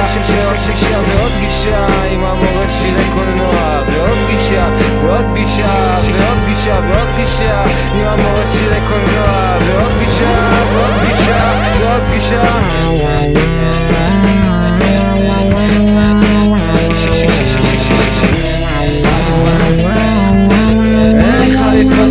obgryźa, 0.51 0.97
wyodgryźa 1.09 1.79
i 2.13 2.17
mam 2.17 2.39
oleśnie 2.39 2.93
kolnawy 3.15 3.95
Obgryźa, 4.11 4.63
wyodgryźa, 5.01 5.71
wyodgryźa, 6.17 6.75
wyodgryźa 6.81 7.55
i 7.95 7.99
mam 8.05 8.19
oleśnie 8.29 8.75
kolnawy 8.89 9.71
Obgryźa, 9.85 10.33
wyodgryźa, 10.73 11.39
wyodgryźa 11.79 12.43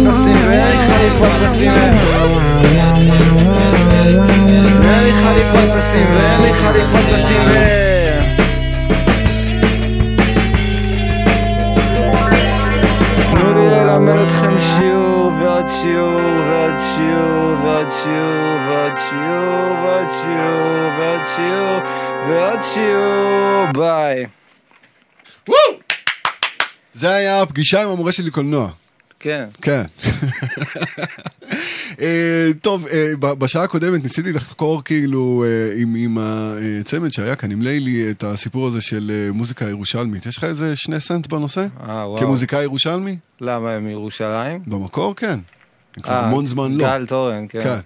pra 0.03 0.15
cima, 0.15 0.39
Mary 0.51 0.79
Khalifa 0.89 1.27
pra 1.39 1.49
cima. 1.49 1.83
Mary 4.87 5.12
Khalifa 5.23 5.61
pra 5.73 5.83
cima, 5.91 6.19
Mary 6.41 6.53
Khalifa 6.61 6.99
pra 7.09 7.19
cima. 7.29 7.93
ללמד 13.55 14.19
אתכם 14.27 14.61
שיעור 14.61 15.33
ועוד 15.41 15.66
שיעור 15.69 16.20
ועוד 16.49 16.74
שיעור 16.95 17.57
ועוד 17.65 17.89
שיעור 18.03 18.59
ועוד 18.66 18.93
שיעור 18.97 19.73
ועוד 19.83 20.09
שיעור 20.23 20.91
ועוד 20.99 21.24
שיעור 21.37 21.81
ועוד 22.29 22.61
שיעור 22.62 23.66
ביי. 23.74 24.27
זה 26.95 27.15
היה 27.15 27.43
הפגישה 27.43 27.83
עם 27.83 27.89
המורה 27.89 28.12
שלי 28.12 28.27
לקולנוע. 28.27 28.69
כן. 29.23 29.49
כן. 29.61 29.82
אה, 32.01 32.51
טוב, 32.61 32.86
אה, 32.86 33.35
בשעה 33.35 33.65
הקודמת 33.65 34.03
ניסיתי 34.03 34.32
לחקור 34.32 34.85
כאילו 34.85 35.44
אה, 35.47 35.73
עם, 35.77 35.94
עם 35.94 36.19
הצמד 36.20 37.12
שהיה 37.12 37.36
כאן, 37.36 37.51
עם 37.51 37.62
לילי, 37.62 38.11
את 38.11 38.24
הסיפור 38.24 38.66
הזה 38.66 38.81
של 38.81 39.31
מוזיקה 39.35 39.69
ירושלמית. 39.69 40.27
יש 40.27 40.39
לך 40.39 40.44
איזה 40.44 40.77
שני 40.77 41.01
סנט 41.01 41.27
בנושא? 41.27 41.61
אה, 41.61 42.09
וואו. 42.09 42.20
כמוזיקאי 42.20 42.62
ירושלמי? 42.62 43.16
למה, 43.40 43.70
הם 43.70 43.85
מירושלים? 43.85 44.62
במקור 44.66 45.16
כן. 45.16 45.39
כבר 46.03 46.12
המון 46.12 46.47
זמן 46.47 46.73
לא. 46.73 46.85
גל 46.85 47.07
תורן, 47.07 47.47
כן. 47.49 47.62
כן. 47.65 47.78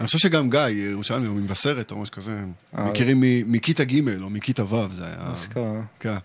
אני 0.00 0.06
חושב 0.06 0.18
שגם 0.18 0.50
גיא, 0.50 0.60
ירושלמי, 0.60 1.26
הוא 1.26 1.36
ממבשרת 1.36 1.90
או 1.90 1.96
משהו 1.96 2.14
כזה. 2.14 2.40
מכירים 2.72 3.20
מכיתה 3.46 3.84
ג' 3.84 4.22
או 4.22 4.30
מכיתה 4.30 4.74
ו', 4.74 4.94
זה 4.94 5.04
היה... 5.04 5.32
אשכרה. 5.34 5.80
כן. 6.00 6.16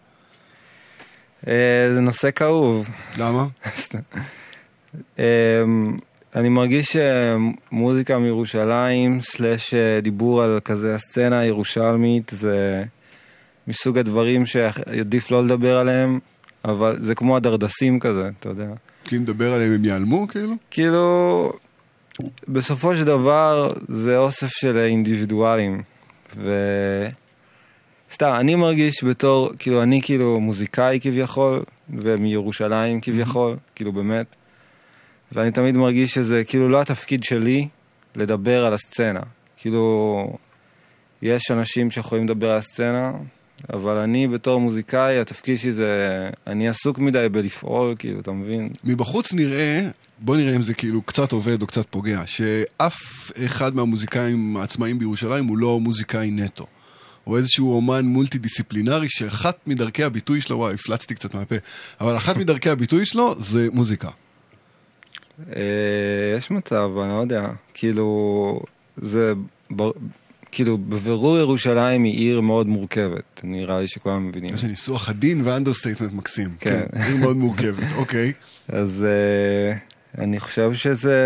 אה, 1.48 1.90
זה 1.94 2.00
נושא 2.02 2.32
כאוב. 2.32 2.90
למה? 3.18 3.48
אה, 5.20 5.26
אני 6.36 6.50
מרגיש 6.50 6.98
שמוזיקה 6.98 8.20
מירושלים, 8.20 9.22
סלאש 9.22 9.74
אה, 9.74 10.00
דיבור 10.02 10.42
על 10.42 10.60
כזה 10.66 10.96
הסצנה 10.96 11.40
הירושלמית, 11.40 12.32
זה 12.36 12.84
מסוג 13.68 13.98
הדברים 13.98 14.46
שעדיף 14.46 15.32
לא 15.32 15.44
לדבר 15.44 15.78
עליהם, 15.78 16.20
אבל 16.66 16.98
זה 17.00 17.16
כמו 17.16 17.36
הדרדסים 17.36 18.00
כזה, 18.00 18.30
אתה 18.40 18.50
יודע. 18.50 18.68
כי 19.04 19.18
אם 19.18 19.22
נדבר 19.22 19.54
עליהם 19.54 19.72
הם 19.74 19.86
ייעלמו, 19.86 20.28
כאילו? 20.28 20.54
כאילו, 20.72 21.54
בסופו 22.48 22.96
של 22.96 23.04
דבר 23.04 23.74
זה 23.88 24.18
אוסף 24.18 24.50
של 24.50 24.78
אינדיבידואלים. 24.78 25.82
ו... 26.36 26.52
סתם, 28.14 28.34
אני 28.40 28.56
מרגיש 28.56 29.04
בתור, 29.04 29.52
כאילו, 29.60 29.84
אני 29.84 30.02
כאילו 30.02 30.40
מוזיקאי 30.40 31.00
כביכול, 31.02 31.64
ומירושלים 31.90 33.02
כביכול, 33.02 33.58
כאילו 33.76 33.92
באמת. 33.92 34.36
ואני 35.32 35.52
תמיד 35.52 35.78
מרגיש 35.78 36.14
שזה 36.14 36.44
כאילו 36.44 36.70
לא 36.70 36.82
התפקיד 36.82 37.24
שלי 37.24 37.68
לדבר 38.16 38.66
על 38.66 38.74
הסצנה. 38.74 39.20
כאילו, 39.58 40.38
יש 41.22 41.52
אנשים 41.52 41.92
שיכולים 41.92 42.26
לדבר 42.26 42.50
על 42.52 42.58
הסצנה, 42.58 43.12
אבל 43.74 43.98
אני 43.98 44.28
בתור 44.28 44.60
מוזיקאי, 44.60 45.20
התפקיד 45.20 45.60
שלי 45.60 45.72
זה... 45.72 46.30
אני 46.48 46.70
עסוק 46.70 47.00
מדי 47.00 47.28
בלפעול, 47.32 47.96
כאילו, 48.00 48.20
אתה 48.20 48.32
מבין? 48.32 48.70
מבחוץ 48.84 49.34
נראה, 49.34 49.82
בוא 50.20 50.38
נראה 50.38 50.56
אם 50.56 50.62
זה 50.62 50.74
כאילו 50.74 51.02
קצת 51.02 51.32
עובד 51.32 51.62
או 51.62 51.68
קצת 51.68 51.86
פוגע, 51.90 52.22
שאף 52.26 53.32
אחד 53.46 53.76
מהמוזיקאים 53.76 54.58
העצמאיים 54.58 55.00
בירושלים 55.00 55.46
הוא 55.46 55.58
לא 55.58 55.80
מוזיקאי 55.80 56.32
נטו. 56.32 56.66
או 57.28 57.38
איזשהו 57.38 57.76
אומן 57.76 58.06
מולטי 58.06 58.38
דיסציפלינרי 58.38 59.08
שאחת 59.10 59.58
מדרכי 59.68 60.04
הביטוי 60.04 60.42
שלו, 60.42 60.58
וואי, 60.58 60.74
הפלצתי 60.74 61.16
קצת 61.16 61.34
מהפה, 61.34 61.56
אבל 62.02 62.18
אחת 62.18 62.38
מדרכי 62.38 62.70
הביטוי 62.70 63.06
שלו 63.06 63.36
זה 63.40 63.68
מוזיקה. 63.72 64.10
אה, 65.56 66.36
יש 66.38 66.52
מצב, 66.52 66.90
אני 67.04 67.10
לא 67.10 67.22
יודע. 67.22 67.50
כאילו, 67.74 68.60
זה... 68.98 69.34
כאילו, 70.52 70.78
בבירור 70.78 71.38
ירושלים 71.38 72.04
היא 72.04 72.20
עיר 72.20 72.42
מאוד 72.42 72.68
מורכבת, 72.68 73.42
נראה 73.44 73.80
לי 73.80 73.88
שכולם 73.88 74.28
מבינים. 74.28 74.52
איזה 74.52 74.68
ניסוח 74.68 75.10
עדין 75.10 75.42
ו 75.44 75.48
understatement 75.48 76.14
מקסים. 76.14 76.50
כן. 76.60 76.84
כן. 76.94 77.02
עיר 77.02 77.18
מאוד 77.18 77.38
מורכבת, 77.38 77.88
אוקיי. 77.96 78.32
אז 78.68 79.06
uh, 79.06 80.22
אני 80.22 80.40
חושב 80.40 80.74
שזה, 80.74 81.18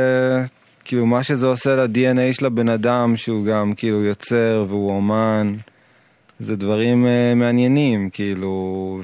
כאילו, 0.83 1.05
מה 1.05 1.23
שזה 1.23 1.47
עושה 1.47 1.75
ל-DNA 1.75 2.33
של 2.33 2.45
הבן 2.45 2.69
אדם, 2.69 3.17
שהוא 3.17 3.45
גם 3.45 3.73
כאילו 3.73 4.03
יוצר 4.03 4.65
והוא 4.67 4.89
אומן, 4.89 5.55
זה 6.39 6.55
דברים 6.55 7.05
uh, 7.05 7.35
מעניינים, 7.35 8.09
כאילו, 8.09 9.01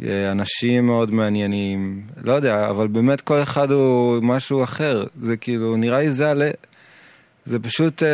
ואנשים 0.00 0.86
מאוד 0.86 1.10
מעניינים, 1.10 2.02
לא 2.22 2.32
יודע, 2.32 2.70
אבל 2.70 2.88
באמת 2.88 3.20
כל 3.20 3.42
אחד 3.42 3.70
הוא 3.70 4.22
משהו 4.22 4.64
אחר, 4.64 5.04
זה 5.20 5.36
כאילו, 5.36 5.76
נראה 5.76 6.00
לי 6.00 6.10
זה 6.10 6.30
עלה... 6.30 6.50
זה 7.44 7.58
פשוט 7.58 8.02
uh, 8.02 8.06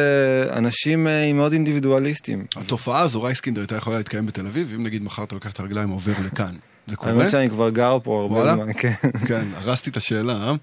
אנשים 0.56 1.06
uh, 1.06 1.10
מאוד 1.34 1.52
אינדיבידואליסטים. 1.52 2.44
התופעה 2.56 3.00
הזו, 3.00 3.22
רייסקינדר 3.22 3.60
הייתה 3.60 3.76
יכולה 3.76 3.96
להתקיים 3.96 4.26
בתל 4.26 4.46
אביב, 4.46 4.72
אם 4.74 4.84
נגיד 4.84 5.02
מחר 5.02 5.24
אתה 5.24 5.34
לוקח 5.34 5.52
את 5.52 5.60
הרגליים 5.60 5.90
ועובר 5.90 6.12
לכאן. 6.26 6.54
זה 6.88 6.96
קורה? 6.96 7.12
האמת 7.12 7.30
שאני 7.30 7.50
כבר 7.50 7.70
גר 7.70 7.98
פה 8.02 8.20
הרבה 8.20 8.34
וואלה? 8.34 8.54
זמן, 8.54 8.72
כן. 8.76 8.92
כן, 9.26 9.44
הרסתי 9.54 9.90
את 9.90 9.96
השאלה, 9.96 10.32
אה? 10.32 10.54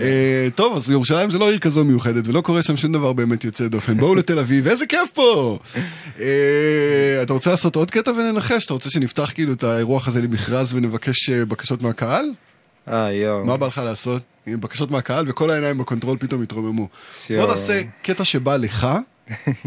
אה? 0.00 0.48
טוב, 0.54 0.76
אז 0.76 0.90
ירושלים 0.90 1.30
זה 1.30 1.38
לא 1.38 1.50
עיר 1.50 1.58
כזו 1.58 1.84
מיוחדת, 1.84 2.28
ולא 2.28 2.40
קורה 2.40 2.62
שם 2.62 2.76
שום 2.76 2.92
דבר 2.92 3.12
באמת 3.12 3.44
יוצא 3.44 3.68
דופן. 3.68 3.96
בואו 3.96 4.14
לתל 4.14 4.38
אביב, 4.38 4.68
איזה 4.68 4.86
כיף 4.86 5.10
פה! 5.14 5.58
אה, 6.20 7.22
אתה 7.22 7.32
רוצה 7.32 7.50
לעשות 7.50 7.76
עוד 7.76 7.90
קטע 7.90 8.10
וננחש? 8.10 8.64
אתה 8.66 8.72
רוצה 8.72 8.90
שנפתח 8.90 9.30
כאילו 9.34 9.52
את 9.52 9.64
האירוח 9.64 10.08
הזה 10.08 10.22
למכרז 10.22 10.74
ונבקש 10.74 11.30
אה, 11.30 11.44
בקשות 11.44 11.82
מהקהל? 11.82 12.24
אה, 12.88 13.12
יואו. 13.12 13.44
מה 13.44 13.56
בא 13.56 13.66
לך 13.66 13.80
לעשות? 13.84 14.22
עם 14.46 14.60
בקשות 14.60 14.90
מהקהל 14.90 15.24
וכל 15.28 15.50
העיניים 15.50 15.78
ב 15.78 15.83
control 15.83 16.18
פתאום 16.18 16.42
התרוממו. 16.42 16.88
שיו. 17.12 17.40
בוא 17.40 17.50
נעשה 17.50 17.82
קטע 18.02 18.24
שבא 18.24 18.56
לך, 18.56 18.86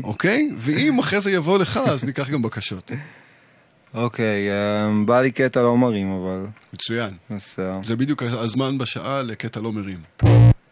אוקיי? 0.03 0.49
ואם 0.57 0.99
אחרי 0.99 1.21
זה 1.21 1.31
יבוא 1.31 1.57
לך, 1.57 1.79
אז 1.89 2.03
ניקח 2.03 2.29
גם 2.29 2.41
בקשות. 2.41 2.91
אוקיי, 3.93 4.49
אמ, 4.51 5.05
בא 5.05 5.21
לי 5.21 5.31
קטע 5.31 5.61
לא 5.61 5.77
מרים, 5.77 6.11
אבל... 6.11 6.45
מצוין. 6.73 7.09
בסדר. 7.29 7.79
זה 7.83 7.95
בדיוק 7.95 8.23
הזמן 8.23 8.77
בשעה 8.77 9.21
לקטע 9.21 9.59
לא 9.59 9.73
מרים. 9.73 9.99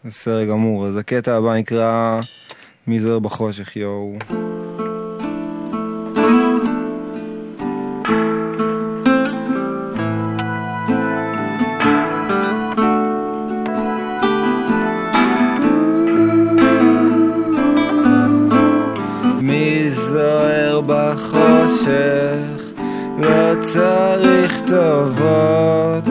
בסדר 0.04 0.44
גמור, 0.44 0.86
אז 0.86 0.96
הקטע 0.96 1.36
הבא 1.36 1.54
נקרא 1.56 2.20
מי 2.86 3.00
זוהר 3.00 3.18
בחושך, 3.18 3.76
יואו. 3.76 4.18
לא 23.18 23.54
צריך 23.60 24.60
טובות. 24.66 26.04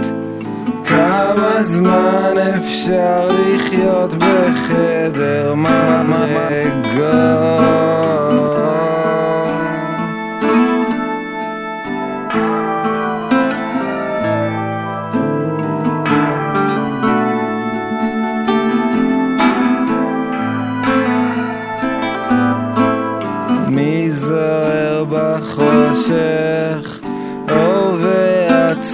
כמה 0.85 1.63
זמן 1.63 2.33
אפשר 2.57 3.27
לחיות 3.27 4.13
בחדר 4.13 5.53
מדרגות? 5.55 6.95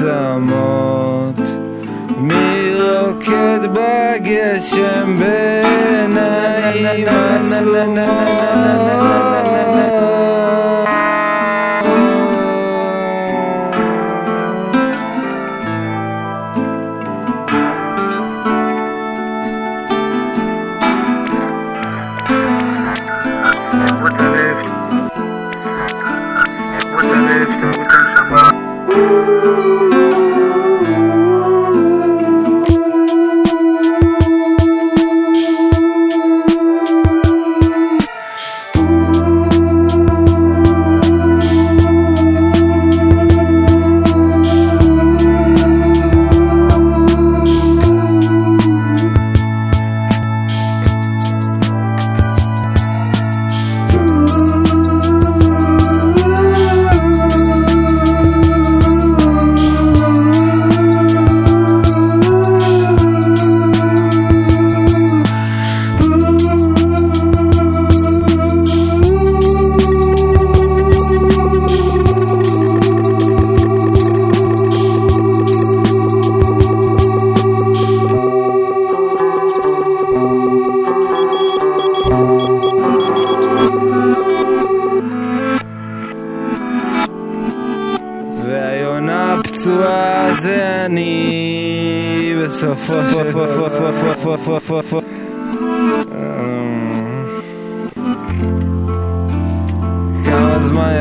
ועצמות? 0.02 1.40
מי 2.18 2.74
רוקד 2.82 3.60
בגשם 3.74 5.16
בעיניים 5.20 7.08
עצומות? 7.08 8.12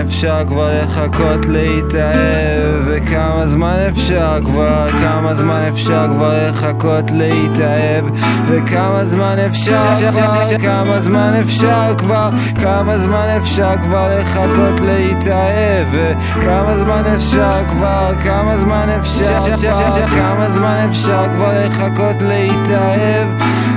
אפשר 0.07 0.45
כבר 0.49 0.69
לחכות 0.83 1.47
להתאהב 1.49 2.75
וכמה 2.87 3.47
זמן 3.47 3.77
אפשר 3.89 4.39
כבר, 4.45 4.91
כמה 5.03 5.35
זמן 5.35 5.63
אפשר 5.73 6.07
כבר 6.09 6.49
לחכות 6.49 7.11
להתאהב 7.11 8.05
וכמה 8.47 9.05
זמן 9.05 9.37
אפשר 9.47 10.11
כבר, 10.11 10.59
כמה 10.63 11.01
זמן 11.01 11.35
אפשר 11.41 11.95
כבר, 11.99 12.31
כמה 12.61 12.99
זמן 12.99 13.27
אפשר 13.39 13.77
כבר 13.83 14.21
לחכות 14.21 14.81
להתאהב 14.81 15.89
וכמה 15.93 16.77
זמן 16.77 17.03
אפשר 17.17 17.63
כבר, 17.69 18.13
כמה 18.25 18.57
זמן 18.57 18.89
אפשר 19.01 19.57
כבר, 19.57 20.07
כמה 20.17 20.51
זמן 20.51 20.87
אפשר 20.89 21.25
כבר 21.35 21.53
לחכות 21.65 22.23
להתאהב 22.23 23.29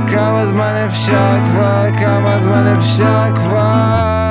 כמה 0.07 0.45
זמן 0.45 0.75
אפשר 0.87 1.37
כבר, 1.45 1.85
כמה 1.99 2.39
זמן 2.39 2.67
אפשר 2.77 3.31
כבר 3.35 4.22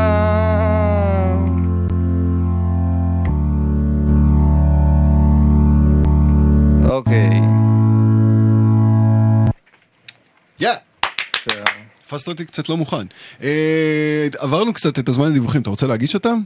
תפסת 12.13 12.29
אותי 12.29 12.45
קצת 12.45 12.69
לא 12.69 12.77
מוכן. 12.77 13.07
אה, 13.43 14.29
עברנו 14.39 14.73
קצת 14.73 14.99
את 14.99 15.09
הזמן 15.09 15.31
לדיווחים, 15.31 15.63
אתה 15.63 15.71
רוצה 15.71 15.87
להגיש 15.87 16.15
אותם? 16.15 16.41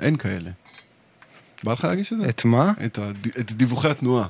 אין 0.00 0.16
כאלה. 0.16 0.50
בא 1.64 1.72
לך 1.72 1.84
להגיש 1.84 2.12
את 2.12 2.18
זה? 2.18 2.28
את 2.28 2.44
מה? 2.44 2.72
את, 2.84 2.98
הד... 2.98 3.28
את 3.40 3.52
דיווחי 3.52 3.88
התנועה. 3.88 4.26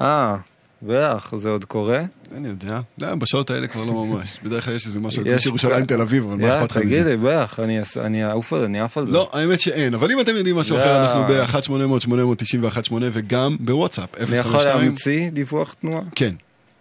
אה, 0.00 0.36
בטח, 0.82 1.34
זה 1.36 1.48
עוד 1.48 1.64
קורה? 1.64 2.02
אני 2.36 2.48
יודע. 2.48 2.80
לא, 2.98 3.14
בשעות 3.14 3.50
האלה 3.50 3.66
כבר 3.66 3.84
לא 3.84 3.92
ממש. 3.92 4.38
בדרך 4.44 4.64
כלל 4.64 4.74
יש 4.74 4.86
איזה 4.86 5.00
משהו, 5.00 5.22
יש 5.26 5.46
ירושלים 5.46 5.86
תל 5.86 6.00
אביב, 6.00 6.24
אבל 6.24 6.36
מה 6.36 6.58
אכפת 6.58 6.70
לך 6.70 6.78
תגיד 6.78 7.00
מזה? 7.00 7.10
לי, 7.10 7.16
בטח, 7.16 7.60
אני 7.96 8.26
אעוף 8.26 8.52
על 8.52 8.60
זה, 8.60 8.66
אני 8.66 8.82
אעף 8.82 8.98
על 8.98 9.06
זה. 9.06 9.12
לא, 9.12 9.30
האמת 9.32 9.60
שאין, 9.60 9.94
אבל 9.94 10.12
אם 10.12 10.20
אתם 10.20 10.36
יודעים 10.36 10.56
משהו. 10.56 10.76
אחר, 10.76 11.02
אנחנו 11.02 11.24
ב-1-800-891-8 11.28 12.92
וגם 13.12 13.56
בוואטסאפ, 13.60 14.14
אני 14.14 14.36
יכול 14.36 14.50
052. 14.52 14.78
להמציא 14.78 15.30
דיווח 15.30 15.72
תנועה? 15.72 16.02
כן. 16.14 16.34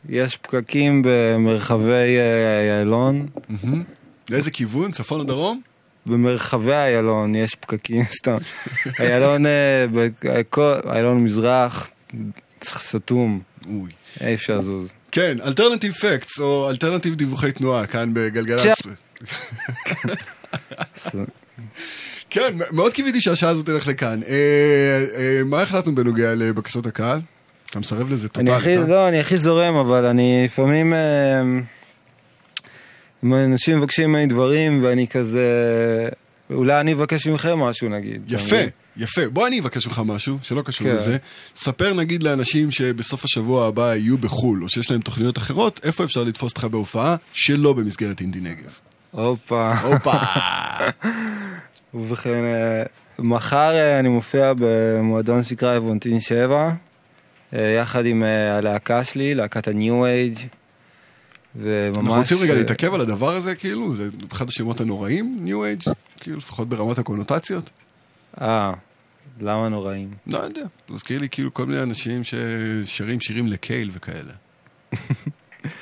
יש 0.10 0.38
פקקים 0.38 1.02
במרחבי 1.06 2.18
אה, 2.18 2.78
איילון. 2.78 3.28
לאיזה 4.30 4.52
כיוון? 4.52 4.92
צפון 4.92 5.20
או 5.20 5.24
דרום? 5.26 5.62
במרחבי 6.06 6.72
איילון 6.74 7.36
יש 7.36 7.56
פקקים, 7.56 8.04
סתם. 8.22 8.36
איילון, 9.00 9.46
אה, 9.46 9.86
כל- 10.50 10.76
איילון 10.90 11.24
מזרח, 11.24 11.90
סתום. 12.64 13.40
אוי. 13.70 13.90
אי 14.22 14.34
אפשר 14.34 14.60
לזוז. 14.60 14.94
כן, 15.12 15.38
alternative 15.46 15.94
facts, 15.94 16.40
או 16.40 16.70
alternative 16.70 17.16
דיווחי 17.16 17.52
תנועה, 17.52 17.86
כאן 17.88 18.10
בגלגלצ. 18.14 18.78
כן, 22.30 22.58
מאוד 22.72 22.94
קיוויתי 22.94 23.22
שהשעה 23.22 23.50
הזאת 23.50 23.66
תלך 23.66 23.88
לכאן. 23.88 24.24
אה, 24.24 24.36
אה, 25.16 25.42
מה 25.46 25.62
החלטנו 25.62 25.96
בנוגע 25.96 26.36
לבקשות 26.36 26.86
הקהל? 26.86 27.20
אתה 27.70 27.80
מסרב 27.80 28.12
לזה 28.12 28.28
אני 28.36 28.52
הכי, 28.52 28.76
טוטאלית, 28.76 28.90
אה? 28.90 28.96
לא, 28.96 29.10
אני 29.10 29.20
הכי 29.20 29.38
זורם, 29.38 29.76
אבל 29.76 30.06
אני 30.06 30.42
לפעמים... 30.46 30.94
אם 33.24 33.34
אנשים 33.34 33.78
מבקשים 33.78 34.10
ממני 34.10 34.26
דברים 34.26 34.84
ואני 34.84 35.08
כזה... 35.08 35.50
אולי 36.50 36.82
אני 36.82 36.94
אבקש 36.94 37.28
מכם 37.28 37.60
משהו 37.60 37.90
נגיד. 37.90 38.22
יפה? 38.28 38.56
יפה. 38.98 39.30
בוא 39.30 39.48
אני 39.48 39.60
אבקש 39.60 39.88
ממך 39.88 40.02
משהו 40.06 40.38
שלא 40.42 40.62
קשור 40.62 40.88
כן. 40.88 40.96
לזה. 40.96 41.18
ספר 41.56 41.94
נגיד 41.94 42.24
לאנשים 42.24 42.72
שבסוף 42.72 43.26
השבוע 43.26 43.68
הבא 43.68 43.96
יהיו 43.96 44.18
בחו"ל, 44.18 44.64
או 44.64 44.70
שיש 44.70 44.92
להם 44.92 45.02
תוכניות 45.02 45.38
אחרות, 45.38 45.80
איפה 45.84 46.04
אפשר 46.04 46.24
לתפוס 46.24 46.52
אותך 46.52 46.64
בהופעה 46.64 47.16
שלא 47.34 47.74
במסגרת 47.74 48.22
אינדי 48.22 48.40
נגב. 48.40 48.72
הופה. 49.12 49.74
הופה. 49.80 50.14
ובכן, 51.94 52.44
אה, 52.44 52.84
מחר 53.20 53.72
אה, 53.74 54.00
אני 54.00 54.10
מופיע 54.10 54.54
במועדון 54.58 55.44
שנקרא 55.44 55.78
לבונטין 55.78 56.20
7, 56.20 56.56
אה, 56.56 56.72
יחד 57.54 58.06
עם 58.06 58.24
אה, 58.24 58.58
הלהקה 58.58 59.04
שלי, 59.04 59.36
להקת 59.36 59.68
ה-New 59.68 59.74
Age. 60.34 60.40
וממש... 61.56 61.98
אנחנו 61.98 62.14
רוצים 62.14 62.38
רגע 62.42 62.54
אה, 62.54 62.58
להתעכב 62.58 62.94
על 62.94 63.02
הדבר 63.02 63.36
הזה, 63.36 63.56
כאילו, 63.56 63.94
זה 63.94 64.10
אחד 64.32 64.50
השמות 64.50 64.82
הנוראים, 64.82 65.46
New 65.46 65.86
Age, 65.86 65.92
כאילו, 66.20 66.38
לפחות 66.38 66.70
ברמת 66.70 66.98
הקונוטציות. 66.98 67.70
אה, 68.42 68.72
למה 69.42 69.70
נוראים? 69.70 70.14
לא 70.28 70.38
יודע, 70.38 70.62
מזכיר 70.90 71.20
לי 71.20 71.30
כאילו 71.30 71.54
כל 71.54 71.66
מיני 71.66 71.82
אנשים 71.82 72.22
ששרים 72.24 73.20
שירים 73.20 73.48
לקייל 73.48 73.92
וכאלה. 73.94 74.34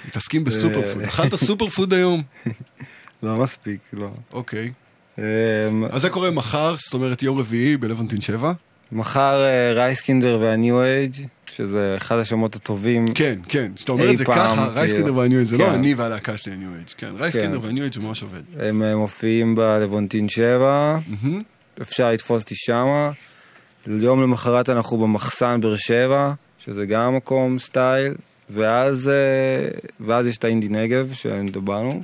מתעסקים 0.07 0.43
ב 0.43 0.93
superfood. 0.93 1.01
אכלת 1.09 1.35
superfood 1.35 1.93
היום? 1.93 2.23
לא 3.23 3.37
מספיק, 3.37 3.79
לא. 3.93 4.09
אוקיי. 4.33 4.71
אמ, 5.17 5.23
אז 5.89 6.01
זה 6.01 6.09
קורה 6.09 6.31
מחר, 6.31 6.75
זאת 6.77 6.93
אומרת 6.93 7.23
יום 7.23 7.39
רביעי 7.39 7.77
בלבונטין 7.77 8.21
7. 8.21 8.53
מחר 8.91 9.43
אה, 9.45 9.73
רייסקינדר 9.73 10.37
וה 10.41 10.57
New 10.57 10.81
Age, 10.81 11.27
שזה 11.57 11.93
אחד 11.97 12.17
השמות 12.17 12.55
הטובים. 12.55 13.07
כן, 13.07 13.39
כן, 13.47 13.71
כשאתה 13.75 13.91
אומר 13.91 14.11
את 14.11 14.17
זה 14.17 14.25
ככה, 14.25 14.67
רייסקינדר 14.67 15.15
וה 15.15 15.24
New 15.24 15.37
Age 15.37 15.49
זה 15.49 15.57
לא 15.57 15.73
אני 15.73 15.93
והלהקה 15.93 16.37
שלי 16.37 16.53
ה 16.53 16.57
New 16.57 16.69
Age, 16.75 16.87
כן, 16.97 17.09
רייסקינדר 17.17 17.59
וה 17.61 17.70
New 17.70 17.83
Age 17.83 17.93
זה 17.93 17.99
ממש 17.99 18.23
עובד. 18.23 18.41
הם 18.59 18.83
אה, 18.83 18.95
מופיעים 18.95 19.55
בלבונטין 19.55 20.29
7, 20.29 20.97
אפשר 21.81 22.11
לתפוס 22.11 22.43
אותי 22.43 22.55
שמה. 22.57 23.11
יום 23.87 24.21
למחרת 24.21 24.69
אנחנו 24.69 24.97
במחסן 24.97 25.61
באר 25.61 25.75
שבע, 25.75 26.33
שזה 26.59 26.85
גם 26.85 27.15
מקום 27.15 27.59
סטייל, 27.59 28.13
ואז, 28.49 29.09
אה, 29.09 29.79
ואז 29.99 30.27
יש 30.27 30.37
את 30.37 30.43
האינדי 30.43 30.69
נגב 30.69 31.13
שדיברנו, 31.13 32.01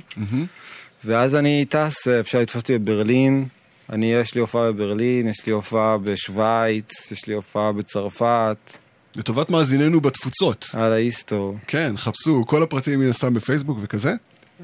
ואז 1.04 1.34
אני 1.34 1.64
טס, 1.68 2.08
אה, 2.08 2.20
אפשר 2.20 2.40
לתפוס 2.40 2.62
אותי 2.62 2.78
בברלין, 2.78 3.46
אני, 3.90 4.12
יש 4.12 4.34
לי 4.34 4.40
הופעה 4.40 4.72
בברלין, 4.72 5.28
יש 5.28 5.46
לי 5.46 5.52
הופעה 5.52 5.98
בשוויץ, 5.98 7.12
יש 7.12 7.26
לי 7.26 7.34
הופעה 7.34 7.72
בצרפת. 7.72 8.83
לטובת 9.16 9.50
מאזיננו 9.50 10.00
בתפוצות. 10.00 10.66
על 10.72 10.92
ההיסטור. 10.92 11.56
כן, 11.66 11.92
חפשו, 11.96 12.44
כל 12.46 12.62
הפרטים 12.62 13.00
מן 13.00 13.08
הסתם 13.08 13.34
בפייסבוק 13.34 13.78
וכזה. 13.82 14.14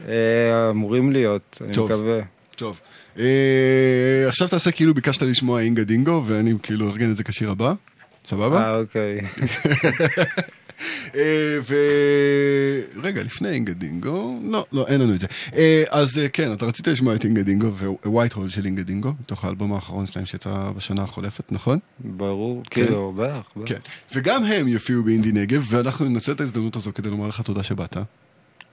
אה, 0.08 0.70
אמורים 0.70 1.12
להיות, 1.12 1.58
אני 1.64 1.74
טוב. 1.74 1.92
מקווה. 1.92 2.20
טוב. 2.56 2.80
אה, 3.18 4.24
עכשיו 4.28 4.48
תעשה 4.48 4.70
כאילו 4.70 4.94
ביקשת 4.94 5.22
לשמוע 5.22 5.60
אינגה 5.60 5.84
דינגו, 5.84 6.24
ואני 6.26 6.54
כאילו 6.62 6.88
ארגן 6.88 7.10
את 7.10 7.16
זה 7.16 7.24
כשיר 7.24 7.50
הבא. 7.50 7.72
סבבה? 8.26 8.62
אה, 8.62 8.78
אוקיי. 8.78 9.20
אה, 11.14 11.58
ו... 11.62 11.74
רגע, 13.02 13.22
לפני 13.22 13.48
אינגה 13.48 13.72
דינגו, 13.72 14.38
לא, 14.42 14.66
לא, 14.72 14.86
אין 14.88 15.00
לנו 15.00 15.14
את 15.14 15.20
זה. 15.20 15.26
אה, 15.56 15.84
אז 15.88 16.18
אה, 16.18 16.28
כן, 16.28 16.52
אתה 16.52 16.66
רצית 16.66 16.88
לשמוע 16.88 17.14
את 17.14 17.24
אינגה 17.24 17.42
דינגו 17.42 17.68
ווייט 18.04 18.32
הול 18.32 18.48
של 18.48 18.64
אינגה 18.64 18.82
דינגו, 18.82 19.12
מתוך 19.20 19.44
האלבום 19.44 19.72
האחרון 19.72 20.06
שלהם 20.06 20.26
שיצא 20.26 20.70
בשנה 20.76 21.02
החולפת, 21.02 21.52
נכון? 21.52 21.78
ברור, 21.98 22.62
כן. 22.70 22.86
כאילו, 22.86 23.12
בטח. 23.16 23.52
כן. 23.66 23.78
וגם 24.14 24.44
הם 24.44 24.68
יופיעו 24.68 25.02
באינדי 25.02 25.32
נגב, 25.32 25.64
ואנחנו 25.70 26.08
ננצל 26.08 26.32
את 26.32 26.40
ההזדמנות 26.40 26.76
הזו 26.76 26.90
כדי 26.94 27.10
לומר 27.10 27.28
לך 27.28 27.40
תודה 27.40 27.62
שבאת. 27.62 27.96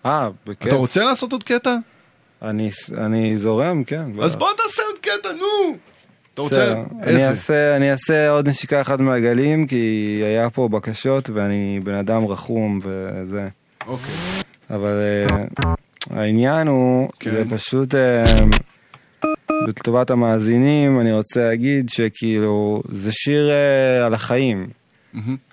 אה, 0.05 0.29
בכיף. 0.45 0.67
אתה 0.67 0.75
רוצה 0.75 1.03
לעשות 1.03 1.31
עוד 1.31 1.43
קטע? 1.43 1.75
אני, 2.41 2.69
אני 2.97 3.38
זורם, 3.38 3.84
כן. 3.84 4.05
אז 4.21 4.35
בוא 4.35 4.49
תעשה 4.57 4.81
עוד 4.84 4.99
קטע, 4.99 5.29
נו! 5.31 5.77
אתה 6.38 6.41
רוצה? 6.43 6.84
אני? 7.03 7.27
אעשה, 7.27 7.76
אני 7.76 7.91
אעשה 7.91 8.30
עוד 8.30 8.49
נשיקה 8.49 8.81
אחת 8.81 8.99
מהגלים, 8.99 9.68
כי 9.68 10.22
היה 10.26 10.49
פה 10.49 10.69
בקשות 10.69 11.30
ואני 11.30 11.80
בן 11.84 11.93
אדם 11.93 12.26
רחום 12.26 12.80
וזה. 12.84 13.47
אוקיי. 13.88 14.15
אבל 14.69 14.95
אה, 14.95 15.43
העניין 16.09 16.68
הוא, 16.68 17.09
כן. 17.19 17.30
זה 17.30 17.43
פשוט, 17.49 17.95
אה, 17.95 18.45
לטובת 19.68 20.09
המאזינים, 20.09 20.99
אני 20.99 21.14
רוצה 21.14 21.47
להגיד 21.47 21.89
שכאילו, 21.89 22.81
זה 22.89 23.11
שיר 23.11 23.49
אה, 23.49 24.05
על 24.05 24.14
החיים. 24.14 24.68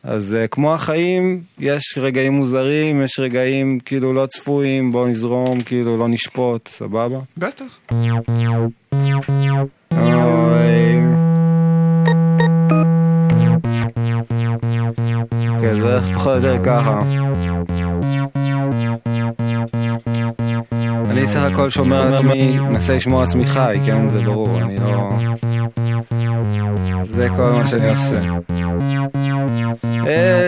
אז 0.02 0.34
אה, 0.34 0.46
כמו 0.46 0.74
החיים, 0.74 1.42
יש 1.58 1.98
רגעים 1.98 2.32
מוזרים, 2.32 3.02
יש 3.02 3.20
רגעים 3.20 3.80
כאילו 3.80 4.12
לא 4.12 4.26
צפויים, 4.26 4.90
בואו 4.90 5.06
נזרום, 5.06 5.62
כאילו 5.62 5.96
לא 5.96 6.08
נשפוט, 6.08 6.68
סבבה? 6.68 7.18
בטח. 7.36 7.78
כן, 15.60 15.78
זה 15.78 15.92
הולך 15.92 16.04
פחות 16.14 16.44
או 16.44 16.48
יותר 16.48 16.64
ככה. 16.64 17.00
אני 21.10 21.26
סך 21.26 21.42
הכל 21.42 21.70
שומר 21.70 22.02
על 22.02 22.14
עצמי, 22.14 22.58
מנסה 22.58 22.96
לשמור 22.96 23.20
על 23.20 23.26
עצמי 23.26 23.46
חי, 23.46 23.78
כן? 23.86 24.08
זה 24.08 24.22
ברור, 24.22 24.58
אני 24.62 24.76
לא... 24.78 25.10
זה 27.04 27.28
כל 27.36 27.52
מה 27.52 27.66
שאני 27.66 27.88
עושה. 27.88 28.18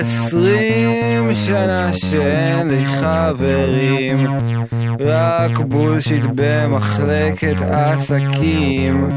עשרים 0.00 1.34
שנה 1.34 1.92
שאין 1.92 2.68
לי 2.68 2.86
חברים, 2.86 4.26
רק 5.00 5.58
בולשיט 5.58 6.26
במחלקת 6.34 7.60
עסקים. 7.60 9.08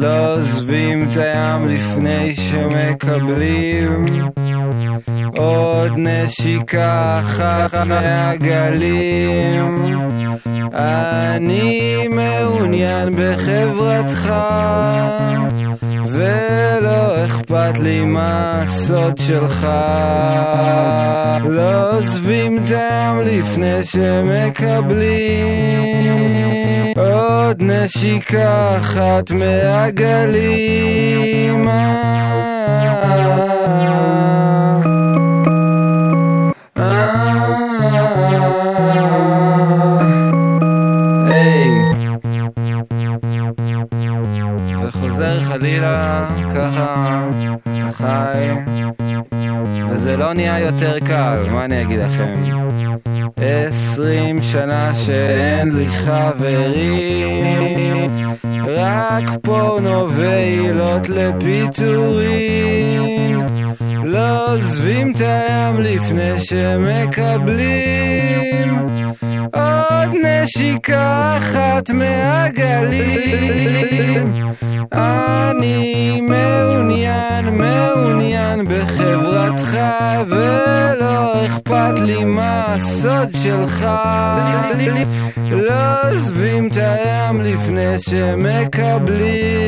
לא 0.00 0.34
עוזבים 0.34 1.10
את 1.10 1.16
הים 1.16 1.68
לפני 1.68 2.34
שמקבלים, 2.36 4.06
עוד 5.36 5.92
נשיקה 5.96 7.20
אחת 7.20 7.74
מהגלים. 7.86 9.20
אני 10.74 12.08
מעוניין 12.08 13.14
בחברתך 13.16 14.32
ולא 16.20 17.24
אכפת 17.26 17.78
לי 17.78 18.04
מה 18.04 18.62
הסוד 18.62 19.18
שלך. 19.18 19.66
לא 21.44 21.96
עוזבים 21.96 22.66
טעם 22.66 23.20
לפני 23.20 23.84
שמקבלים. 23.84 25.46
עוד 26.96 27.62
נשיקה 27.62 28.76
אחת 28.78 29.30
מהגלים. 29.30 30.80
היי 36.76 37.29
וזה 50.10 50.16
לא 50.16 50.32
נהיה 50.32 50.58
יותר 50.58 50.98
קל, 50.98 51.46
מה 51.50 51.64
אני 51.64 51.82
אגיד 51.82 51.98
לכם? 52.00 52.34
עשרים 53.36 54.42
שנה 54.42 54.94
שאין 54.94 55.76
לי 55.76 55.88
חברים 55.88 57.46
רק 58.66 59.30
פורנו 59.42 60.10
ועילות 60.10 61.08
לפיטורין 61.08 62.60
לא 64.04 64.52
עוזבים 64.52 65.12
את 65.12 65.20
הים 65.20 65.80
לפני 65.80 66.40
שמקבלים 66.40 67.58
עוד 69.52 70.14
נשיקה 70.24 71.36
אחת 71.38 71.90
מהגלים 71.90 73.40
אני 74.92 76.20
מעוניין, 76.20 77.58
מעוניין 77.58 78.64
בחברתך 78.64 79.78
ולא 80.28 81.46
אכפת 81.46 81.98
לי 81.98 82.24
מה 82.24 82.74
הסוד 82.74 83.28
שלך. 83.42 83.86
לא 85.50 86.08
עוזבים 86.10 86.68
את 86.68 86.76
הים 86.76 87.40
לפני 87.40 87.98
שמקבלים 87.98 89.60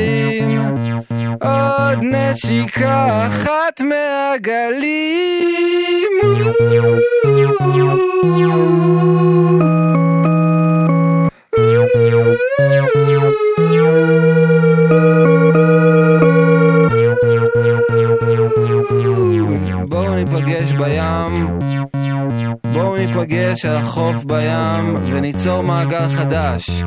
עוד 1.43 1.99
נשיקה 2.03 3.27
אחת 3.27 3.81
מהגלים. 3.81 4.93
בואו 19.89 20.15
ניפגש 20.15 20.73
בים, 20.73 21.59
בואו 22.73 22.97
ניפגש 22.97 23.65
על 23.65 23.77
החוף 23.77 24.25
בים 24.25 24.97
וניצור 25.13 25.63
מעגל 25.63 26.09
חדש 26.09 26.85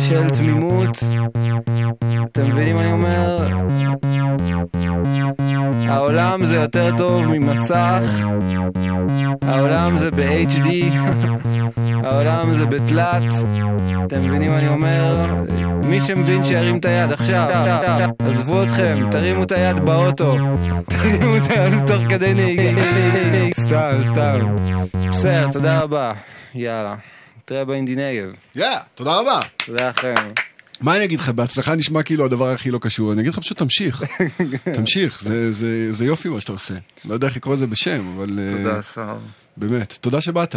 של 0.00 0.28
תמימות. 0.28 0.98
אתם 2.32 2.48
מבינים 2.50 2.76
מה 2.76 2.82
אני 2.82 2.92
אומר? 2.92 3.48
העולם 5.88 6.44
זה 6.44 6.54
יותר 6.54 6.90
טוב 6.96 7.26
ממסך, 7.26 8.26
העולם 9.42 9.96
זה 9.96 10.10
ב-HD, 10.10 10.68
העולם 12.04 12.50
זה 12.50 12.66
בתלת. 12.66 13.22
אתם 14.06 14.26
מבינים 14.26 14.50
מה 14.50 14.58
אני 14.58 14.68
אומר? 14.68 15.26
מי 15.84 16.00
שמבין 16.00 16.44
שירים 16.44 16.78
את 16.78 16.84
היד 16.84 17.12
עכשיו, 17.12 17.48
עזבו 18.18 18.62
אתכם, 18.62 19.08
תרימו 19.10 19.42
את 19.42 19.52
היד 19.52 19.78
באוטו, 19.78 20.36
תרימו 20.90 21.36
את 21.36 21.50
היד 21.50 21.86
תוך 21.86 22.02
כדי 22.08 22.34
נהיגה, 22.34 22.82
סתם, 23.60 23.90
סתם. 24.04 24.38
בסדר, 25.10 25.48
תודה 25.52 25.80
רבה, 25.80 26.12
יאללה. 26.54 26.94
נתראה 27.38 27.64
באינדי 27.64 27.94
נגב. 27.96 28.32
יאה, 28.54 28.78
תודה 28.94 29.14
רבה. 29.14 29.40
תודה 29.66 29.88
לכם. 29.88 30.14
מה 30.80 30.96
אני 30.96 31.04
אגיד 31.04 31.20
לך, 31.20 31.28
בהצלחה 31.28 31.74
נשמע 31.74 32.02
כאילו 32.02 32.24
הדבר 32.24 32.48
הכי 32.50 32.70
לא 32.70 32.78
קשור, 32.82 33.12
אני 33.12 33.20
אגיד 33.20 33.32
לך 33.32 33.38
פשוט 33.38 33.58
תמשיך, 33.58 34.02
תמשיך, 34.76 35.20
זה- 35.22 35.52
זה- 35.52 35.92
זה 35.92 36.04
יופי 36.04 36.28
מה 36.28 36.40
שאתה 36.40 36.52
עושה. 36.52 36.74
לא 37.04 37.14
יודע 37.14 37.26
איך 37.26 37.36
לקרוא 37.36 37.54
לזה 37.54 37.66
בשם, 37.66 38.14
אבל... 38.16 38.38
אה, 38.38 38.62
תודה, 38.62 38.82
שר. 38.82 39.16
באמת, 39.56 39.98
תודה 40.00 40.20
שבאת. 40.20 40.56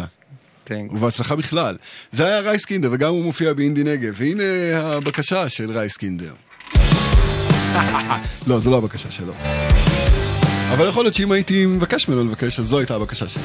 ובהצלחה 0.71 1.35
בכלל. 1.35 1.77
זה 2.11 2.25
היה 2.25 2.39
רייסקינדר, 2.39 2.89
וגם 2.91 3.09
הוא 3.11 3.23
מופיע 3.23 3.53
באינדי 3.53 3.83
נגב, 3.83 4.13
והנה 4.17 4.43
הבקשה 4.79 5.49
של 5.49 5.71
רייסקינדר. 5.71 6.33
לא, 8.47 8.59
זו 8.59 8.71
לא 8.71 8.77
הבקשה 8.77 9.11
שלו. 9.11 9.33
אבל 10.73 10.87
יכול 10.87 11.03
להיות 11.05 11.13
שאם 11.13 11.31
הייתי 11.31 11.65
מבקש 11.65 12.07
ממנו 12.07 12.23
לבקש, 12.23 12.59
אז 12.59 12.65
זו 12.65 12.77
הייתה 12.79 12.95
הבקשה 12.95 13.27
שלי. 13.27 13.43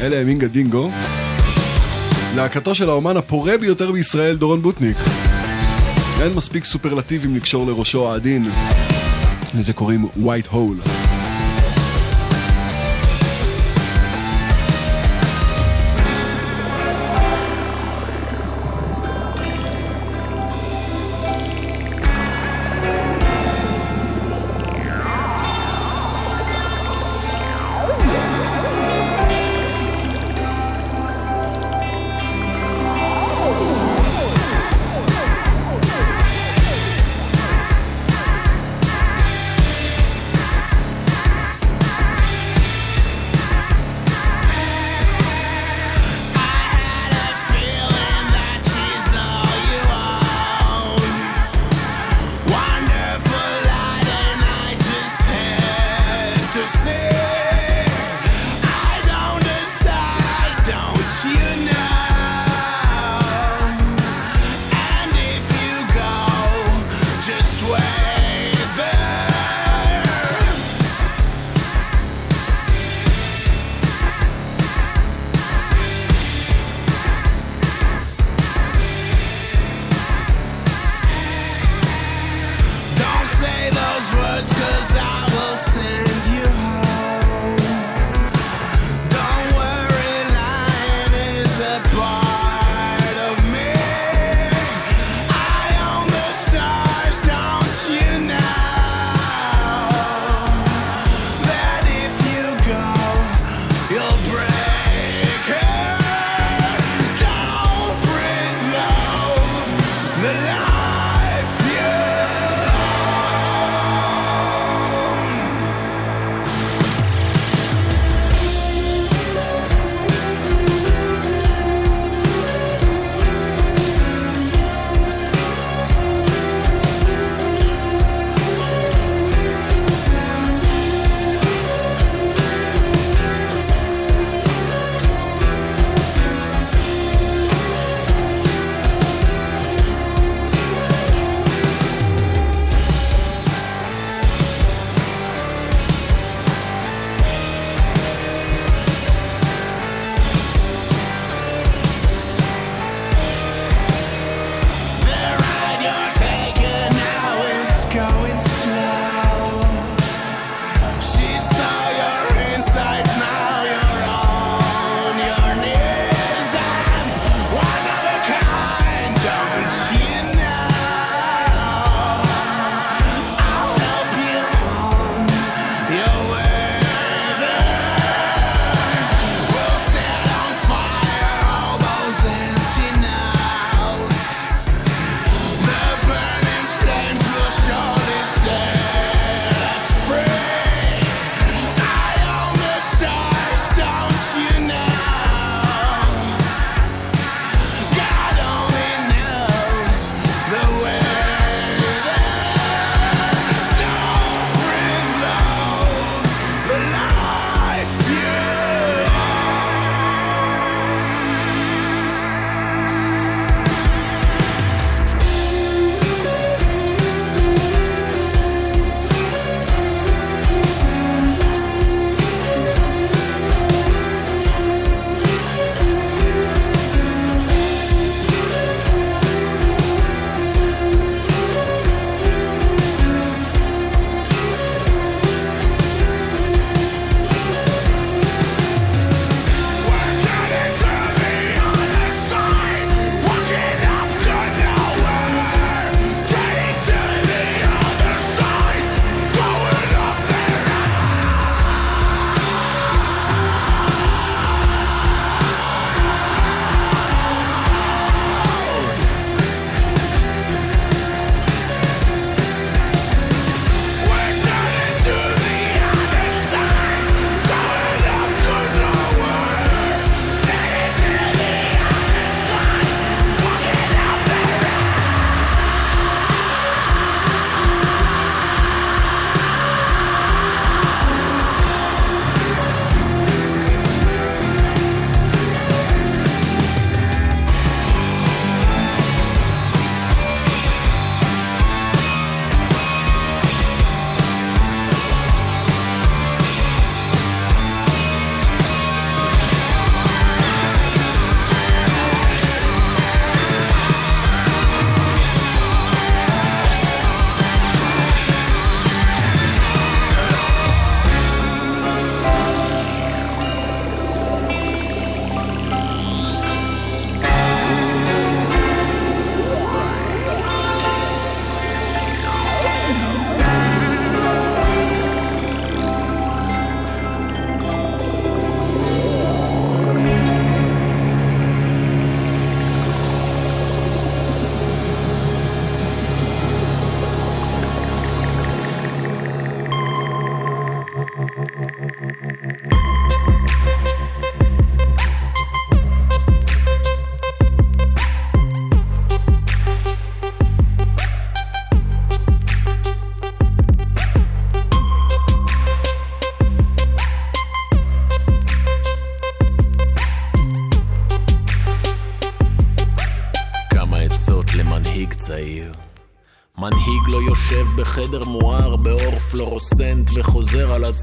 אלה 0.00 0.20
הם 0.20 0.28
אינגה 0.28 0.48
דינגו, 0.48 0.90
להקתו 2.36 2.74
של 2.74 2.88
האומן 2.88 3.16
הפורה 3.16 3.58
ביותר 3.58 3.92
בישראל, 3.92 4.36
דורון 4.36 4.62
בוטניק. 4.62 4.96
אין 6.20 6.32
מספיק 6.34 6.64
סופרלטיבים 6.64 7.36
לקשור 7.36 7.66
לראשו 7.66 8.12
העדין. 8.12 8.50
לזה 9.58 9.72
קוראים 9.72 10.08
white 10.16 10.52
hole. 10.52 11.03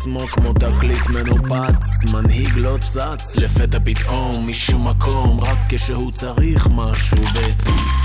עצמו 0.01 0.27
כמו 0.27 0.53
תקליט 0.53 1.07
מנופץ. 1.09 2.11
מנהיג 2.13 2.49
לא 2.55 2.77
צץ 2.79 3.35
לפתע 3.35 3.77
פתאום 3.85 4.49
משום 4.49 4.87
מקום 4.87 5.39
רק 5.41 5.57
כשהוא 5.69 6.11
צריך 6.11 6.67
משהו 6.71 7.17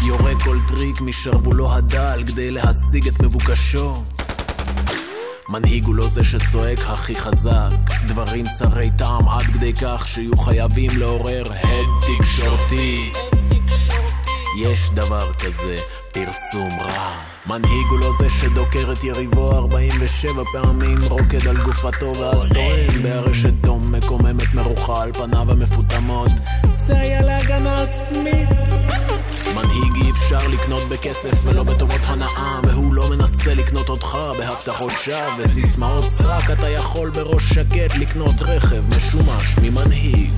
ויורה 0.03 0.33
כל 0.45 0.59
טריק 0.69 1.01
משרוולו 1.01 1.73
הדל 1.73 2.23
כדי 2.27 2.51
להשיג 2.51 3.09
את 3.09 3.21
מבוקשו. 3.23 4.05
מנהיג 5.49 5.85
הוא 5.85 5.95
לא 5.95 6.09
זה 6.09 6.25
שצועק 6.25 6.79
הכי 6.79 7.15
חזק 7.15 7.71
דברים 8.07 8.45
שרי 8.59 8.91
טעם 8.99 9.29
עד 9.29 9.45
כדי 9.45 9.73
כך 9.73 10.09
שיהיו 10.09 10.37
חייבים 10.37 10.91
לעורר 10.99 11.45
הד 11.53 11.87
תקשורתי 12.01 13.13
יש 14.59 14.91
דבר 14.91 15.33
כזה, 15.33 15.77
פרסום 16.17 16.81
רע. 16.81 17.13
מנהיג 17.47 17.87
הוא 17.91 17.99
לא 17.99 18.11
זה 18.19 18.31
שדוקר 18.31 18.93
את 18.93 19.05
יריבו 19.05 19.53
47 19.53 20.45
פעמים, 20.53 20.99
רוקד 21.09 21.49
על 21.49 21.57
גופתו 21.57 22.13
ואז 22.17 22.49
טוען 22.55 23.03
בארשת 23.03 23.53
דום 23.53 23.93
מקוממת 23.93 24.55
מרוחה 24.55 25.03
על 25.03 25.13
פניו 25.13 25.51
המפותמות. 25.53 26.31
זה 26.77 27.01
היה 27.01 27.23
להגנה 27.23 27.83
עצמית. 27.83 28.49
מנהיג 29.55 30.05
אי 30.05 30.11
אפשר 30.11 30.49
לקנות 30.49 30.83
בכסף 30.89 31.45
ולא 31.45 31.63
בטובות 31.63 32.01
הנאה, 32.05 32.61
והוא 32.63 32.95
לא 32.95 33.11
מנסה 33.11 33.55
לקנות 33.55 33.89
אותך 33.89 34.19
בהבטחות 34.39 34.93
שווא 35.05 35.17
וסיסמאות 35.39 36.05
סרק, 36.05 36.51
אתה 36.51 36.69
יכול 36.69 37.11
בראש 37.11 37.49
שקט 37.55 37.95
לקנות 37.99 38.35
רכב 38.41 38.97
משומש 38.97 39.59
ממנהיג. 39.63 40.36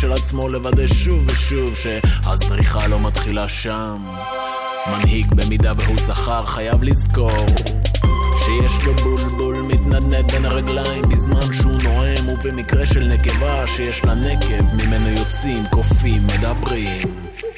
של 0.00 0.12
עצמו 0.12 0.48
לוודא 0.48 0.86
שוב 0.86 1.22
ושוב 1.26 1.74
שהזריחה 1.74 2.86
לא 2.86 3.00
מתחילה 3.00 3.48
שם. 3.48 3.96
מנהיג 4.86 5.34
במידה 5.34 5.72
והוא 5.76 5.96
זכר 5.98 6.46
חייב 6.46 6.84
לזכור 6.84 7.46
שיש 8.44 8.84
לו 8.84 8.94
בולבול 8.94 9.56
מתנדנד 9.56 10.32
בין 10.32 10.44
הרגליים 10.44 11.02
בזמן 11.02 11.54
שהוא 11.54 11.82
נואם 11.82 12.28
ובמקרה 12.28 12.86
של 12.86 13.04
נקבה 13.04 13.66
שיש 13.66 14.04
לה 14.04 14.14
נקב 14.14 14.74
ממנו 14.74 15.08
יוצאים 15.08 15.64
קופים 15.70 16.22
מדברים. 16.26 17.02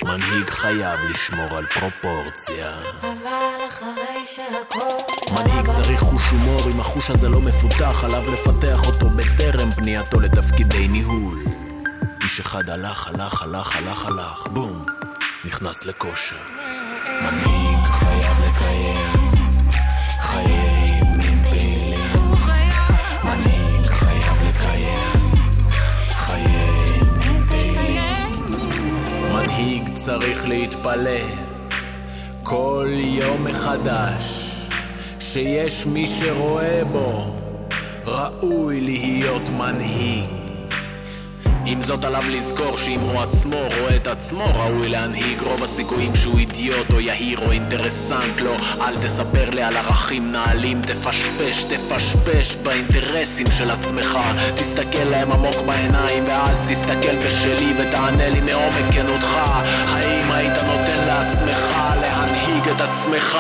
מנהיג 0.05 0.51
חייב 0.51 1.01
לשמור 1.11 1.57
על 1.57 1.67
פרופורציה. 1.67 2.71
אבל 3.01 3.67
אחרי 3.69 4.25
שהכל 4.27 5.33
מנהיג 5.35 5.67
צריך 5.83 6.01
חוש 6.01 6.23
הומור 6.31 6.61
אם 6.75 6.81
החוש 6.81 7.11
הזה 7.11 7.29
לא 7.29 7.41
מפותח 7.41 8.05
עליו 8.05 8.23
לפתח 8.33 8.87
אותו 8.87 9.11
בטרם 9.11 9.71
פנייתו 9.71 10.21
לתפקידי 10.21 10.89
ניהול 10.89 11.58
איש 12.29 12.41
אחד 12.41 12.71
הלך 12.71 13.09
הלך 13.09 13.43
הלך 13.43 13.77
הלך 13.77 14.05
הלך 14.05 14.47
בום 14.47 14.85
נכנס 15.45 15.85
לכושר 15.85 16.37
מנהיג 17.23 17.83
חייב 17.83 18.37
לקיים 18.49 19.31
חיי 20.21 21.01
פעילים. 21.43 22.33
מנהיג 23.25 23.87
חייב 23.87 24.49
לקיים 24.49 25.33
חיי 26.09 27.01
פעילים. 27.49 28.63
מנהיג 29.33 29.95
צריך 29.95 30.49
להתפלא 30.49 31.21
כל 32.43 32.89
יום 32.93 33.45
מחדש 33.45 34.51
שיש 35.21 35.87
מי 35.87 36.07
שרואה 36.07 36.83
בו 36.93 37.37
ראוי 38.05 38.81
להיות 38.81 39.49
מנהיג. 39.49 40.38
עם 41.71 41.83
זאת 41.83 42.05
עליו 42.05 42.23
לזכור 42.29 42.79
שאם 42.79 43.01
הוא 43.01 43.21
עצמו 43.21 43.57
רואה 43.57 43.97
את 43.97 44.07
עצמו 44.07 44.45
ראוי 44.55 44.89
להנהיג. 44.89 45.43
רוב 45.43 45.63
הסיכויים 45.63 46.15
שהוא 46.15 46.39
אידיוט 46.39 46.91
או 46.93 47.01
יהיר 47.01 47.39
או 47.39 47.53
אינטרסנט. 47.53 48.41
לא 48.41 48.57
אל 48.81 49.03
תספר 49.03 49.51
לי 49.51 49.63
על 49.63 49.77
ערכים 49.77 50.33
נעלים. 50.33 50.83
תפשפש 50.83 51.65
תפשפש 51.65 52.57
באינטרסים 52.57 53.47
של 53.59 53.71
עצמך. 53.71 54.19
תסתכל 54.55 55.05
להם 55.05 55.33
עמוק 55.33 55.57
בעיניים 55.67 56.25
ואז 56.27 56.67
תסתכל 56.69 57.17
בשלי 57.27 57.73
ותענה 57.79 58.29
לי 58.29 58.41
מעומק 58.41 58.95
כנותך. 58.95 59.39
האם 59.89 60.33
היית 60.33 60.63
נותן 60.63 61.07
לעצמך 61.07 61.77
להנהיג 62.01 62.69
את 62.69 62.81
עצמך? 62.81 63.39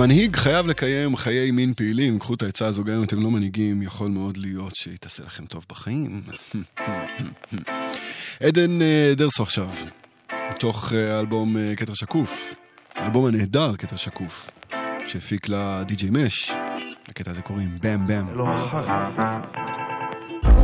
מנהיג 0.00 0.36
חייב 0.36 0.66
לקיים 0.66 1.16
חיי 1.16 1.50
מין 1.50 1.74
פעילים, 1.74 2.18
קחו 2.18 2.34
את 2.34 2.42
העצה 2.42 2.66
הזו, 2.66 2.84
גם 2.84 2.94
אם 2.94 3.02
אתם 3.02 3.22
לא 3.22 3.30
מנהיגים, 3.30 3.82
יכול 3.82 4.08
מאוד 4.08 4.36
להיות 4.36 4.74
שהיא 4.74 4.96
תעשה 5.00 5.22
לכם 5.22 5.46
טוב 5.46 5.66
בחיים. 5.68 6.22
עדן 8.46 8.82
אה, 8.82 9.12
דרסו 9.16 9.42
עכשיו, 9.42 9.68
מתוך 10.50 10.92
אה, 10.92 11.16
האלבום 11.16 11.56
אה, 11.56 11.76
כתר 11.76 11.94
שקוף, 11.94 12.54
האלבום 12.94 13.26
הנהדר 13.26 13.76
כתר 13.76 13.96
שקוף, 13.96 14.50
שהפיק 15.06 15.48
לה 15.48 15.82
די.ג'יי 15.86 16.10
מש, 16.10 16.52
לקטע 17.08 17.30
הזה 17.30 17.42
קוראים 17.42 17.78
באם 17.82 18.06
באם. 18.06 18.26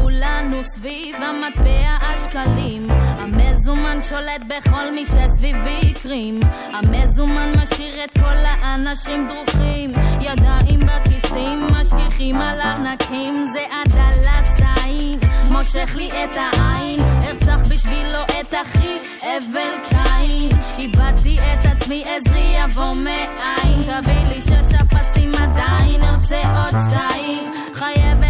כולנו 0.06 0.64
סביב 0.64 1.16
המטבע 1.16 1.96
השקלים. 2.00 2.90
המזומן 2.90 4.02
שולט 4.02 4.42
בכל 4.48 4.90
מי 4.94 5.06
שסביבי 5.06 5.92
הקרים 5.96 6.40
המזומן 6.72 7.52
משאיר 7.62 8.04
את 8.04 8.10
כל 8.12 8.36
האנשים 8.44 9.26
דרוכים. 9.26 9.90
ידיים 10.20 10.80
בכיסים 10.80 11.66
משגיחים 11.72 12.36
על 12.36 12.60
ארנקים 12.60 13.44
זה 13.52 13.64
הדלסיים 13.72 15.18
מושך 15.50 15.96
לי 15.96 16.10
את 16.10 16.36
העין. 16.36 17.00
ארצח 17.00 17.68
בשבילו 17.70 18.22
את 18.40 18.54
אחי 18.62 18.94
אבל 19.20 19.82
קין. 19.88 20.58
איבדתי 20.78 21.38
את 21.38 21.64
עצמי 21.64 22.04
עזרי 22.04 22.56
יבוא 22.64 22.94
מאין. 22.94 23.82
תביא 23.82 24.34
לי 24.34 24.40
שש 24.40 24.74
אפסים 24.80 25.32
עדיין 25.34 26.02
ארצה 26.02 26.42
עוד 26.56 26.80
שתיים. 26.88 27.52
חייבת 27.74 28.25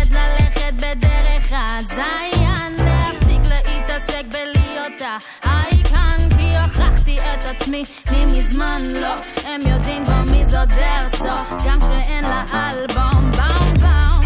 בדרך 0.95 1.53
הזין 1.53 2.87
להפסיק 2.87 3.41
להתעסק 3.45 4.23
בלהיות 4.33 5.03
האייקן 5.43 6.37
כי 6.37 6.59
הוכחתי 6.59 7.19
את 7.21 7.45
עצמי 7.45 7.85
ממזמן 8.13 8.83
לא 9.03 9.15
הם 9.45 9.61
יודעים 9.67 10.05
כבר 10.05 10.23
מי 10.31 10.47
זו 10.47 10.59
דרסו 10.67 11.57
גם 11.67 11.79
שאין 11.81 12.25
לה 12.25 12.45
אלבום 12.53 13.31
באום 13.31 13.79
באום 13.79 14.17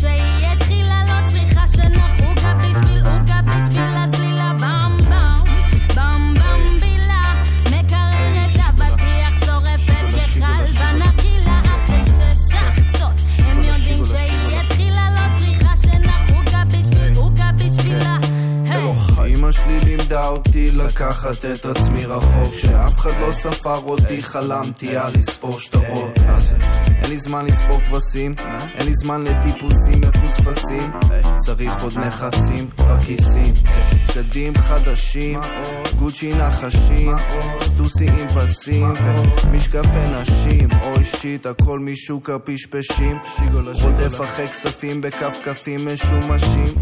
שהיא 0.00 0.46
התחילה 0.52 1.04
לא 1.06 1.28
צריכה 1.28 1.66
שנוח 1.66 2.20
עוגה 2.20 2.54
בשביל 2.54 3.06
עוגה 3.06 3.40
בשביל 3.42 3.90
הסלילה 3.94 4.19
שלי 19.52 19.80
לימדה 19.80 20.28
אותי 20.28 20.70
לקחת 20.70 21.44
את 21.44 21.66
עצמי 21.66 22.06
רחוק. 22.06 22.54
שאף 22.54 22.98
אחד 22.98 23.10
לא 23.20 23.32
ספר 23.32 23.76
אותי, 23.84 24.22
חלמתי 24.22 24.96
על 24.96 25.12
לספור 25.14 25.58
שטרות. 25.58 26.14
אין 27.02 27.10
לי 27.10 27.18
זמן 27.18 27.46
לספור 27.46 27.80
כבשים, 27.80 28.34
אין 28.74 28.86
לי 28.86 28.92
זמן 28.94 29.24
לטיפוסים 29.24 30.00
מפוספסים. 30.00 30.92
צריך 31.36 31.82
עוד 31.82 31.98
נכסים 31.98 32.70
בכיסים. 32.76 33.54
בגדים 34.16 34.54
חדשים, 34.54 35.40
גוצ'י 35.98 36.34
נחשים 36.34 37.16
סטוסי 37.62 38.08
עם 38.08 38.28
פסים 38.28 38.92
ומשקפי 39.04 40.20
נשים. 40.20 40.68
אוי 40.82 41.04
שיט, 41.04 41.46
הכל 41.46 41.78
משוק 41.78 42.30
הפשפשים. 42.30 43.18
רודף 43.82 44.20
אחרי 44.20 44.48
כספים 44.48 45.00
בכפכפים 45.00 45.88
משומשים. 45.92 46.74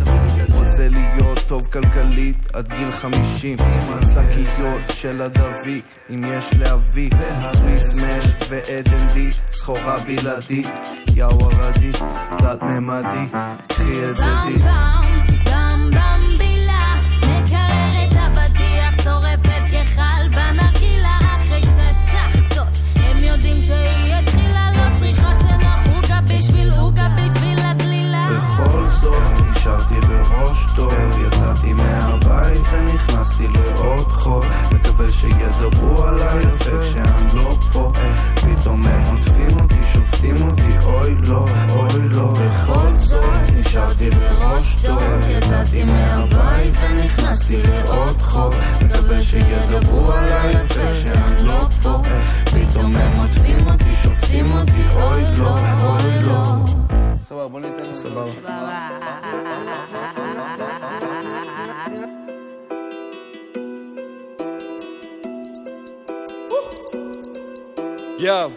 רוצה 0.55 0.89
להיות 0.89 1.39
טוב 1.47 1.67
כלכלית 1.67 2.47
עד 2.59 2.73
גיל 2.73 2.91
חמישים 2.91 3.57
עם 3.61 3.93
השקיות 3.93 4.81
של 4.93 5.23
הדביק 5.23 5.85
אם 6.11 6.25
יש 6.29 6.53
להביא 6.59 7.11
סוויס 7.47 7.95
מש 7.95 8.25
ואדנדי 8.49 9.29
סחורה 9.53 9.97
בלעדית 9.99 10.69
יאו 11.15 11.51
ערדי 11.51 11.93
תלת 12.39 12.63
ממדי 12.63 13.39
קחי 13.69 14.11
את 14.11 14.17
זה 14.17 14.25
די 23.41 23.63
שהיא 23.63 24.15
התחילה, 24.15 24.71
לא 24.77 24.95
צריכה 24.99 25.35
שנח 25.35 25.87
עוגה 25.87 26.21
בשביל 26.21 26.71
עוגה 26.71 27.09
בשביל. 27.17 27.78
בכל 28.31 28.89
זאת 28.89 29.23
נשארתי 29.51 29.95
בראש 30.01 30.67
טוב 30.77 30.93
יצאתי 31.27 31.73
מהבית 31.73 32.61
ונכנסתי 32.73 33.49
לעוד 33.49 34.13
חור. 34.13 34.43
מקווה 34.71 35.13
שידברו 35.13 36.05
עליי 36.05 36.43
יפה 36.43 36.83
כשאני 36.83 37.33
לא 37.35 37.57
פה. 37.73 37.93
פתאום 38.35 38.87
הם 38.87 39.15
עוטפים 39.15 39.61
אותי, 39.61 39.83
שופטים 39.93 40.37
אותי 40.49 40.79
אוי 40.85 41.15
לא, 41.27 41.47
אוי 41.71 42.09
לא. 42.09 42.33
בכל 42.33 42.95
זאת 42.95 43.25
נשארתי 43.55 44.11
בראש 44.11 44.77
טוב 44.87 45.03
יצאתי 45.29 45.85
מהבית 45.85 46.75
ונכנסתי 46.81 47.57
לעוד 47.57 48.23
חור. 48.23 48.51
מקווה 48.81 49.23
שידברו 49.23 50.13
עליי 50.13 50.53
יפה 50.53 50.93
כשאני 50.93 51.47
לא 51.47 51.69
פה. 51.83 52.03
פתאום 52.45 52.97
הם 52.97 53.21
עוטפים 53.21 53.67
אותי, 53.67 53.93
שופטים 54.03 54.53
אותי 54.53 54.83
אוי 54.97 55.23
לא, 55.37 55.59
אוי 55.83 56.23
לא 56.23 56.88
סבבה, 57.29 57.49
בוא 57.49 57.61
ניתן 57.61 57.95
סבבה. 57.95 58.25
יאו. 68.19 68.51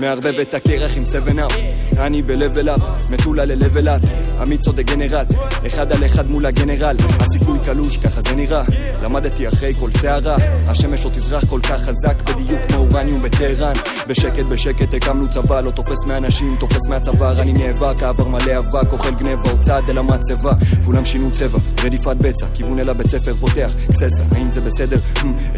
מערבב 0.00 0.34
את 0.40 0.54
הקרח 0.54 0.96
עם 0.96 1.02
7-up 1.02 1.54
אני 1.98 2.22
ב-level 2.22 2.68
up, 2.76 3.12
מטולה 3.12 3.44
ל-level 3.44 3.86
up 3.86 4.27
עמית 4.40 4.60
צודק 4.60 4.86
גנרט, 4.86 5.32
אחד 5.66 5.92
על 5.92 6.06
אחד 6.06 6.30
מול 6.30 6.46
הגנרל. 6.46 6.96
הסיכוי 7.20 7.58
קלוש, 7.64 7.96
ככה 7.96 8.20
זה 8.20 8.34
נראה. 8.34 8.62
למדתי 9.02 9.48
אחרי 9.48 9.74
כל 9.80 9.92
סערה. 9.92 10.36
השמש 10.66 11.04
עוד 11.04 11.12
תזרח 11.12 11.44
כל 11.44 11.60
כך 11.62 11.82
חזק 11.82 12.30
בדיוק 12.30 12.60
כמו 12.68 12.76
אורניום 12.76 13.22
בטהרן. 13.22 13.74
בשקט 14.06 14.44
בשקט 14.44 14.94
הקמנו 14.94 15.30
צבא, 15.30 15.60
לא 15.60 15.70
תופס 15.70 16.04
מאנשים, 16.04 16.56
תופס 16.56 16.86
מהצוואר 16.86 17.40
אני 17.40 17.52
נאבק, 17.52 18.02
העבר 18.02 18.28
מלא 18.28 18.58
אבק, 18.58 18.92
אוכל 18.92 19.10
גנבה, 19.10 19.56
צעד 19.56 19.90
אל 19.90 19.98
המצבה. 19.98 20.52
כולם 20.84 21.04
שינו 21.04 21.30
צבע, 21.32 21.58
רדיפת 21.84 22.16
בצע, 22.16 22.46
כיוון 22.54 22.78
אל 22.78 22.88
הבית 22.88 23.06
ספר 23.06 23.34
פותח, 23.34 23.72
קססה, 23.90 24.22
האם 24.36 24.48
זה 24.48 24.60
בסדר? 24.60 24.98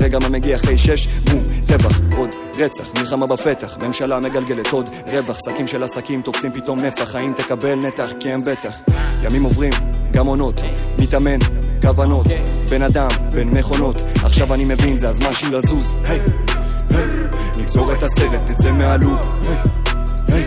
רגע 0.00 0.18
מה 0.18 0.28
מגיע 0.28 0.56
אחרי 0.56 0.78
שש? 0.78 1.08
בום, 1.30 1.44
טבח, 1.66 2.00
עוד 2.16 2.30
רצח, 2.58 2.90
מלחמה 2.98 3.26
בפתח, 3.26 3.76
ממשלה 3.82 4.20
מגלגלת 4.20 4.66
עוד 4.66 4.88
רווח, 5.12 5.38
שקים 5.44 5.66
של 5.66 5.82
עסקים 5.82 6.22
תופסים 6.22 6.52
פתאום 6.52 6.80
נפח, 6.80 7.14
האם 7.14 7.32
תקבל 7.36 7.74
נתח? 7.74 8.10
כי 8.20 8.32
הם 8.32 8.40
בטח. 8.40 8.69
ימים 9.22 9.42
עוברים, 9.42 9.72
גם 10.12 10.26
עונות, 10.26 10.60
מתאמן, 10.98 11.38
כוונות, 11.82 12.26
בן 12.68 12.82
אדם, 12.82 13.08
בין 13.32 13.50
מכונות, 13.50 14.02
עכשיו 14.22 14.54
אני 14.54 14.64
מבין, 14.64 14.96
זה 14.96 15.08
הזמן 15.08 15.34
שלי 15.34 15.50
לזוז, 15.50 15.96
היי, 16.04 16.20
היי, 16.90 17.06
נגזור 17.56 17.92
את 17.92 18.02
הסרט, 18.02 18.50
נצא 18.50 18.72
מהלופ, 18.72 19.26
היי, 19.48 19.56
היי, 20.28 20.46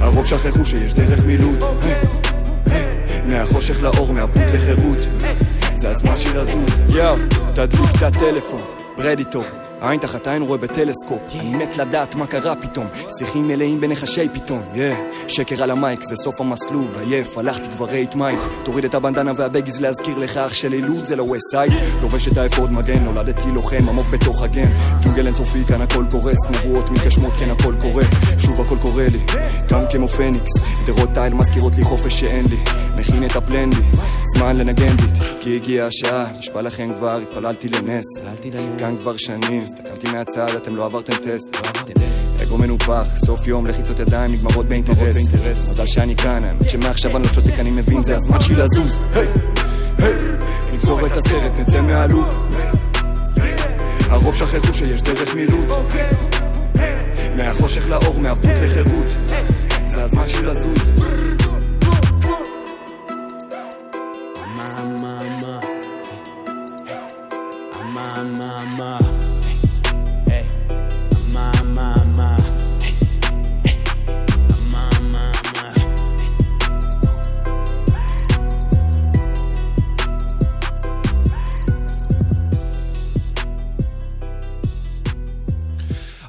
הרוב 0.00 0.26
שכחו 0.26 0.66
שיש 0.66 0.94
דרך 0.94 1.24
מילוט, 1.24 1.58
היי, 1.82 1.94
היי, 2.66 2.84
מהחושך 3.26 3.82
לאור, 3.82 4.12
מעבדות 4.12 4.54
לחירות, 4.54 4.98
זה 5.74 5.90
הזמן 5.90 6.16
שלי 6.16 6.34
לזוז, 6.34 6.96
יאו, 6.96 7.16
תדליק 7.54 7.90
את 7.98 8.02
הטלפון, 8.02 8.62
ברדיטור. 8.96 9.59
עין 9.80 10.00
תחת 10.00 10.26
עין 10.26 10.42
רואה 10.42 10.58
בטלסקופ. 10.58 11.20
אני 11.40 11.54
מת 11.54 11.76
לדעת 11.76 12.14
מה 12.14 12.26
קרה 12.26 12.54
פתאום. 12.54 12.86
שיחים 13.18 13.48
מלאים 13.48 13.80
בנחשי 13.80 14.28
פתאום. 14.32 14.62
יא 14.74 14.94
שקר 15.28 15.62
על 15.62 15.70
המייק 15.70 16.02
זה 16.02 16.16
סוף 16.16 16.40
המסלול. 16.40 16.86
עייף 17.00 17.38
הלכתי 17.38 17.68
כבר 17.76 17.86
רייט 17.86 18.14
מייק. 18.14 18.38
תוריד 18.62 18.84
את 18.84 18.94
הבנדנה 18.94 19.32
והבגיז 19.36 19.80
להזכיר 19.80 20.18
לך 20.18 20.36
אח 20.36 20.52
של 20.52 20.72
אילוד 20.72 21.06
זה 21.06 21.16
לא 21.16 21.22
ווסט 21.22 21.50
סייד. 21.50 21.72
לובש 22.02 22.28
את 22.28 22.36
האפוד 22.36 22.72
מגן 22.72 23.04
נולדתי 23.04 23.50
לוחם 23.50 23.88
עמוק 23.88 24.06
בתוך 24.06 24.42
הגן. 24.42 24.68
ג'ונגל 25.04 25.26
אינסופי 25.26 25.64
כאן 25.64 25.80
הכל 25.80 26.04
קורס. 26.10 26.50
נבואות 26.50 26.90
מתגשמות 26.90 27.32
כן 27.38 27.50
הכל 27.50 27.74
קורה. 27.80 28.04
שוב 28.38 28.60
הכל 28.60 28.76
קורה 28.82 29.06
לי. 29.08 29.20
קם 29.68 29.82
כמו 29.90 30.08
פניקס 30.08 30.52
גדרות 30.84 31.08
תיל 31.14 31.34
מזכירות 31.34 31.76
לי 31.76 31.84
חופש 31.84 32.20
שאין 32.20 32.44
לי. 32.50 32.56
מכין 32.98 33.24
את 33.24 33.36
הפלן 33.36 33.70
לי. 33.70 33.82
זמן 34.36 34.56
לנגן 34.56 34.96
ביט 34.96 35.22
כי 35.40 35.56
הגיעה 35.56 35.86
השעה. 35.86 36.26
נשבע 36.38 36.62
לכם 36.62 36.94
כבר 36.94 37.20
התפללתי 37.22 37.68
לנס. 37.68 38.04
כאן 38.78 38.96
כבר 38.96 39.16
שנים 39.16 39.64
הסתכלתי 39.70 40.10
מהצד 40.12 40.56
אתם 40.56 40.76
לא 40.76 40.84
עברתם 40.84 41.12
טסט. 41.12 41.56
אגו 42.42 42.58
מנופח 42.58 43.06
סוף 43.16 43.46
יום 43.46 43.66
לחיצות 43.66 44.00
ידיים 44.00 44.32
נגמרות 44.32 44.66
באינטרס. 44.66 45.16
מזל 45.70 45.86
שאני 45.86 46.16
כאן 46.16 46.44
האמת 46.44 46.70
שמעכשיו 46.70 47.16
אני 47.16 47.24
לא 47.24 47.32
שותק 47.32 47.58
אני 47.58 47.70
מבין 47.70 48.02
זה 48.02 48.16
הזמן 48.16 48.40
שלי 48.40 48.56
לזוז. 48.56 48.98
נגזור 50.72 51.06
את 51.06 51.16
הסרט 51.16 51.60
נצא 51.60 51.80
מהלופ. 51.80 52.34
הרוב 54.08 54.36
שכחו 54.36 54.74
שיש 54.74 55.02
דרך 55.02 55.34
מילוט. 55.34 55.68
מהחושך 57.36 57.88
לאור 57.88 58.20
מעבדות 58.20 58.52
לחירות. 58.62 59.06
זה 59.86 60.02
הזמן 60.02 60.28
שלי 60.28 60.46
לזוז 60.46 60.88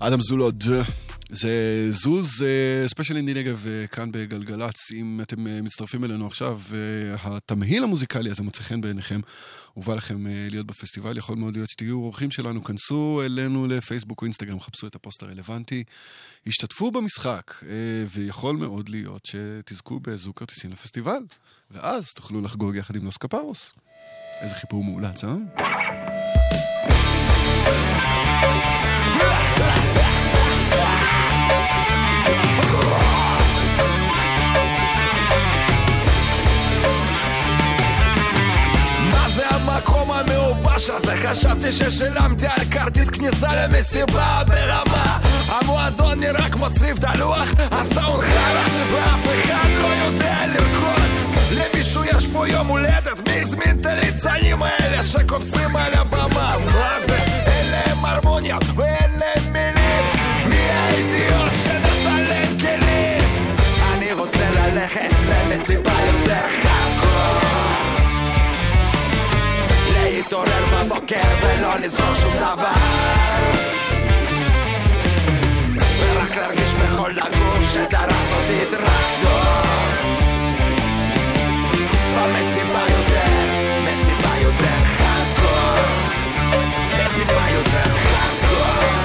אדם 0.03 0.22
זולוד, 0.22 0.64
זה 1.30 1.88
זוז, 1.91 2.44
אה, 2.44 2.88
special 2.88 3.18
אינדי 3.18 3.34
נגב 3.34 3.65
אה, 3.68 3.88
כאן 3.88 4.11
בגלגלצ. 4.11 4.91
אם 4.94 5.19
אתם 5.22 5.48
אה, 5.48 5.61
מצטרפים 5.61 6.03
אלינו 6.03 6.28
עכשיו, 6.28 6.61
והתמהיל 6.69 7.84
המוזיקלי 7.84 8.30
הזה 8.30 8.44
מוצא 8.44 8.64
חן 8.64 8.82
בעיניכם, 8.82 9.19
ובא 9.78 9.95
לכם 9.95 10.26
להיות 10.28 10.68
בפסטיבל, 10.68 11.18
יכול 11.18 11.38
מאוד 11.38 11.56
להיות 11.56 11.69
שתהיו 11.69 11.98
אורחים 11.98 12.32
שלנו, 12.32 12.64
כנסו 12.64 13.22
אלינו 13.26 13.68
לפייסבוק 13.68 14.22
או 14.22 14.26
אינסטגרם, 14.26 14.60
חפשו 14.60 14.88
את 14.88 14.95
הפוסט 14.95 15.23
הרלוונטי, 15.23 15.84
השתתפו 16.48 16.91
במשחק, 16.91 17.64
ויכול 18.10 18.56
מאוד 18.56 18.90
להיות 18.90 19.26
שתזכו 19.26 19.99
בזוג 19.99 20.36
כרטיסים 20.36 20.72
לפסטיבל, 20.72 21.22
ואז 21.72 22.06
תוכלו 22.15 22.41
לחגוג 22.41 22.76
יחד 22.76 22.95
עם 22.95 23.03
נוס 23.03 23.18
קפרוס. 23.18 23.73
איזה 24.41 24.56
חיבור 24.56 24.84
מאולץ, 24.84 25.23
אה? 25.23 26.11
חשבתי 41.32 41.72
ששילמתי 41.72 42.48
על 42.48 42.66
כרטיס 42.72 43.10
כניסה 43.10 43.49
למסיבה 43.56 44.41
ברמה 44.48 45.18
המועדון 45.48 46.20
נראה 46.20 46.49
כמו 46.49 46.70
צריף 46.70 46.99
דלוח, 46.99 47.49
הסאונד 47.72 48.24
חרא 48.24 48.64
ואף 48.94 49.28
אחד 49.45 49.70
לא 49.82 49.88
יודע 49.88 50.38
לרקוד 50.48 51.10
למישהו 51.52 52.03
יש 52.03 52.28
פה 52.28 52.48
יום 52.48 52.68
הולדת, 52.68 53.30
מי 53.30 53.40
הזמין 53.41 53.80
את 53.82 53.86
הליצנים 53.86 54.64
האלה 54.64 55.03
שקופצים 55.03 55.76
על 55.76 55.94
הבמה? 55.94 56.53
מה 56.66 56.90
זה? 57.08 57.18
אין 57.45 57.72
להם 57.72 58.06
הרמוניה 58.06 58.58
ואין 58.76 59.12
להם 59.20 59.53
מילים 59.53 60.06
מי 60.49 60.70
האידיוט 60.70 61.52
שנתן 61.64 62.24
להם 62.30 62.58
כלים? 62.60 63.56
אני 63.94 64.14
רוצה 64.14 64.49
ללכת 64.49 65.10
למסיבה 65.30 65.91
יותר 65.91 66.61
חכות 70.32 70.48
להתעורר 70.48 70.84
בבוקר 70.84 71.22
ולא 71.41 71.76
לזכור 71.80 72.16
שום 72.16 72.36
דבר 72.36 72.74
ורק 75.99 76.36
להרגיש 76.36 76.74
בכל 76.74 77.12
הגוף 77.12 77.74
שדרס 77.74 78.32
אותי 78.34 78.66
טרקטור 78.72 79.62
במסיבה 82.16 82.82
יותר, 82.90 83.32
מסיבה 83.84 84.38
יותר 84.41 84.84
חדקור 84.86 85.84
מסיבה 86.94 87.49
יותר 87.49 87.98
חדקור 87.98 89.02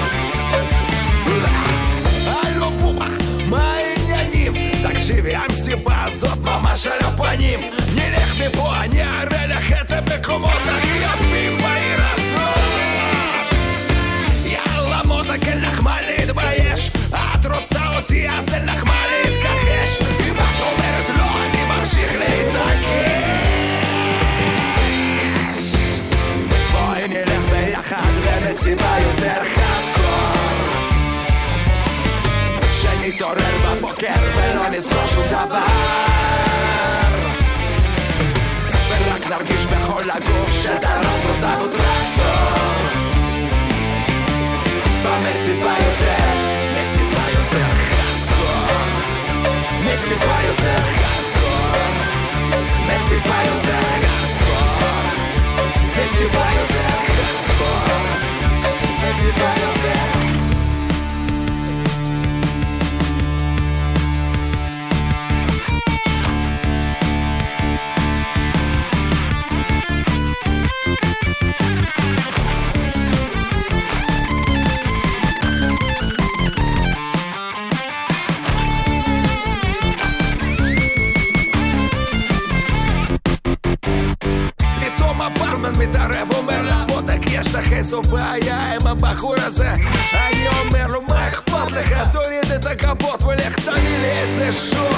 הלו 2.26 2.70
בומה, 2.70 3.08
מה 3.50 3.74
העניינים? 3.74 4.52
תקשיבי, 4.82 5.34
המסיבה 5.34 6.04
הזאת 6.04 6.38
ממש 6.44 6.86
על 6.86 6.98
הפנים 7.00 7.60
נלך 7.96 8.40
מפה, 8.40 8.76
אני 8.80 9.02
אראה 9.02 9.46
לך 9.46 9.72
את 9.80 9.90
המקומות 9.90 10.62
הכי 10.66 10.85
רוצה 17.68 17.96
אותי, 17.96 18.28
אז 18.28 18.54
אין 18.54 18.64
לך 18.64 18.84
מה 18.84 19.02
להתכחש. 19.08 19.96
אם 20.28 20.34
את 20.36 20.60
אומרת 20.60 21.10
לא, 21.18 21.44
אני 21.44 21.78
ממשיך 21.78 22.14
להתעקש. 22.18 23.24
בואי 26.72 27.08
נלך 27.08 27.50
ביחד 27.50 28.12
למסיבה 28.26 28.96
יותר 29.02 29.44
חדקור 29.54 30.36
שנתעורר 32.72 33.56
בבוקר 33.64 34.12
ולא 34.36 34.68
נזכור 34.68 35.06
שום 35.06 35.26
דבר. 35.26 35.66
ורק 38.88 39.26
נרגיש 39.30 39.66
בכל 39.66 40.10
הגוף 40.10 40.50
שדרס 40.50 41.24
אותנו 41.28 41.68
טרקטור. 41.68 42.56
במסיבה 45.04 45.74
יותר, 45.86 46.25
מסיבה 50.06 50.38
יותר 50.46 50.76
חדקור 50.96 51.96
מסיבה 52.86 53.42
יותר 56.58 56.88
חדקור 57.16 57.86
מסיבה 59.02 59.52
יותר 59.60 60.35
יש 87.96 88.02
לך 88.02 88.12
איזו 88.12 88.16
בעיה 88.16 88.74
עם 88.74 88.86
הבחור 88.86 89.34
הזה? 89.38 89.72
אני 93.72 94.95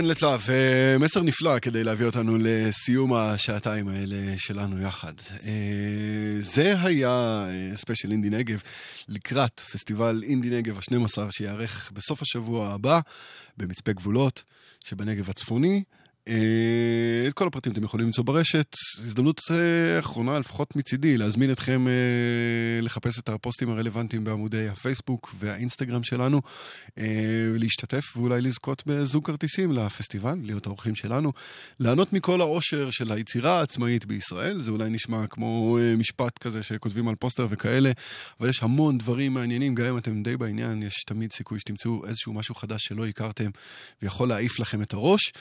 Let 0.00 0.20
Love, 0.20 0.50
אה, 0.50 0.98
מסר 0.98 1.22
נפלא 1.22 1.58
כדי 1.58 1.84
להביא 1.84 2.06
אותנו 2.06 2.36
לסיום 2.40 3.12
השעתיים 3.12 3.88
האלה 3.88 4.38
שלנו 4.38 4.82
יחד. 4.82 5.12
אה, 5.46 5.52
זה 6.40 6.74
היה 6.82 7.44
ספיישל 7.74 8.12
אינדי 8.12 8.30
נגב 8.30 8.62
לקראת 9.08 9.60
פסטיבל 9.60 10.22
אינדי 10.26 10.50
נגב 10.50 10.78
ה-12 10.78 11.30
שייערך 11.30 11.90
בסוף 11.94 12.22
השבוע 12.22 12.68
הבא 12.68 13.00
במצפה 13.56 13.92
גבולות 13.92 14.42
שבנגב 14.84 15.30
הצפוני. 15.30 15.82
אה, 16.28 16.34
את 17.28 17.32
כל 17.32 17.46
הפרטים 17.46 17.72
אתם 17.72 17.84
יכולים 17.84 18.06
למצוא 18.06 18.24
ברשת. 18.24 18.76
הזדמנות 19.04 19.40
אה, 19.50 19.98
אחרונה, 19.98 20.38
לפחות 20.38 20.76
מצידי, 20.76 21.16
להזמין 21.16 21.52
אתכם 21.52 21.88
אה, 21.88 21.92
לחפש 22.82 23.18
את 23.18 23.28
הפוסטים 23.28 23.70
הרלוונטיים 23.70 24.24
בעמודי 24.24 24.68
הפייסבוק 24.68 25.34
והאינסטגרם 25.38 26.02
שלנו, 26.02 26.40
להשתתף 27.58 28.16
ואולי 28.16 28.40
לזכות 28.40 28.82
בזוג 28.86 29.26
כרטיסים 29.26 29.72
לפסטיבל, 29.72 30.38
להיות 30.42 30.66
האורחים 30.66 30.94
שלנו, 30.94 31.32
ליהנות 31.80 32.12
מכל 32.12 32.40
העושר 32.40 32.90
של 32.90 33.12
היצירה 33.12 33.58
העצמאית 33.58 34.04
בישראל. 34.04 34.62
זה 34.62 34.70
אולי 34.70 34.90
נשמע 34.90 35.26
כמו 35.26 35.78
משפט 35.98 36.38
כזה 36.38 36.62
שכותבים 36.62 37.08
על 37.08 37.14
פוסטר 37.14 37.46
וכאלה, 37.50 37.92
אבל 38.40 38.48
יש 38.48 38.62
המון 38.62 38.98
דברים 38.98 39.34
מעניינים, 39.34 39.74
גם 39.74 39.86
אם 39.86 39.98
אתם 39.98 40.22
די 40.22 40.36
בעניין, 40.36 40.82
יש 40.82 41.04
תמיד 41.06 41.32
סיכוי 41.32 41.60
שתמצאו 41.60 42.06
איזשהו 42.06 42.32
משהו 42.32 42.54
חדש 42.54 42.84
שלא 42.84 43.06
הכרתם 43.06 43.50
ויכול 44.02 44.28
להעיף 44.28 44.58
לכם 44.58 44.82
את 44.82 44.92
הראש. 44.92 45.32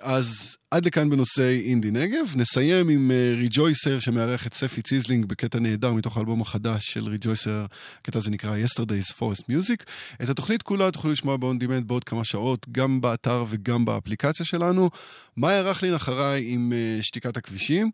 אז 0.00 0.56
עד 0.70 0.86
לכאן 0.86 1.10
בנושא 1.10 1.48
אינדי 1.64 1.90
נגב. 1.90 2.32
נסיים 2.36 2.88
עם 2.88 3.10
Rejoicer 3.36 3.98
שמארח 3.98 4.46
את 4.46 4.54
ספי 4.54 4.82
ציזלינג 4.82 5.24
בקטע 5.24 5.58
נהדר 5.58 5.92
מתוך 5.92 6.16
האלבום 6.16 6.40
החדש 6.40 6.92
של 6.92 7.06
Rejoicer. 7.06 7.66
הקטע 8.00 8.18
הזה 8.18 8.30
נקרא 8.30 8.56
Yesterday's 8.64 9.12
Forest 9.12 9.42
Music. 9.42 9.84
את 10.22 10.28
התוכנית 10.28 10.62
כולה 10.62 10.90
תוכלו 10.90 11.12
לשמוע 11.12 11.36
ב-on 11.36 11.62
demand 11.62 11.84
בעוד 11.86 12.04
כמה 12.04 12.24
שעות, 12.24 12.66
גם 12.72 13.00
באתר 13.00 13.44
וגם 13.48 13.84
באפליקציה 13.84 14.46
שלנו. 14.46 14.90
מאיה 15.36 15.62
רכלין 15.62 15.94
אחריי 15.94 16.44
עם 16.46 16.72
שתיקת 17.02 17.36
הכבישים. 17.36 17.90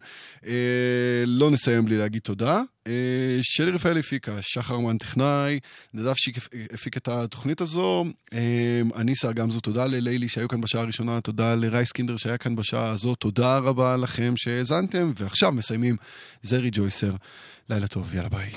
לא 1.27 1.51
נסיים 1.51 1.85
בלי 1.85 1.99
להגיד 1.99 2.23
תודה. 2.23 2.63
שלי 3.43 3.71
רפאל 3.71 3.99
הפיקה, 3.99 4.39
שחר 4.41 4.79
מן 4.79 4.99
טכנאי, 4.99 5.59
נדב 5.95 6.15
שיק 6.15 6.37
הפיק 6.73 6.97
את 6.97 7.09
התוכנית 7.09 7.61
הזו. 7.61 8.05
אני 8.97 9.15
שר 9.15 9.33
גמזו, 9.33 9.61
תודה 9.61 9.87
ללילי 9.87 10.29
שהיו 10.29 10.49
כאן 10.49 10.61
בשעה 10.61 10.83
הראשונה, 10.83 11.21
תודה 11.21 11.55
לרייס 11.55 11.93
קינדר 11.93 12.17
שהיה 12.17 12.39
כאן 12.39 12.57
בשעה 12.57 12.89
הזו, 12.89 13.15
תודה 13.15 13.59
רבה 13.59 13.97
לכם 13.97 14.35
שהאזנתם, 14.37 15.13
ועכשיו 15.15 15.53
מסיימים 15.53 15.97
זרי 16.43 16.71
ג'ויסר. 16.73 17.13
לילה 17.71 17.87
טוב, 17.87 18.15
יאללה 18.15 18.29
ביי. 18.29 18.51